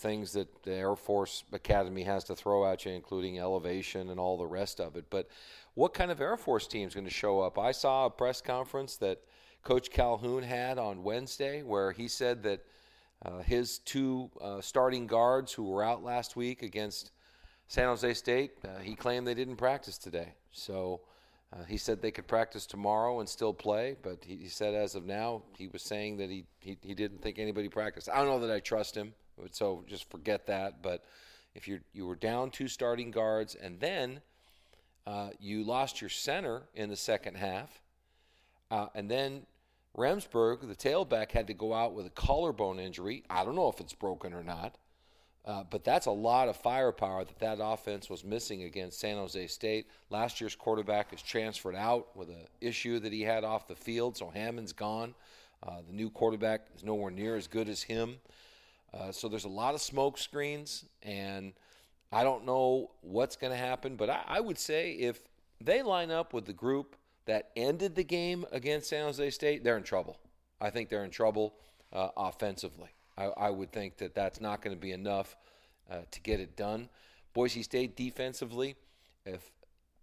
things 0.00 0.32
that 0.32 0.62
the 0.62 0.72
Air 0.72 0.96
Force 0.96 1.44
Academy 1.52 2.02
has 2.02 2.24
to 2.24 2.34
throw 2.34 2.70
at 2.70 2.84
you, 2.84 2.92
including 2.92 3.38
elevation 3.38 4.10
and 4.10 4.18
all 4.18 4.38
the 4.38 4.46
rest 4.46 4.80
of 4.80 4.96
it. 4.96 5.06
But 5.10 5.28
what 5.74 5.94
kind 5.94 6.10
of 6.10 6.20
Air 6.20 6.36
Force 6.36 6.66
team 6.66 6.88
is 6.88 6.94
going 6.94 7.06
to 7.06 7.10
show 7.10 7.40
up? 7.40 7.58
I 7.58 7.72
saw 7.72 8.06
a 8.06 8.10
press 8.10 8.40
conference 8.40 8.96
that 8.96 9.20
Coach 9.62 9.90
Calhoun 9.90 10.42
had 10.42 10.78
on 10.78 11.02
Wednesday 11.02 11.62
where 11.62 11.92
he 11.92 12.08
said 12.08 12.42
that 12.44 12.64
uh, 13.24 13.40
his 13.40 13.78
two 13.80 14.30
uh, 14.40 14.60
starting 14.60 15.06
guards 15.06 15.52
who 15.52 15.64
were 15.64 15.84
out 15.84 16.02
last 16.02 16.36
week 16.36 16.62
against 16.62 17.12
San 17.68 17.84
Jose 17.84 18.14
State, 18.14 18.52
uh, 18.64 18.80
he 18.80 18.94
claimed 18.94 19.26
they 19.26 19.34
didn't 19.34 19.56
practice 19.56 19.98
today. 19.98 20.34
So 20.50 21.02
uh, 21.52 21.64
he 21.68 21.76
said 21.76 22.00
they 22.00 22.10
could 22.10 22.26
practice 22.26 22.64
tomorrow 22.64 23.20
and 23.20 23.28
still 23.28 23.52
play, 23.52 23.96
but 24.02 24.24
he, 24.24 24.36
he, 24.36 24.48
said 24.48 24.74
as 24.74 24.94
of 24.94 25.04
now, 25.04 25.42
he 25.58 25.68
was 25.68 25.82
saying 25.82 26.16
that 26.16 26.30
he, 26.30 26.44
he, 26.60 26.78
he 26.80 26.94
didn't 26.94 27.20
think 27.20 27.38
anybody 27.38 27.68
practiced. 27.68 28.08
I 28.08 28.16
don't 28.16 28.26
know 28.26 28.46
that 28.46 28.54
I 28.54 28.60
trust 28.60 28.96
him, 28.96 29.12
so 29.52 29.84
just 29.86 30.10
forget 30.10 30.46
that. 30.46 30.82
But 30.82 31.04
if 31.54 31.66
you 31.68 31.80
you 31.92 32.06
were 32.06 32.16
down 32.16 32.50
two 32.50 32.68
starting 32.68 33.10
guards 33.10 33.54
and 33.54 33.80
then 33.80 34.20
Uh, 35.06 35.30
you 35.40 35.64
lost 35.64 36.00
your 36.00 36.10
center 36.10 36.62
in 36.74 36.90
the 36.90 36.96
second 36.96 37.36
half. 37.36 37.82
Uh, 38.70 38.86
and 38.94 39.10
then 39.10 39.46
Remsburg, 39.96 40.60
the 40.68 40.76
tailback, 40.76 41.32
had 41.32 41.46
to 41.46 41.54
go 41.54 41.72
out 41.72 41.94
with 41.94 42.06
a 42.06 42.10
collarbone 42.10 42.78
injury. 42.78 43.24
I 43.28 43.44
don't 43.44 43.56
know 43.56 43.68
if 43.68 43.80
it's 43.80 43.94
broken 43.94 44.34
or 44.34 44.44
not. 44.44 44.76
Uh, 45.44 45.64
but 45.70 45.84
that's 45.84 46.06
a 46.06 46.12
lot 46.12 46.48
of 46.48 46.56
firepower 46.56 47.24
that 47.24 47.38
that 47.38 47.58
offense 47.60 48.10
was 48.10 48.22
missing 48.24 48.62
against 48.64 49.00
San 49.00 49.16
Jose 49.16 49.46
State. 49.46 49.86
Last 50.10 50.40
year's 50.40 50.54
quarterback 50.54 51.12
is 51.14 51.22
transferred 51.22 51.74
out 51.74 52.14
with 52.14 52.28
an 52.28 52.46
issue 52.60 53.00
that 53.00 53.12
he 53.12 53.22
had 53.22 53.42
off 53.42 53.66
the 53.66 53.74
field, 53.74 54.16
so 54.16 54.30
Hammond's 54.30 54.74
gone. 54.74 55.14
Uh, 55.62 55.80
the 55.88 55.94
new 55.94 56.10
quarterback 56.10 56.68
is 56.76 56.84
nowhere 56.84 57.10
near 57.10 57.36
as 57.36 57.48
good 57.48 57.68
as 57.68 57.82
him. 57.82 58.20
Uh, 58.92 59.12
so 59.12 59.28
there's 59.28 59.44
a 59.44 59.48
lot 59.48 59.74
of 59.74 59.80
smoke 59.80 60.18
screens, 60.18 60.84
and 61.02 61.52
I 62.12 62.24
don't 62.24 62.44
know 62.44 62.90
what's 63.02 63.36
going 63.36 63.52
to 63.52 63.58
happen. 63.58 63.96
But 63.96 64.10
I, 64.10 64.22
I 64.26 64.40
would 64.40 64.58
say 64.58 64.92
if 64.92 65.20
they 65.60 65.82
line 65.82 66.10
up 66.10 66.32
with 66.32 66.46
the 66.46 66.52
group 66.52 66.96
that 67.26 67.50
ended 67.54 67.94
the 67.94 68.04
game 68.04 68.44
against 68.50 68.88
San 68.88 69.04
Jose 69.04 69.30
State, 69.30 69.62
they're 69.62 69.76
in 69.76 69.82
trouble. 69.82 70.18
I 70.60 70.70
think 70.70 70.88
they're 70.88 71.04
in 71.04 71.10
trouble 71.10 71.54
uh, 71.92 72.08
offensively. 72.16 72.90
I, 73.16 73.24
I, 73.24 73.50
would 73.50 73.72
think 73.72 73.98
that 73.98 74.14
that's 74.14 74.40
not 74.40 74.62
going 74.62 74.74
to 74.74 74.80
be 74.80 74.92
enough 74.92 75.36
uh, 75.90 75.98
to 76.10 76.20
get 76.20 76.40
it 76.40 76.56
done. 76.56 76.88
Boise 77.34 77.62
State 77.62 77.96
defensively, 77.96 78.76
if 79.24 79.50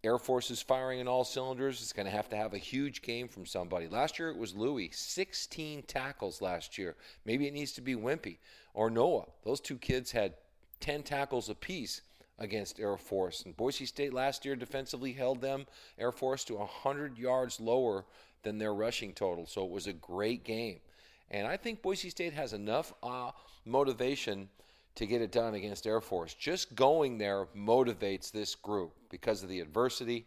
Air 0.08 0.18
Force 0.18 0.50
is 0.52 0.62
firing 0.62 1.02
in 1.02 1.08
all 1.10 1.26
cylinders. 1.26 1.82
It's 1.82 1.92
going 1.92 2.06
to 2.06 2.12
have 2.12 2.30
to 2.30 2.38
have 2.38 2.54
a 2.54 2.58
huge 2.58 3.02
game 3.02 3.28
from 3.28 3.46
somebody. 3.46 3.90
Last 3.90 4.18
year 4.18 4.30
it 4.30 4.38
was 4.38 4.56
Louis, 4.56 4.90
16 4.94 5.84
tackles 5.84 6.42
last 6.42 6.78
year. 6.78 6.96
Maybe 7.26 7.46
it 7.46 7.54
needs 7.54 7.74
to 7.74 7.82
be 7.82 7.94
Whimpey 7.94 8.38
or 8.74 8.90
Noa. 8.90 9.26
Those 9.44 9.60
two 9.60 9.76
kids 9.76 10.14
had 10.14 10.36
10 10.80 11.04
tackles 11.04 11.50
apiece 11.50 12.04
against 12.40 12.80
Air 12.80 12.96
Force. 12.96 13.42
And 13.44 13.58
Boise 13.58 13.86
State 13.86 14.14
last 14.14 14.46
year 14.46 14.56
defensively 14.56 15.12
held 15.12 15.42
them, 15.42 15.66
Air 16.00 16.14
Force, 16.14 16.46
to 16.46 16.56
100 16.56 17.18
yards 17.18 17.60
lower 17.60 18.06
than 18.44 18.60
their 18.60 18.74
rushing 18.74 19.12
total. 19.12 19.46
So 19.46 19.66
it 19.66 19.72
was 19.72 19.88
a 19.88 19.94
great 19.94 20.46
game. 20.46 20.80
And 21.30 21.46
I 21.46 21.58
think 21.58 21.82
Boise 21.82 22.10
State 22.10 22.32
has 22.32 22.54
enough 22.54 22.94
uh, 23.04 23.32
motivation 23.66 24.48
to 24.98 25.06
get 25.06 25.22
it 25.22 25.32
done 25.32 25.54
against 25.54 25.86
Air 25.86 26.02
Force. 26.02 26.34
Just 26.34 26.76
going 26.76 27.18
there 27.18 27.46
motivates 27.56 28.32
this 28.32 28.56
group 28.56 28.94
because 29.10 29.44
of 29.44 29.50
the 29.50 29.60
adversity 29.60 30.26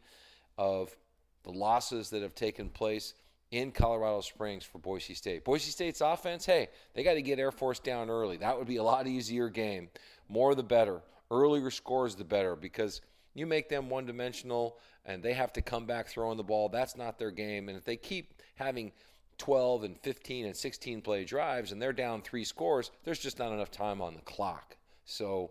of 0.57 0.97
the 1.43 1.51
losses 1.51 2.11
that 2.11 2.23
have 2.23 2.35
taken 2.35 2.69
place 2.69 3.15
in 3.51 3.73
Colorado 3.73 4.21
Springs 4.21 4.65
for 4.65 4.79
Boise 4.79 5.15
State. 5.15 5.45
Boise 5.45 5.73
State's 5.73 6.01
offense, 6.01 6.47
hey, 6.47 6.69
they 6.95 7.03
got 7.03 7.15
to 7.15 7.23
get 7.23 7.41
Air 7.41 7.51
Force 7.51 7.81
down 7.81 8.09
early. 8.09 8.37
That 8.37 8.57
would 8.57 8.69
be 8.69 8.77
a 8.77 8.83
lot 8.83 9.09
easier 9.09 9.49
game. 9.49 9.89
More 10.29 10.55
the 10.55 10.63
better. 10.63 11.03
Earlier 11.33 11.71
scores 11.71 12.15
the 12.15 12.25
better 12.25 12.55
because 12.55 13.01
you 13.35 13.47
make 13.47 13.69
them 13.69 13.89
one 13.89 14.07
dimensional 14.07 14.79
and 15.05 15.21
they 15.21 15.33
have 15.33 15.53
to 15.55 15.63
come 15.63 15.85
back 15.87 16.07
throwing 16.07 16.37
the 16.37 16.45
ball. 16.45 16.69
That's 16.69 16.97
not 16.97 17.19
their 17.19 17.33
game. 17.33 17.69
And 17.69 17.77
if 17.77 17.85
they 17.85 17.97
keep 17.97 18.35
having 18.55 18.93
12 19.41 19.85
and 19.85 19.99
15 19.99 20.47
and 20.47 20.55
16 20.55 21.01
play 21.01 21.25
drives 21.25 21.73
and 21.73 21.81
they're 21.81 21.95
down 21.95 22.21
three 22.21 22.45
scores, 22.45 22.91
there's 23.05 23.19
just 23.19 23.39
not 23.39 23.53
enough 23.53 23.71
time 23.71 24.03
on 24.03 24.15
the 24.15 24.21
clock. 24.21 24.77
So 25.07 25.51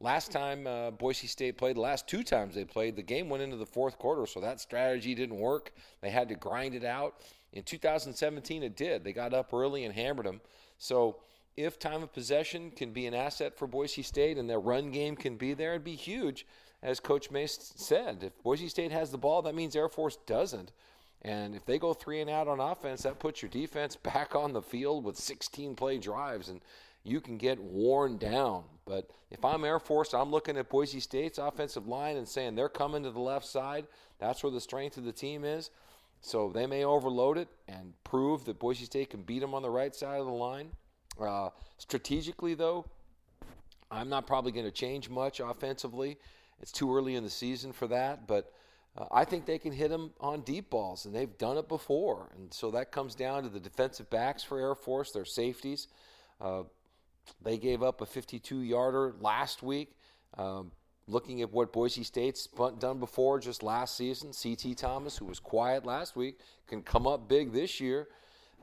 last 0.00 0.30
time 0.30 0.66
uh, 0.66 0.92
Boise 0.92 1.26
State 1.26 1.58
played, 1.58 1.74
the 1.74 1.80
last 1.80 2.06
two 2.06 2.22
times 2.22 2.54
they 2.54 2.64
played, 2.64 2.94
the 2.94 3.02
game 3.02 3.28
went 3.28 3.42
into 3.42 3.56
the 3.56 3.66
fourth 3.66 3.98
quarter, 3.98 4.26
so 4.26 4.40
that 4.40 4.60
strategy 4.60 5.14
didn't 5.14 5.38
work. 5.38 5.72
They 6.00 6.10
had 6.10 6.28
to 6.28 6.36
grind 6.36 6.76
it 6.76 6.84
out. 6.84 7.16
In 7.52 7.64
2017, 7.64 8.62
it 8.62 8.76
did. 8.76 9.02
They 9.02 9.12
got 9.12 9.34
up 9.34 9.52
early 9.52 9.84
and 9.84 9.92
hammered 9.92 10.26
them. 10.26 10.40
So 10.78 11.16
if 11.56 11.80
time 11.80 12.04
of 12.04 12.12
possession 12.12 12.70
can 12.70 12.92
be 12.92 13.06
an 13.06 13.14
asset 13.14 13.58
for 13.58 13.66
Boise 13.66 14.02
State 14.02 14.38
and 14.38 14.48
their 14.48 14.60
run 14.60 14.92
game 14.92 15.16
can 15.16 15.36
be 15.36 15.52
there, 15.52 15.72
it'd 15.72 15.82
be 15.82 15.96
huge. 15.96 16.46
As 16.80 17.00
Coach 17.00 17.32
Mace 17.32 17.72
said, 17.74 18.22
if 18.22 18.40
Boise 18.44 18.68
State 18.68 18.92
has 18.92 19.10
the 19.10 19.18
ball, 19.18 19.42
that 19.42 19.54
means 19.56 19.74
Air 19.74 19.88
Force 19.88 20.16
doesn't. 20.26 20.70
And 21.26 21.56
if 21.56 21.66
they 21.66 21.80
go 21.80 21.92
three 21.92 22.20
and 22.20 22.30
out 22.30 22.46
on 22.46 22.60
offense, 22.60 23.02
that 23.02 23.18
puts 23.18 23.42
your 23.42 23.50
defense 23.50 23.96
back 24.02 24.34
on 24.36 24.52
the 24.52 24.62
field 24.62 25.04
with 25.04 25.16
16 25.16 25.74
play 25.74 25.98
drives, 25.98 26.48
and 26.48 26.60
you 27.02 27.20
can 27.20 27.36
get 27.36 27.60
worn 27.60 28.16
down. 28.16 28.62
But 28.86 29.10
if 29.32 29.44
I'm 29.44 29.64
Air 29.64 29.80
Force, 29.80 30.14
I'm 30.14 30.30
looking 30.30 30.56
at 30.56 30.70
Boise 30.70 31.00
State's 31.00 31.38
offensive 31.38 31.88
line 31.88 32.16
and 32.16 32.28
saying 32.28 32.54
they're 32.54 32.68
coming 32.68 33.02
to 33.02 33.10
the 33.10 33.20
left 33.20 33.44
side. 33.44 33.86
That's 34.20 34.44
where 34.44 34.52
the 34.52 34.60
strength 34.60 34.96
of 34.96 35.04
the 35.04 35.12
team 35.12 35.44
is. 35.44 35.70
So 36.20 36.50
they 36.54 36.66
may 36.66 36.84
overload 36.84 37.38
it 37.38 37.48
and 37.66 37.92
prove 38.04 38.44
that 38.44 38.60
Boise 38.60 38.84
State 38.84 39.10
can 39.10 39.22
beat 39.22 39.40
them 39.40 39.52
on 39.52 39.62
the 39.62 39.70
right 39.70 39.94
side 39.94 40.20
of 40.20 40.26
the 40.26 40.32
line. 40.32 40.70
Uh, 41.20 41.50
strategically, 41.78 42.54
though, 42.54 42.86
I'm 43.90 44.08
not 44.08 44.28
probably 44.28 44.52
going 44.52 44.66
to 44.66 44.72
change 44.72 45.10
much 45.10 45.40
offensively. 45.40 46.18
It's 46.60 46.72
too 46.72 46.94
early 46.94 47.16
in 47.16 47.24
the 47.24 47.30
season 47.30 47.72
for 47.72 47.88
that, 47.88 48.26
but 48.28 48.52
uh, 48.96 49.04
I 49.12 49.24
think 49.24 49.46
they 49.46 49.58
can 49.58 49.72
hit 49.72 49.90
them 49.90 50.12
on 50.20 50.40
deep 50.42 50.70
balls, 50.70 51.04
and 51.04 51.14
they've 51.14 51.36
done 51.38 51.58
it 51.58 51.68
before. 51.68 52.30
And 52.36 52.52
so 52.52 52.70
that 52.70 52.92
comes 52.92 53.14
down 53.14 53.42
to 53.42 53.48
the 53.48 53.60
defensive 53.60 54.08
backs 54.10 54.42
for 54.42 54.58
Air 54.58 54.74
Force, 54.74 55.12
their 55.12 55.24
safeties. 55.24 55.88
Uh, 56.40 56.62
they 57.42 57.58
gave 57.58 57.82
up 57.82 58.00
a 58.00 58.06
52 58.06 58.60
yarder 58.60 59.14
last 59.20 59.62
week. 59.62 59.92
Um, 60.38 60.70
looking 61.08 61.42
at 61.42 61.52
what 61.52 61.72
Boise 61.72 62.04
State's 62.04 62.48
done 62.78 62.98
before 62.98 63.38
just 63.38 63.62
last 63.62 63.96
season, 63.96 64.32
C.T. 64.32 64.74
Thomas, 64.74 65.16
who 65.16 65.24
was 65.24 65.38
quiet 65.38 65.84
last 65.84 66.16
week, 66.16 66.40
can 66.66 66.82
come 66.82 67.06
up 67.06 67.28
big 67.28 67.52
this 67.52 67.80
year 67.80 68.08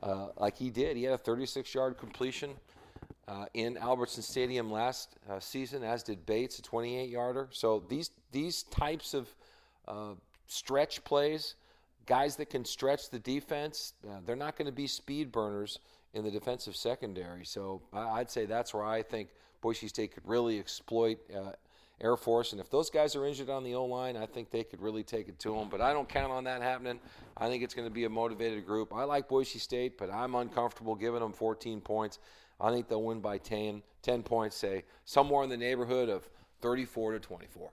uh, 0.02 0.28
like 0.36 0.56
he 0.56 0.70
did. 0.70 0.96
He 0.96 1.04
had 1.04 1.14
a 1.14 1.18
36 1.18 1.74
yard 1.74 1.98
completion. 1.98 2.50
Uh, 3.26 3.46
in 3.54 3.76
Albertsons 3.76 4.24
Stadium 4.24 4.70
last 4.70 5.16
uh, 5.30 5.40
season, 5.40 5.82
as 5.82 6.02
did 6.02 6.26
Bates, 6.26 6.58
a 6.58 6.62
28 6.62 7.08
yarder. 7.08 7.48
So 7.52 7.82
these 7.88 8.10
these 8.32 8.64
types 8.64 9.14
of 9.14 9.34
uh, 9.88 10.12
stretch 10.46 11.02
plays, 11.04 11.54
guys 12.06 12.36
that 12.36 12.50
can 12.50 12.64
stretch 12.64 13.10
the 13.10 13.18
defense, 13.18 13.94
uh, 14.08 14.20
they're 14.24 14.36
not 14.36 14.56
going 14.56 14.66
to 14.66 14.72
be 14.72 14.86
speed 14.86 15.32
burners 15.32 15.78
in 16.12 16.24
the 16.24 16.30
defensive 16.30 16.76
secondary. 16.76 17.44
So 17.44 17.82
I'd 17.92 18.30
say 18.30 18.46
that's 18.46 18.72
where 18.72 18.84
I 18.84 19.02
think 19.02 19.30
Boise 19.60 19.88
State 19.88 20.14
could 20.14 20.26
really 20.26 20.58
exploit 20.58 21.18
uh, 21.34 21.52
Air 22.00 22.16
Force. 22.16 22.52
And 22.52 22.60
if 22.60 22.70
those 22.70 22.90
guys 22.90 23.16
are 23.16 23.26
injured 23.26 23.50
on 23.50 23.64
the 23.64 23.74
O 23.74 23.84
line, 23.84 24.16
I 24.16 24.26
think 24.26 24.50
they 24.50 24.64
could 24.64 24.80
really 24.80 25.02
take 25.02 25.28
it 25.28 25.38
to 25.40 25.56
them. 25.56 25.68
But 25.68 25.80
I 25.80 25.92
don't 25.92 26.08
count 26.08 26.32
on 26.32 26.44
that 26.44 26.62
happening. 26.62 27.00
I 27.36 27.48
think 27.48 27.62
it's 27.62 27.74
going 27.74 27.88
to 27.88 27.94
be 27.94 28.04
a 28.04 28.10
motivated 28.10 28.66
group. 28.66 28.92
I 28.94 29.04
like 29.04 29.28
Boise 29.28 29.58
State, 29.58 29.98
but 29.98 30.10
I'm 30.10 30.34
uncomfortable 30.34 30.94
giving 30.94 31.20
them 31.20 31.32
14 31.32 31.80
points. 31.80 32.18
I 32.60 32.70
think 32.70 32.88
they'll 32.88 33.02
win 33.02 33.20
by 33.20 33.38
10, 33.38 33.82
10 34.02 34.22
points, 34.22 34.56
say 34.56 34.84
somewhere 35.04 35.42
in 35.42 35.50
the 35.50 35.56
neighborhood 35.56 36.08
of 36.08 36.28
34 36.60 37.12
to 37.12 37.20
24. 37.20 37.70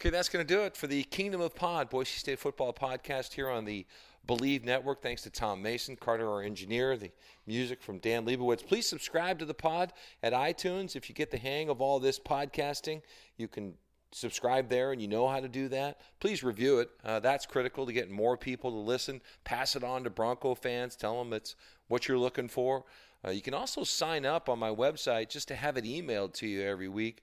Okay, 0.00 0.08
that's 0.08 0.30
going 0.30 0.46
to 0.46 0.54
do 0.54 0.62
it 0.62 0.78
for 0.78 0.86
the 0.86 1.02
Kingdom 1.02 1.42
of 1.42 1.54
Pod, 1.54 1.90
Boise 1.90 2.18
State 2.18 2.38
Football 2.38 2.72
Podcast 2.72 3.34
here 3.34 3.50
on 3.50 3.66
the 3.66 3.84
Believe 4.26 4.64
Network. 4.64 5.02
Thanks 5.02 5.20
to 5.24 5.30
Tom 5.30 5.60
Mason, 5.60 5.94
Carter, 5.94 6.26
our 6.26 6.40
engineer, 6.40 6.96
the 6.96 7.10
music 7.46 7.82
from 7.82 7.98
Dan 7.98 8.24
Leibowitz. 8.24 8.66
Please 8.66 8.86
subscribe 8.86 9.38
to 9.40 9.44
the 9.44 9.52
pod 9.52 9.92
at 10.22 10.32
iTunes. 10.32 10.96
If 10.96 11.10
you 11.10 11.14
get 11.14 11.30
the 11.30 11.36
hang 11.36 11.68
of 11.68 11.82
all 11.82 12.00
this 12.00 12.18
podcasting, 12.18 13.02
you 13.36 13.46
can 13.46 13.74
subscribe 14.10 14.70
there 14.70 14.92
and 14.92 15.02
you 15.02 15.06
know 15.06 15.28
how 15.28 15.38
to 15.38 15.48
do 15.48 15.68
that. 15.68 16.00
Please 16.18 16.42
review 16.42 16.78
it. 16.78 16.88
Uh, 17.04 17.20
that's 17.20 17.44
critical 17.44 17.84
to 17.84 17.92
get 17.92 18.10
more 18.10 18.38
people 18.38 18.70
to 18.70 18.78
listen. 18.78 19.20
Pass 19.44 19.76
it 19.76 19.84
on 19.84 20.04
to 20.04 20.08
Bronco 20.08 20.54
fans. 20.54 20.96
Tell 20.96 21.18
them 21.18 21.34
it's 21.34 21.56
what 21.88 22.08
you're 22.08 22.16
looking 22.16 22.48
for. 22.48 22.86
Uh, 23.22 23.32
you 23.32 23.42
can 23.42 23.52
also 23.52 23.84
sign 23.84 24.24
up 24.24 24.48
on 24.48 24.58
my 24.58 24.70
website 24.70 25.28
just 25.28 25.48
to 25.48 25.56
have 25.56 25.76
it 25.76 25.84
emailed 25.84 26.32
to 26.32 26.46
you 26.46 26.62
every 26.62 26.88
week. 26.88 27.22